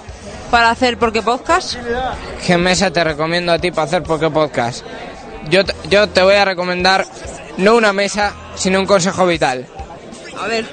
[0.50, 1.76] para hacer Porque Podcast?
[2.46, 4.84] ¿Qué mesa te recomiendo a ti para hacer Poké Podcast?
[5.50, 7.06] Yo, te- yo te voy a recomendar
[7.56, 9.66] no una mesa, sino un consejo vital.
[10.40, 10.64] A ver,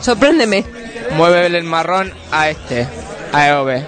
[0.00, 0.64] sorpréndeme.
[1.16, 2.86] Mueve el marrón a este,
[3.32, 3.82] a EOB.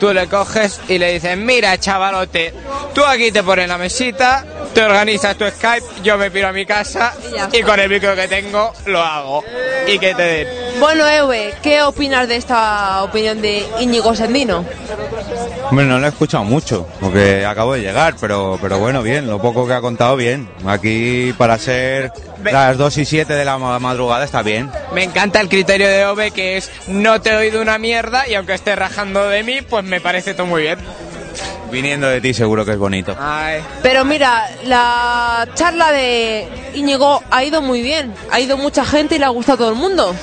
[0.00, 2.54] Tú le coges y le dices, mira chavalote,
[2.94, 6.64] tú aquí te pones la mesita, te organizas tu Skype, yo me piro a mi
[6.64, 7.12] casa
[7.52, 9.42] y con el micro que tengo lo hago.
[9.88, 10.48] Y que te den.
[10.78, 14.64] Bueno, Ewe, ¿qué opinas de esta opinión de Íñigo Sendino?
[15.70, 19.38] Hombre, no lo he escuchado mucho, porque acabo de llegar, pero, pero bueno, bien, lo
[19.40, 20.48] poco que ha contado, bien.
[20.66, 22.10] Aquí para ser
[22.42, 24.70] las 2 y 7 de la ma- madrugada está bien.
[24.94, 28.34] Me encanta el criterio de EOB que es no te he oído una mierda y
[28.34, 30.78] aunque estés rajando de mí, pues me parece todo muy bien.
[31.70, 33.14] Viniendo de ti seguro que es bonito.
[33.20, 33.60] Ay.
[33.82, 38.14] Pero mira, la charla de Íñigo ha ido muy bien.
[38.32, 40.14] Ha ido mucha gente y le ha gustado a todo el mundo.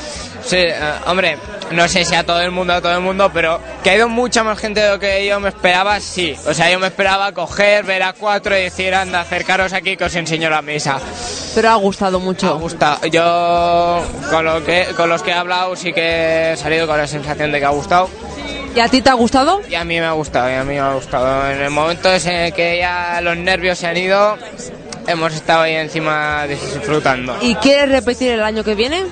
[0.43, 0.73] Sí, eh,
[1.05, 1.37] hombre,
[1.71, 4.09] no sé si a todo el mundo, a todo el mundo, pero que ha ido
[4.09, 6.35] mucha más gente de lo que yo me esperaba, sí.
[6.47, 10.05] O sea, yo me esperaba coger, ver a cuatro y decir, anda, acercaros aquí que
[10.05, 10.99] os enseño la mesa.
[11.53, 12.49] Pero ha gustado mucho.
[12.49, 13.05] Ha gustado.
[13.07, 17.07] Yo, con, lo que, con los que he hablado, sí que he salido con la
[17.07, 18.09] sensación de que ha gustado.
[18.75, 19.61] ¿Y a ti te ha gustado?
[19.69, 21.49] Y a mí me ha gustado, y a mí me ha gustado.
[21.49, 24.37] En el momento en el que ya los nervios se han ido,
[25.07, 27.37] hemos estado ahí encima disfrutando.
[27.41, 29.05] ¿Y quieres repetir el año que viene?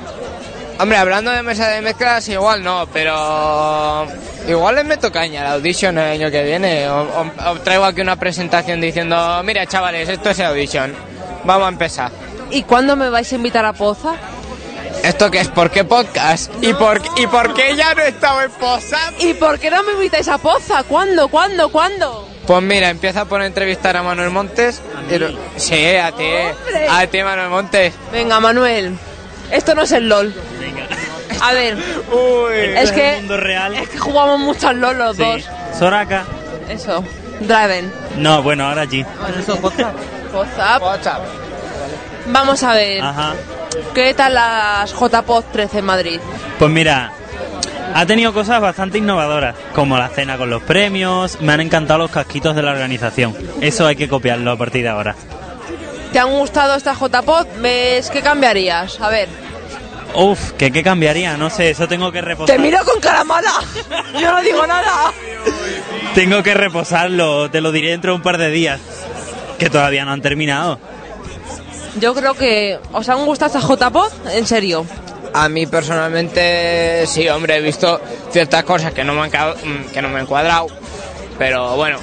[0.83, 4.05] Hombre, hablando de mesa de mezclas, igual no, pero
[4.49, 6.89] igual les meto caña a la audition el año que viene.
[6.89, 10.93] O, o- o traigo aquí una presentación diciendo, mira chavales, esto es audition.
[11.45, 12.11] Vamos a empezar.
[12.51, 14.15] ¿Y cuándo me vais a invitar a Poza?
[15.05, 15.47] ¿Esto qué es?
[15.47, 16.51] ¿Por qué podcast?
[16.61, 19.13] ¿Y por, ¿Y por qué ya no estaba en Posap?
[19.19, 20.83] ¿Y por qué no me invitáis a Poza?
[20.83, 21.29] ¿Cuándo?
[21.29, 21.69] ¿Cuándo?
[21.71, 22.27] ¿Cuándo?
[22.45, 24.81] Pues mira, empieza por entrevistar a Manuel Montes.
[25.55, 26.87] Sí, a ti, ¡Hombre!
[26.89, 27.93] a ti Manuel Montes.
[28.11, 28.97] Venga, Manuel.
[29.53, 30.33] Esto no es el LOL.
[31.41, 31.77] A ver.
[32.77, 33.73] es que mundo real.
[33.75, 35.23] es que jugamos mucho al LOL los Sí.
[35.23, 35.49] dos.
[35.77, 36.23] Soraka.
[36.69, 37.03] Eso.
[37.41, 37.91] Draven.
[38.17, 39.05] No, bueno, ahora sí.
[40.31, 41.21] WhatsApp.
[42.27, 43.01] Vamos a ver.
[43.01, 43.33] Ajá.
[43.93, 46.19] ¿Qué tal las JPOD 13 en Madrid?
[46.59, 47.11] Pues mira,
[47.93, 51.41] ha tenido cosas bastante innovadoras, como la cena con los premios.
[51.41, 53.35] Me han encantado los casquitos de la organización.
[53.61, 55.15] Eso hay que copiarlo a partir de ahora.
[56.13, 57.47] ¿Te han gustado estas JPOD?
[57.59, 58.99] ¿Ves qué cambiarías?
[59.01, 59.27] A ver.
[60.15, 61.35] Uf, ¿qué, ¿qué cambiaría?
[61.37, 62.55] No sé, eso tengo que reposar.
[62.55, 63.51] Te miro con cara mala.
[64.21, 65.11] Yo no digo nada.
[66.13, 68.79] Tengo que reposarlo, te lo diré dentro de un par de días.
[69.57, 70.79] Que todavía no han terminado.
[71.99, 74.85] Yo creo que os han gustado estas JPOD, en serio.
[75.33, 77.99] A mí personalmente, sí, hombre, he visto
[78.31, 79.31] ciertas cosas que no me han,
[79.91, 80.67] que no me han cuadrado.
[81.39, 81.97] Pero bueno.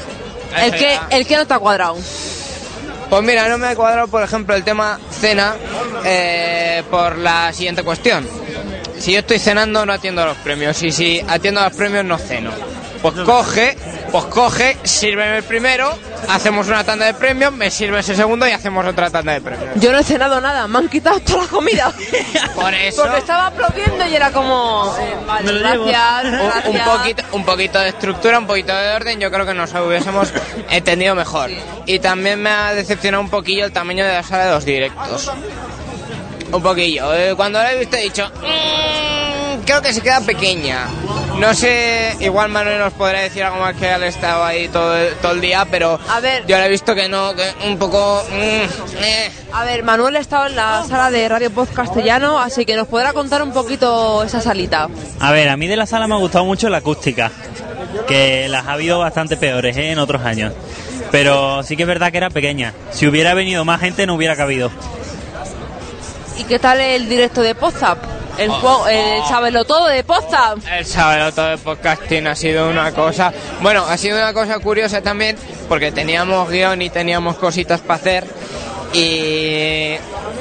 [0.60, 1.96] El que, ya- el que no te ha cuadrado.
[3.10, 5.56] Pues mira, no me ha cuadrado, por ejemplo, el tema cena
[6.04, 8.24] eh, por la siguiente cuestión.
[8.98, 10.80] Si yo estoy cenando, no atiendo a los premios.
[10.84, 12.52] Y si atiendo a los premios, no ceno.
[13.02, 13.77] Pues coge,
[14.12, 15.90] pues coge, sírveme el primero,
[16.28, 19.70] hacemos una tanda de premios, me sirves el segundo y hacemos otra tanda de premios.
[19.77, 21.93] Yo no he cenado nada, me han quitado toda la comida.
[22.55, 23.02] Por eso.
[23.02, 24.94] Porque estaba aplaudiendo y era como.
[25.01, 25.85] eh, vale, lo llevo.
[25.86, 26.89] gracias, Un, un gracias.
[26.98, 30.31] poquito, un poquito de estructura, un poquito de orden, yo creo que nos hubiésemos
[30.70, 31.51] entendido mejor.
[31.86, 35.31] Y también me ha decepcionado un poquillo el tamaño de la sala de los directos.
[36.52, 37.14] Un poquillo.
[37.14, 39.30] Eh, Cuando la he visto he dicho, "Mm,
[39.64, 40.86] creo que se queda pequeña.
[41.38, 45.14] No sé, igual Manuel nos podrá decir algo más que él estado ahí todo, el-
[45.16, 46.44] todo el día, pero A ver.
[46.46, 48.22] yo le he visto que no, que un poco...
[48.30, 49.30] mm, eh.
[49.52, 53.12] A ver, Manuel estaba en la sala de Radio Post Castellano, así que nos podrá
[53.14, 54.88] contar un poquito esa salita.
[55.18, 57.30] A ver, a mí de la sala me ha gustado mucho la acústica,
[58.06, 59.92] que las ha habido bastante peores ¿eh?
[59.92, 60.52] en otros años.
[61.10, 62.74] Pero sí que es verdad que era pequeña.
[62.92, 64.70] Si hubiera venido más gente no hubiera cabido.
[66.38, 67.98] ¿Y qué tal el directo de Podzap?
[68.39, 68.86] El, Oh.
[68.89, 70.59] el todo de Podzap.
[70.70, 73.32] El sabeloto de podcasting ha sido una cosa.
[73.61, 75.36] Bueno, ha sido una cosa curiosa también,
[75.69, 78.24] porque teníamos guion y teníamos cositas para hacer.
[78.93, 79.94] Y,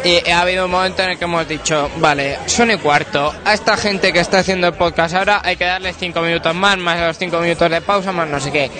[0.03, 3.33] y ha habido un momento en el que hemos dicho, vale, son y cuarto.
[3.45, 6.77] A esta gente que está haciendo el podcast ahora hay que darles cinco minutos más,
[6.77, 8.71] más los cinco minutos de pausa, más no sé qué.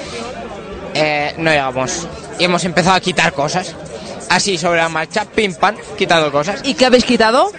[0.94, 2.08] Eh, no llegamos.
[2.40, 3.76] Y hemos empezado a quitar cosas.
[4.30, 6.62] Así sobre la marcha, pim pam, quitado cosas.
[6.64, 7.52] ¿Y qué habéis quitado?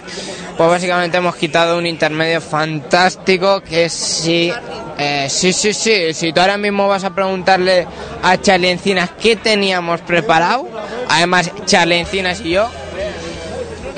[0.57, 4.53] Pues básicamente hemos quitado un intermedio fantástico que sí,
[4.97, 6.13] eh, sí, sí, sí.
[6.13, 7.87] Si tú ahora mismo vas a preguntarle
[8.21, 10.67] a Charlie Encinas qué teníamos preparado,
[11.09, 12.69] además Charlie Encinas y yo,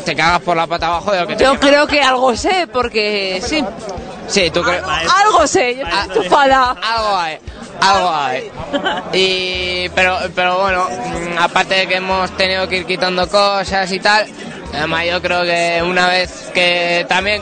[0.06, 1.60] te cagas por la pata abajo de lo que Yo teníamos.
[1.60, 3.64] creo que algo sé, porque sí.
[4.28, 4.82] Sí, tú crees.
[4.84, 6.76] Algo sé, yo estoy estufada.
[6.82, 7.38] Algo hay,
[7.82, 8.52] algo hay.
[9.12, 14.00] Y, pero, pero bueno, mm, aparte de que hemos tenido que ir quitando cosas y
[14.00, 14.26] tal,
[14.74, 17.42] además yo creo que una vez que también,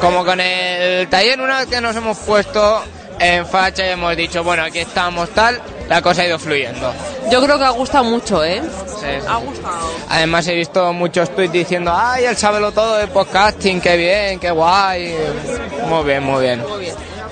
[0.00, 2.82] como con el taller, una vez que nos hemos puesto
[3.18, 6.92] en facha y hemos dicho, bueno, aquí estamos tal, la cosa ha ido fluyendo.
[7.30, 8.62] Yo creo que ha gustado mucho, ¿eh?
[9.00, 9.26] Sí.
[9.28, 9.90] Ha gustado.
[10.08, 14.50] Además he visto muchos tweets diciendo, ay, él sábelo todo de podcasting, qué bien, qué
[14.50, 15.14] guay.
[15.88, 16.62] Muy bien, muy bien.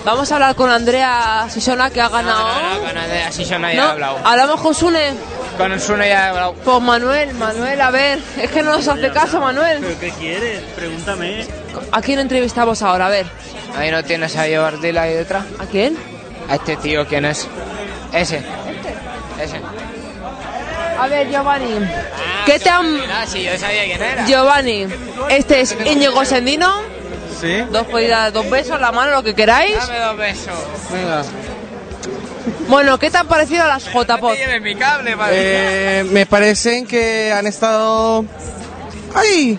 [0.05, 2.49] Vamos a hablar con Andrea Sisona, que ha ganado.
[2.81, 3.89] Con Andrea Sisona ya ¿No?
[3.89, 4.19] he hablado.
[4.25, 5.13] Hablamos con Sune.
[5.57, 6.55] Con Sune ya he hablado.
[6.55, 9.79] Pues Manuel, Manuel, a ver, es que no nos hace caso, Manuel.
[9.81, 10.61] ¿Pero qué quieres?
[10.75, 11.47] Pregúntame.
[11.93, 13.07] ¿A quién entrevistamos ahora?
[13.07, 13.27] A ver.
[13.77, 15.45] Ahí no tienes a Jordila ahí detrás.
[15.61, 15.97] ¿A quién?
[16.51, 17.47] A este tío, ¿quién es?
[18.13, 18.43] Ese.
[19.41, 19.61] Ese.
[20.99, 21.79] A ver, Giovanni.
[22.45, 23.01] ¿Qué te han...
[23.11, 24.27] Ah, sí, yo sabía quién era.
[24.27, 24.87] Giovanni,
[25.31, 26.92] este es Íñigo Sendino.
[27.43, 27.61] Sí.
[27.73, 29.75] Dos podéis dar dos besos, la mano, lo que queráis.
[29.75, 30.55] Dame dos besos.
[30.93, 31.23] Venga.
[32.69, 34.37] Bueno, ¿qué te han parecido las JPOD?
[34.37, 35.35] Lleve mi cable, madre.
[35.37, 38.25] Eh, me parecen que han estado.
[39.13, 39.59] ¡Ay!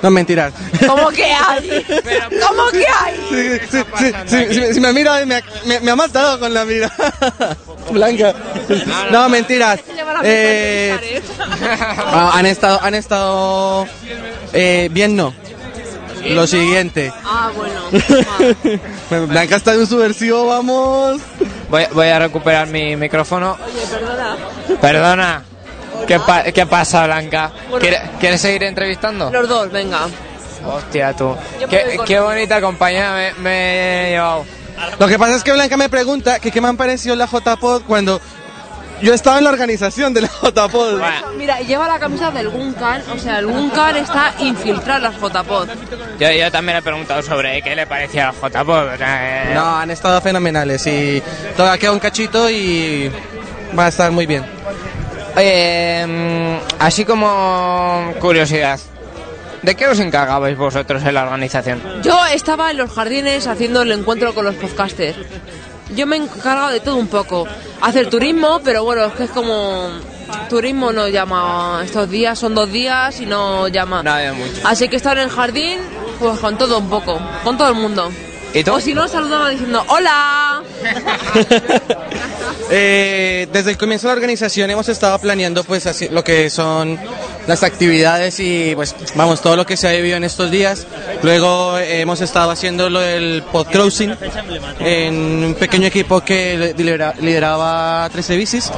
[0.00, 0.52] No, mentiras.
[0.86, 1.84] ¿Cómo que hay?
[2.46, 3.16] ¿Cómo que hay?
[3.28, 5.42] Sí, sí, sí, sí, sí, sí, me mira me,
[5.80, 6.94] me ha matado con la mirada.
[7.90, 8.32] Blanca.
[9.10, 9.80] No, mentiras.
[10.22, 11.20] Eh,
[11.98, 13.86] ah, han estado, han estado
[14.52, 15.34] eh, bien, no.
[16.30, 17.12] Lo siguiente.
[17.24, 17.80] Ah, bueno.
[19.28, 21.20] Blanca está en su versión, vamos.
[21.68, 23.56] Voy, voy a recuperar mi micrófono.
[23.64, 24.36] Oye, perdona.
[24.80, 25.42] Perdona.
[26.06, 27.52] ¿Qué, pa- qué pasa, Blanca?
[27.80, 29.30] ¿Quiere- ¿Quieres seguir entrevistando?
[29.30, 30.06] Los dos, venga.
[30.66, 31.36] Hostia, tú.
[31.68, 34.44] Qué, qué bonita compañía me, me he llevado.
[34.98, 37.82] Lo que pasa es que Blanca me pregunta que qué me han parecido la JPod
[37.82, 38.20] cuando
[39.02, 41.00] yo estaba en la organización de la JPod.
[41.36, 45.68] Mira, lleva la camisa del Guncan, o sea, el Guncan está infiltrado en las JPod.
[46.18, 48.94] Yo, yo también he preguntado sobre qué le parecía al JPod.
[48.94, 51.22] o sea, eh, No, han estado fenomenales y
[51.56, 53.10] todavía queda un cachito y
[53.78, 54.44] va a estar muy bien.
[55.36, 58.78] Oye, mm, así como curiosidad,
[59.62, 61.82] ¿de qué os encargabais vosotros en la organización?
[62.02, 65.16] Yo estaba en los jardines haciendo el encuentro con los podcasters.
[65.94, 67.46] Yo me he encargado de todo un poco.
[67.80, 69.90] Hacer turismo, pero bueno, es que es como...
[70.48, 74.02] Turismo no llama estos días, son dos días y no llama.
[74.64, 75.78] Así que estar en el jardín,
[76.18, 78.10] pues con todo un poco, con todo el mundo.
[78.70, 80.62] O si no, saludamos diciendo ¡Hola!
[82.70, 86.98] Eh, desde el comienzo de la organización hemos estado planeando pues así, lo que son
[87.46, 90.86] las actividades y pues vamos todo lo que se ha vivido en estos días.
[91.22, 94.16] Luego eh, hemos estado haciendo lo del podcrossing
[94.80, 95.14] en
[95.44, 98.70] un pequeño equipo que lidera- lideraba 13 bicis.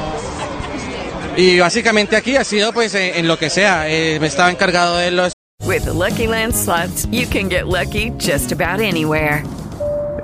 [1.37, 3.87] Y básicamente aquí ha sido pues en, en lo que sea.
[3.89, 5.31] Eh, me estaba encargado de los
[5.63, 9.43] With the Lucky Land slots, you can get lucky just about anywhere.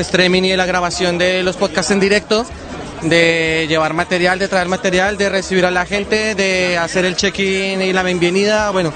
[0.00, 2.46] Streaming y de la grabación de los podcasts en directo,
[3.02, 7.82] de llevar material, de traer material, de recibir a la gente, de hacer el check-in
[7.82, 8.90] y la bienvenida, bueno,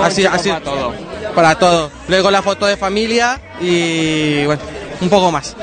[0.00, 0.94] así, así para todo.
[1.34, 1.90] Para todo.
[2.06, 4.62] Luego la foto de familia y bueno,
[5.00, 5.56] un poco más.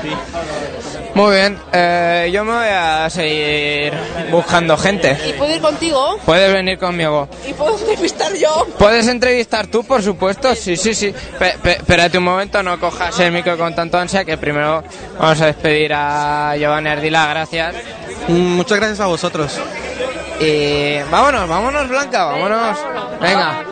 [1.14, 3.92] Muy bien, eh, yo me voy a seguir
[4.30, 5.18] buscando gente.
[5.28, 6.18] ¿Y puedo ir contigo?
[6.24, 7.28] Puedes venir conmigo.
[7.46, 8.66] ¿Y puedo entrevistar yo?
[8.78, 10.54] ¿Puedes entrevistar tú, por supuesto?
[10.54, 11.12] Sí, sí, sí.
[11.38, 14.84] Pe- pe- espérate un momento, no cojas el micro con tanto ansia, que primero
[15.18, 17.74] vamos a despedir a Giovanni Ardila, gracias.
[18.28, 19.58] Muchas gracias a vosotros.
[20.40, 22.78] Y vámonos, vámonos, Blanca, vámonos.
[23.20, 23.64] Venga.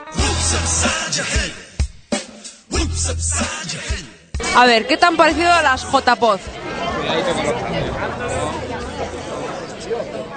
[4.57, 6.39] A ver, ¿qué te han parecido las JPod?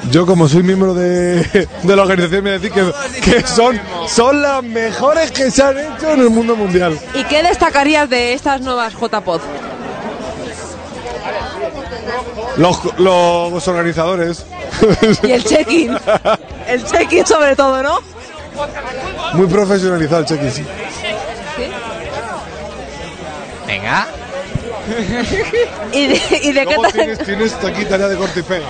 [0.10, 3.80] Yo como soy miembro de, de la organización me voy a decir que, que son,
[4.08, 7.00] son las mejores que se han hecho en el mundo mundial.
[7.14, 9.42] ¿Y qué destacarías de estas nuevas JPod?
[12.58, 14.46] Los, los organizadores.
[15.24, 15.98] Y el check-in.
[16.68, 18.00] El check-in sobre todo, ¿no?
[19.34, 20.66] Muy profesionalizado el check-in, sí.
[23.72, 24.08] Venga.
[25.94, 28.66] ¿Y de, y de qué te has, tienes, tienes aquí tarea de corte y pega.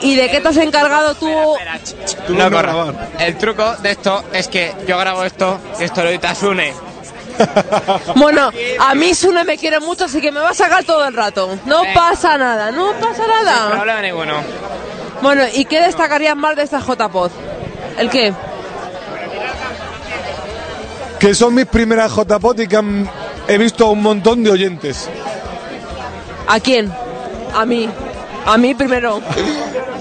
[0.00, 1.28] y, y de qué te has encargado tú?
[2.26, 2.74] Tú No no corras.
[2.74, 3.08] grabar.
[3.18, 6.72] El truco de esto es que yo grabo esto y esto lo edita Sune.
[8.16, 11.14] Bueno, a mí Sune me quiere mucho, así que me va a sacar todo el
[11.14, 11.58] rato.
[11.66, 11.94] No Venga.
[11.94, 13.70] pasa nada, no pasa nada.
[13.72, 14.34] problema ninguno.
[15.20, 17.30] Bueno, ¿y qué destacarías más de estas JPod?
[17.98, 18.32] ¿El qué?
[21.18, 23.08] Que son mis primeras JPOT y que han-
[23.48, 25.08] he visto a un montón de oyentes.
[26.48, 26.92] ¿A quién?
[27.54, 27.88] A mí.
[28.44, 29.20] A mí primero.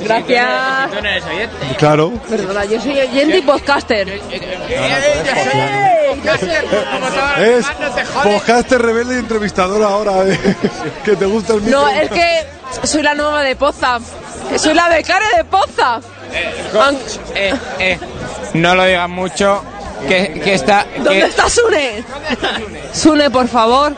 [0.02, 0.92] Gracias.
[0.92, 1.56] Tú no eres oyente.
[1.78, 2.12] Claro.
[2.30, 4.08] Perdona, yo soy oyente y podcaster.
[7.40, 7.66] Es
[8.24, 10.24] podcaster rebelde y entrevistador ahora.
[10.28, 10.38] eh,
[11.04, 11.82] que te gusta el micro.
[11.82, 12.46] No, es que
[12.84, 14.00] soy la nueva de Poza.
[14.50, 16.00] Que soy la becaria de Poza.
[17.36, 18.00] Eh, eh,
[18.54, 19.64] no lo digas mucho,
[20.08, 20.86] que, que está...
[20.96, 22.04] ¿Dónde que- está Sune?
[22.94, 23.96] Sune, por favor.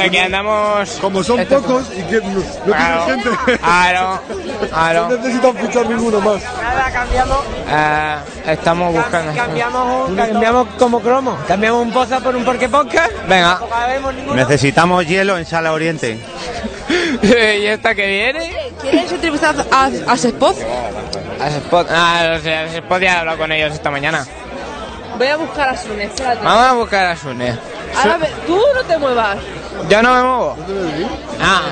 [0.00, 0.90] aquí andamos...
[1.00, 3.58] Como son pocos y que no, no Claro, tienen gente.
[3.58, 4.20] claro,
[4.70, 5.08] claro.
[5.08, 6.42] No necesitan fichar ninguno más.
[6.42, 7.38] Nada, cambiamos,
[7.68, 8.16] Eh,
[8.52, 9.34] estamos buscando...
[9.34, 11.38] cambiamos, un- cambiamos como cromo.
[11.46, 13.12] Cambiamos un poza por un porque podcast.
[13.28, 13.60] Venga.
[14.34, 16.18] Necesitamos hielo en Sala Oriente.
[17.22, 18.70] ¿Y esta que viene?
[18.80, 20.56] ¿Quieres entrevistar a, a Sespot?
[21.40, 21.86] A Spot.
[21.90, 24.26] Ah, o sea, ya he hablado con ellos esta mañana.
[25.18, 26.44] Voy a buscar a Sune, espérate.
[26.44, 27.58] Vamos a buscar a Sune.
[27.96, 29.36] Ahora ve- tú no te muevas.
[29.88, 30.56] Yo no me muevo.
[31.40, 31.62] Ah.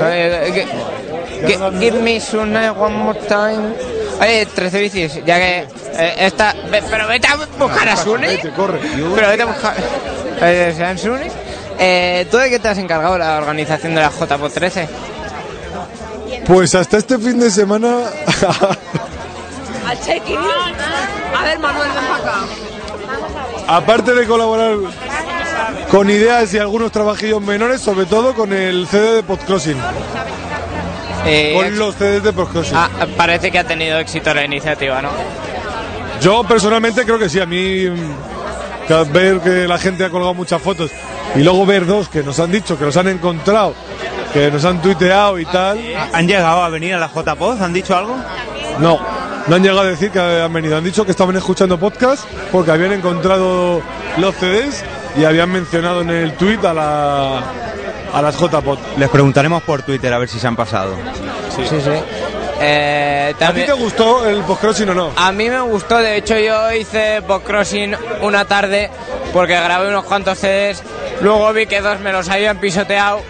[0.00, 3.74] Eh, que- que- Give me Sune one more time.
[4.20, 5.66] Oye, 13 bicis, ya que
[6.00, 8.28] Eh, esta, ve- pero vete a buscar a Sune.
[8.28, 8.78] Vete, corre.
[9.16, 9.74] Pero vete a buscar.
[10.40, 11.28] Eh, ¿Sean Sune?
[11.80, 14.88] Eh, ¿Tú de qué te has encargado de la organización de la JPO 13?
[16.46, 18.02] Pues hasta este fin de semana
[19.88, 19.96] Al
[21.34, 22.46] A ver, Manuel, ven para acá.
[23.66, 24.76] Aparte de colaborar
[25.90, 29.78] con ideas y algunos trabajillos menores, sobre todo con el CD de Podcrossing.
[31.24, 32.76] Eh, Con los CDs de Podcrossing.
[32.76, 35.08] ah, parece que ha tenido éxito la iniciativa, ¿no?
[36.20, 40.60] Yo personalmente creo que sí, a mí mm, ver que la gente ha colgado muchas
[40.60, 40.90] fotos
[41.34, 43.74] y luego ver dos que nos han dicho, que los han encontrado,
[44.34, 45.80] que nos han tuiteado y tal.
[46.12, 47.62] ¿Han llegado a venir a la JPOZ?
[47.62, 48.16] ¿Han dicho algo?
[48.78, 48.98] No,
[49.48, 50.76] no han llegado a decir que han venido.
[50.76, 53.82] Han dicho que estaban escuchando podcast porque habían encontrado
[54.18, 54.84] los CDs
[55.16, 57.38] y habían mencionado en el tweet a, la,
[58.12, 58.78] a las JPod.
[58.98, 60.94] Les preguntaremos por Twitter a ver si se han pasado.
[61.54, 61.76] Sí, sí.
[62.60, 65.10] Eh, ¿A ti también- te gustó el podcrossing o no?
[65.16, 68.90] A mí me gustó, de hecho yo hice Crossing una tarde
[69.32, 70.82] porque grabé unos cuantos CDs,
[71.20, 73.20] luego vi que dos me los habían pisoteado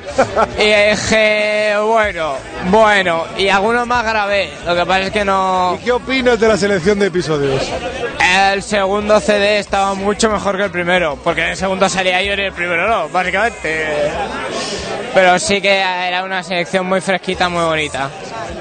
[0.59, 2.35] y dije, bueno,
[2.71, 5.79] bueno, y algunos más grabé, lo que pasa es que no...
[5.81, 7.63] ¿Y qué opinas de la selección de episodios?
[8.21, 12.31] El segundo CD estaba mucho mejor que el primero, porque en el segundo salía yo
[12.31, 13.87] y en el primero no, básicamente.
[15.15, 18.11] Pero sí que era una selección muy fresquita, muy bonita.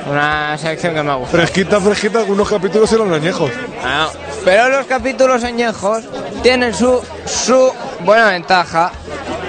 [0.10, 1.38] Una selección que me gusta.
[1.38, 3.52] Fresquita, fresquita, algunos capítulos eran añejos.
[3.84, 4.08] Ah,
[4.46, 6.04] pero los capítulos añejos
[6.42, 7.72] tienen su, su
[8.02, 8.92] buena ventaja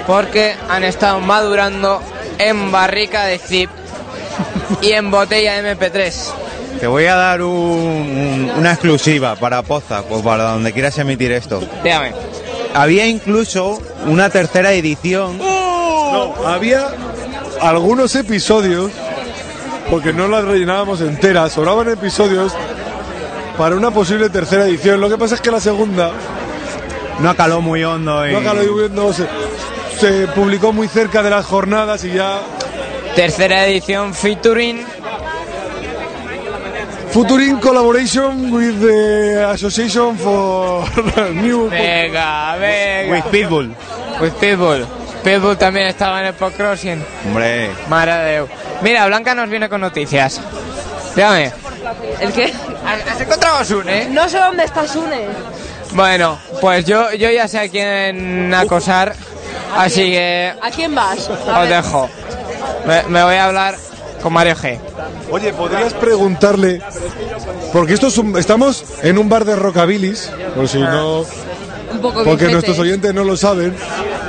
[0.09, 2.01] porque han estado madurando
[2.39, 3.69] en barrica de zip
[4.81, 6.33] y en botella de MP3.
[6.79, 11.31] Te voy a dar un- un- una exclusiva para Poza, pues para donde quieras emitir
[11.31, 11.61] esto.
[11.83, 12.13] Dígame.
[12.73, 15.37] Había incluso una tercera edición.
[15.37, 16.87] No, había
[17.61, 18.91] algunos episodios,
[19.91, 22.51] porque no las rellenábamos enteras, sobraban episodios
[23.59, 24.99] para una posible tercera edición.
[25.01, 26.11] Lo que pasa es que la segunda
[27.19, 28.27] No caló muy hondo.
[28.27, 28.31] Y...
[28.31, 29.27] no acabó viendo, se,
[29.99, 32.39] se publicó muy cerca de las jornadas y ya.
[33.15, 34.85] Tercera edición featuring
[37.11, 40.85] Futuring collaboration with the Association for
[41.33, 41.67] New.
[41.69, 43.11] Venga, venga.
[43.11, 43.75] With Pitbull.
[44.21, 44.85] With Pitbull.
[45.23, 47.03] Pitbull también estaba en el Crossing.
[47.25, 47.71] Hombre.
[47.89, 48.47] Madre de Déu.
[48.83, 50.39] Mira, Blanca nos viene con noticias.
[51.15, 51.51] Dígame.
[52.21, 52.53] ¿El qué?
[52.85, 54.05] ¿Has encontrado a Sune?
[54.09, 55.25] No sé dónde está Sune.
[55.93, 59.15] Bueno, pues yo, yo ya sé a quién acosar,
[59.77, 61.29] así que ¿A quién vas?
[61.29, 61.83] A os ver.
[61.83, 62.09] dejo.
[62.85, 63.75] Me, me voy a hablar
[64.21, 64.77] con Mario G.
[65.31, 66.81] Oye, podrías preguntarle,
[67.71, 71.19] porque esto es un- estamos en un bar de rockabilis, por si no,
[71.91, 73.75] Un poco porque nuestros oyentes no lo saben.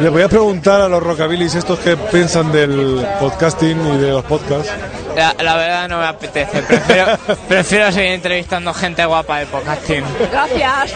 [0.00, 4.24] Le voy a preguntar a los rockabilis estos que piensan del podcasting y de los
[4.24, 4.70] podcasts.
[5.16, 7.18] La, la verdad no me apetece, prefiero,
[7.48, 10.04] prefiero seguir entrevistando gente guapa del podcasting.
[10.30, 10.92] Gracias.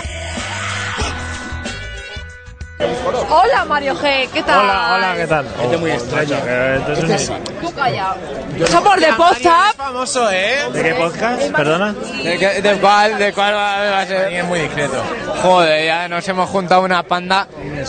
[2.79, 4.65] Hola Mario G, ¿qué tal?
[4.65, 5.47] Hola, hola, ¿qué tal?
[5.63, 6.37] Este es muy extraño.
[7.61, 8.15] Tú calla.
[8.69, 9.77] Somos de WhatsApp.
[9.77, 10.57] famoso, ¿eh?
[10.73, 11.43] ¿De qué podcast?
[11.53, 11.93] Perdona.
[11.93, 14.33] ¿De, qué- de cuál, de cuál va va a ser?
[14.33, 15.01] Es muy discreto.
[15.43, 17.47] Joder, ya nos hemos juntado una panda.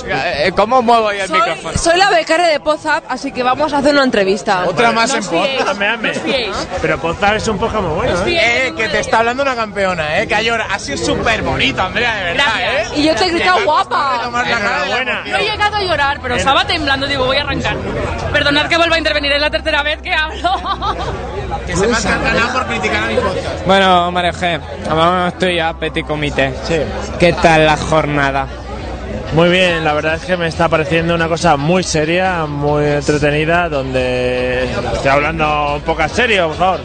[0.07, 1.77] Eh, ¿Cómo muevo yo el Soy, micrófono?
[1.77, 4.65] soy la becaria de WhatsApp, así que vamos a hacer una entrevista.
[4.67, 5.79] Otra más No en podcast.
[6.11, 6.67] Os fiéis.
[6.81, 8.25] Pero podcast es un podcast muy bueno.
[8.27, 8.67] ¿eh?
[8.67, 10.71] Eh, que te está hablando una campeona, eh, que ha llorado.
[10.73, 12.87] Ha sido súper bonito, Andrea, de verdad, eh.
[12.97, 14.29] Y yo te he gritado guapa.
[14.83, 15.23] Enhorabuena.
[15.25, 17.77] No he llegado a llorar, pero estaba temblando, digo, voy a arrancar.
[18.31, 20.51] Perdonad que vuelva a intervenir, es la tercera vez que hablo.
[21.65, 23.65] Que se me ha por criticar a mi podcast.
[23.65, 26.53] Bueno, Mario G, vamos tú ya, Petit Comité.
[26.63, 26.79] Sí.
[27.19, 28.47] ¿Qué tal la jornada?
[29.33, 33.67] Muy bien, la verdad es que me está pareciendo una cosa muy seria, muy entretenida,
[33.67, 36.79] donde estoy hablando un poco a serio, por favor.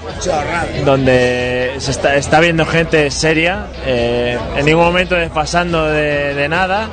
[0.84, 6.88] Donde se está, está viendo gente seria, eh, en ningún momento desfasando de, de nada.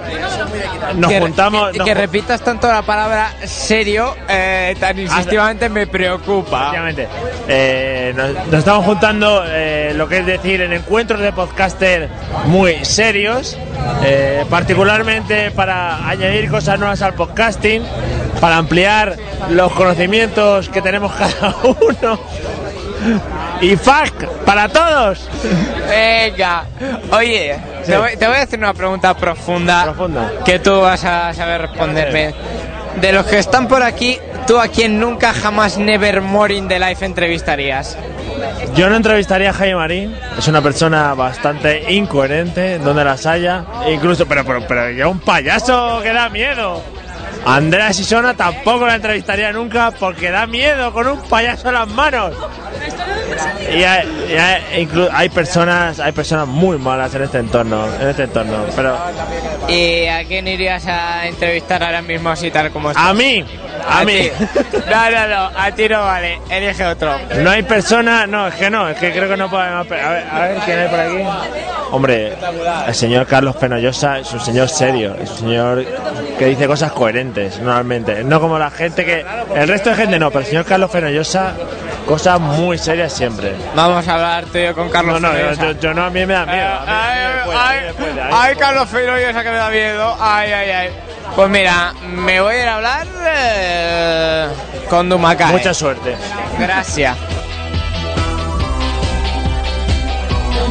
[0.96, 1.72] Nos que, juntamos.
[1.72, 6.72] Que, nos que repitas tanto la palabra serio eh, tan insistivamente me preocupa.
[7.48, 12.10] Eh, nos, nos estamos juntando, eh, lo que es decir, en encuentros de podcaster
[12.46, 13.58] muy serios,
[14.04, 14.46] eh,
[15.56, 17.84] para añadir cosas nuevas al podcasting,
[18.42, 19.16] para ampliar
[19.50, 22.20] los conocimientos que tenemos cada uno.
[23.62, 25.28] Y fuck, para todos.
[25.90, 26.64] Venga,
[27.12, 27.92] oye, Sí.
[27.92, 30.32] te, voy, te voy a hacer una pregunta profunda, Profunda.
[30.44, 32.34] que tú vas a saber responderme.
[33.02, 34.18] De los que están por aquí,
[34.48, 37.96] ¿tú a quien nunca jamás Nevermore in the Life entrevistarías?
[38.76, 44.26] Yo no entrevistaría a Jaime Marín, es una persona bastante incoherente, donde las haya, incluso,
[44.26, 46.82] pero, pero, pero ya un payaso que da miedo.
[47.48, 52.34] Andrea Sisona tampoco la entrevistaría nunca porque da miedo con un payaso en las manos.
[53.74, 58.24] y hay, y hay- hay personas hay personas muy malas en este entorno en este
[58.24, 58.98] entorno pero
[59.68, 63.10] ¿Y a quién irías a entrevistar ahora mismo así tal como está?
[63.10, 63.44] a mí
[63.90, 64.30] a, mí.
[64.88, 67.14] No, no, no, a ti no vale, elige otro.
[67.42, 70.28] no hay personas no es que no es que creo que no podemos a ver,
[70.32, 71.24] a ver quién hay por aquí
[71.92, 72.34] hombre
[72.88, 75.86] el señor Carlos Penollosa es un señor serio es un señor
[76.40, 80.30] que dice cosas coherentes normalmente no como la gente que el resto de gente no
[80.30, 81.52] pero el señor Carlos Penollosa
[82.06, 85.64] cosas muy serias siempre Vamos a hablar yo con Carlos no no yo, Fenoyosa.
[85.74, 87.20] yo- yo no a mí me da miedo mí Ay,
[87.54, 88.30] ay, ahí.
[88.32, 90.16] ay, Carlos Fenoyosa que me da miedo.
[90.20, 90.90] Ay, ay, ay.
[91.36, 94.48] Pues mira, me voy a ir a hablar eh,
[94.90, 95.52] con Dumacay.
[95.52, 96.16] Mucha suerte.
[96.60, 97.16] Gracias.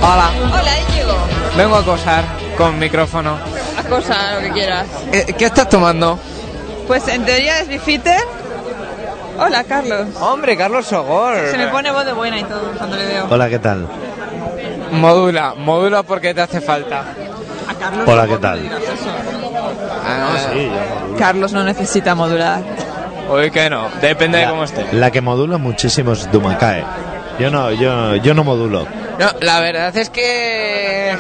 [0.03, 1.15] Hola, Hola, Íñigo.
[1.57, 2.25] vengo a acosar
[2.57, 3.39] con micrófono.
[3.79, 4.87] Acosa lo que quieras.
[5.13, 6.19] Eh, ¿Qué estás tomando?
[6.87, 8.21] Pues en teoría es bifitter.
[9.39, 10.09] Hola, Carlos.
[10.21, 11.37] Hombre, Carlos Sogor.
[11.51, 13.27] Se me pone voz de buena y todo cuando le veo.
[13.31, 13.87] Hola, ¿qué tal?
[14.93, 17.05] Modula, modula porque te hace falta.
[18.07, 18.71] Hola, ¿qué tal?
[20.05, 20.71] Ah, sí,
[21.19, 22.63] Carlos no necesita modular.
[23.29, 24.87] Hoy que no, depende de cómo esté.
[24.93, 26.85] La que modula muchísimo es Dumakae.
[27.39, 28.87] Yo no, yo, yo no modulo.
[29.19, 31.17] No, la verdad es que.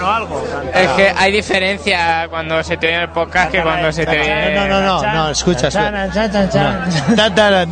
[0.75, 4.21] Es que hay diferencia cuando se te oye en el podcast que cuando se te
[4.21, 4.55] oye.
[4.55, 5.91] No, no, no, no, escucha, escucha.
[5.91, 7.17] No.
[7.17, 7.67] Tantara.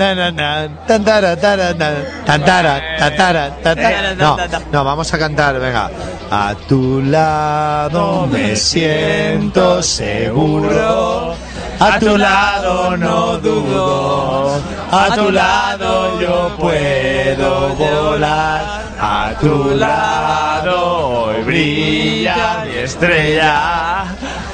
[4.17, 4.37] No,
[4.73, 5.91] no, vamos a cantar, venga.
[6.31, 11.35] A tu lado me siento seguro.
[11.81, 14.61] A tu lado no dudo.
[14.91, 18.85] A tu lado yo puedo volar.
[19.01, 24.03] A tu lado hoy brilla mi estrella.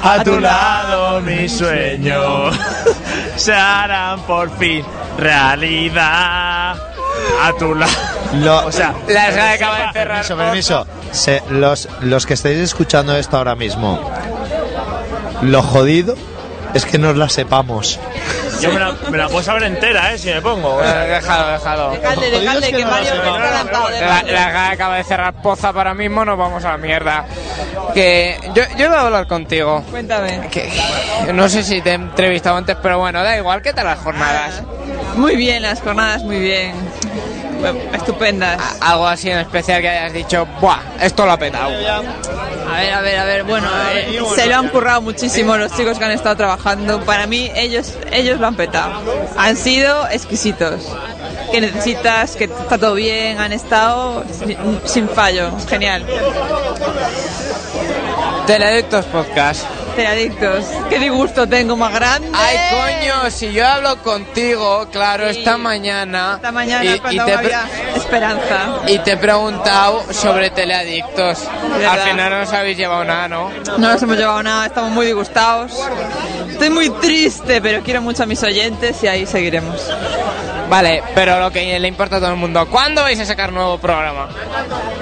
[0.03, 2.55] A tu lado mis sueños
[3.35, 4.83] se harán por fin
[5.17, 6.75] realidad
[7.43, 8.65] a tu lado.
[8.67, 10.25] o sea, Las acaba de cerrar.
[10.25, 10.87] Permiso, permiso.
[11.11, 13.99] Se- los, los que estáis escuchando esto ahora mismo,
[15.43, 16.15] lo jodido
[16.73, 17.99] es que nos la sepamos.
[18.61, 20.17] Yo me la, me la puedo saber entera, ¿eh?
[20.17, 20.81] Si me pongo.
[20.83, 21.91] Eh, déjalo, déjalo.
[21.91, 23.89] Dejadle, dejadle, que Mario lampado.
[23.89, 27.25] La, la acaba de cerrar Poza para mismo, nos vamos a la mierda.
[27.93, 29.83] Que yo, yo voy a hablar contigo.
[29.89, 30.47] Cuéntame.
[30.51, 30.71] Que,
[31.33, 33.61] no sé si te he entrevistado antes, pero bueno, da igual.
[33.61, 34.61] ¿Qué tal las jornadas?
[35.15, 36.73] Muy bien, las jornadas muy bien.
[37.93, 38.77] Estupendas.
[38.79, 40.79] Algo así en especial que hayas dicho, ¡buah!
[40.99, 41.69] Esto lo ha petado.
[41.69, 43.43] A ver, a ver, a ver.
[43.43, 47.01] Bueno, eh, se lo han currado muchísimo los chicos que han estado trabajando.
[47.01, 48.93] Para mí, ellos, ellos lo han petado.
[49.37, 50.87] Han sido exquisitos.
[51.51, 55.51] Que necesitas, que está todo bien, han estado sin, sin fallo.
[55.67, 56.05] Genial.
[58.47, 59.80] Teledictos Podcast.
[59.95, 60.65] Teledictos.
[60.89, 62.29] Qué disgusto tengo más grande.
[62.33, 66.33] Ay, coño, si yo hablo contigo, claro, esta mañana.
[66.35, 67.63] Esta mañana y, cuando y te, había
[67.95, 68.79] esperanza.
[68.87, 71.47] y te he preguntado sobre teleadictos.
[71.89, 73.51] Al final no os habéis llevado nada, ¿no?
[73.77, 75.73] No nos hemos llevado nada, estamos muy disgustados.
[76.49, 79.89] Estoy muy triste, pero quiero mucho a mis oyentes y ahí seguiremos.
[80.71, 83.77] Vale, pero lo que le importa a todo el mundo, ¿cuándo vais a sacar nuevo
[83.77, 84.29] programa?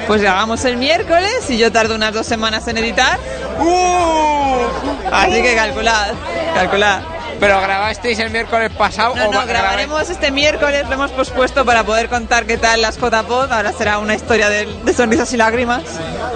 [0.08, 3.20] Pues grabamos el miércoles y yo tardo unas dos semanas en editar.
[3.60, 4.64] ¡Uh!
[5.12, 6.14] Así que calculad,
[6.56, 7.02] calculad.
[7.40, 11.84] ¿Pero grabasteis el miércoles pasado No, o no, grabaremos este miércoles, lo hemos pospuesto para
[11.84, 13.52] poder contar qué tal las JPod.
[13.52, 15.84] Ahora será una historia de, de sonrisas y lágrimas.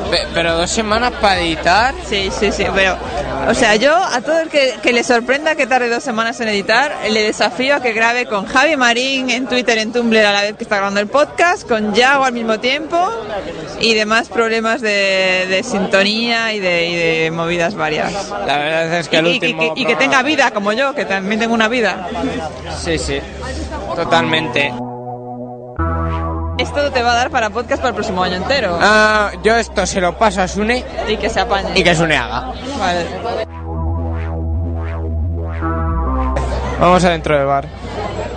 [0.09, 1.93] Pe- Pero dos semanas para editar.
[2.09, 2.97] Sí, sí, sí, pero...
[3.45, 6.47] O sea, yo a todo el que, que le sorprenda que tarde dos semanas en
[6.47, 10.41] editar, le desafío a que grabe con Javi Marín en Twitter, en Tumblr a la
[10.43, 12.97] vez que está grabando el podcast, con Yago al mismo tiempo
[13.81, 18.13] y demás problemas de, de sintonía y de, y de movidas varias.
[18.47, 21.05] La verdad es que el y, y- y- y que tenga vida como yo, que
[21.05, 22.07] también tengo una vida.
[22.77, 23.19] Sí, sí.
[23.95, 24.73] Totalmente.
[26.57, 28.77] Esto te va a dar para podcast para el próximo año entero.
[28.81, 31.71] Ah, yo esto se lo paso a Sune Y que se apañe.
[31.75, 32.51] y que Sune haga.
[32.79, 33.05] Vale.
[36.79, 37.67] Vamos adentro del bar.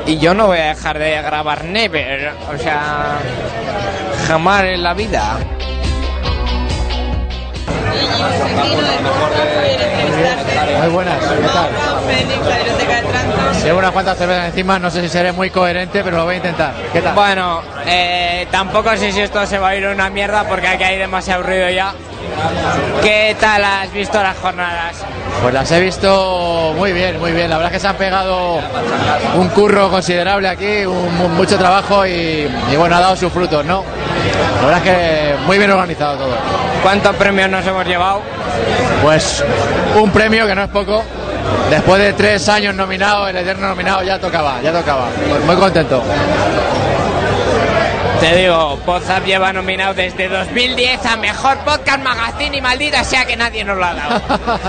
[0.07, 2.33] Y yo no voy a dejar de grabar Never.
[2.55, 3.19] O sea,
[4.29, 5.39] jamás en la vida.
[10.79, 11.71] Muy buenas, ¿qué tal?
[13.67, 16.37] Llevo unas cuantas cervezas encima, no sé si seré muy coherente, pero lo voy a
[16.37, 16.73] intentar.
[16.93, 17.15] ¿Qué tal?
[17.17, 20.99] Bueno, eh, tampoco sé si esto se va a ir una mierda porque aquí hay
[20.99, 21.93] demasiado ruido ya.
[23.03, 24.99] ¿Qué tal has visto las jornadas?
[25.43, 27.51] Pues las he visto muy bien, muy bien.
[27.51, 28.61] La verdad es que se han pegado
[29.35, 33.83] un curro considerable aquí, un- mucho trabajo y, y bueno, ha dado sus frutos, ¿no?
[34.61, 36.37] La verdad es que muy bien organizado todo.
[36.85, 38.23] ¿Cuántos premios nos hemos llevado?
[39.03, 39.45] Pues
[39.97, 41.03] un premio que no es poco.
[41.71, 45.09] Después de tres años nominado, el eterno nominado ya tocaba, ya tocaba.
[45.29, 46.03] Pues muy contento.
[48.21, 53.37] Te digo, Podzap lleva nominado desde 2010 a Mejor Podcast Magazine y maldita sea que
[53.37, 54.21] nadie nos lo ha dado.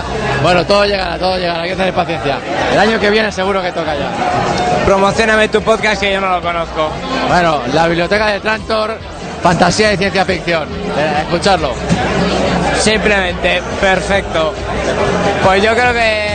[0.44, 2.38] Bueno, todo llegará, todo llegará, hay que tener paciencia.
[2.72, 4.10] El año que viene seguro que toca ya.
[4.86, 6.90] Promocioname tu podcast que yo no lo conozco.
[7.28, 8.98] Bueno, la biblioteca de Trantor,
[9.41, 10.68] fantasía y ciencia ficción.
[10.98, 11.72] Eh, escucharlo.
[12.80, 14.54] Simplemente, perfecto.
[15.44, 16.27] Pues yo creo que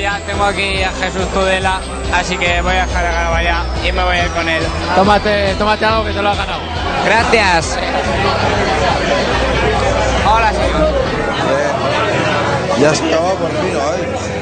[0.00, 1.78] Tengo aquí a Jesús Tudela,
[2.14, 4.62] así que voy a dejar de grabar ya y me voy a ir con él.
[4.94, 6.62] Tómate, tómate algo que te lo has ganado.
[7.04, 7.78] Gracias.
[10.26, 10.88] Hola, señor.
[12.80, 14.39] Ya estaba por fin hoy.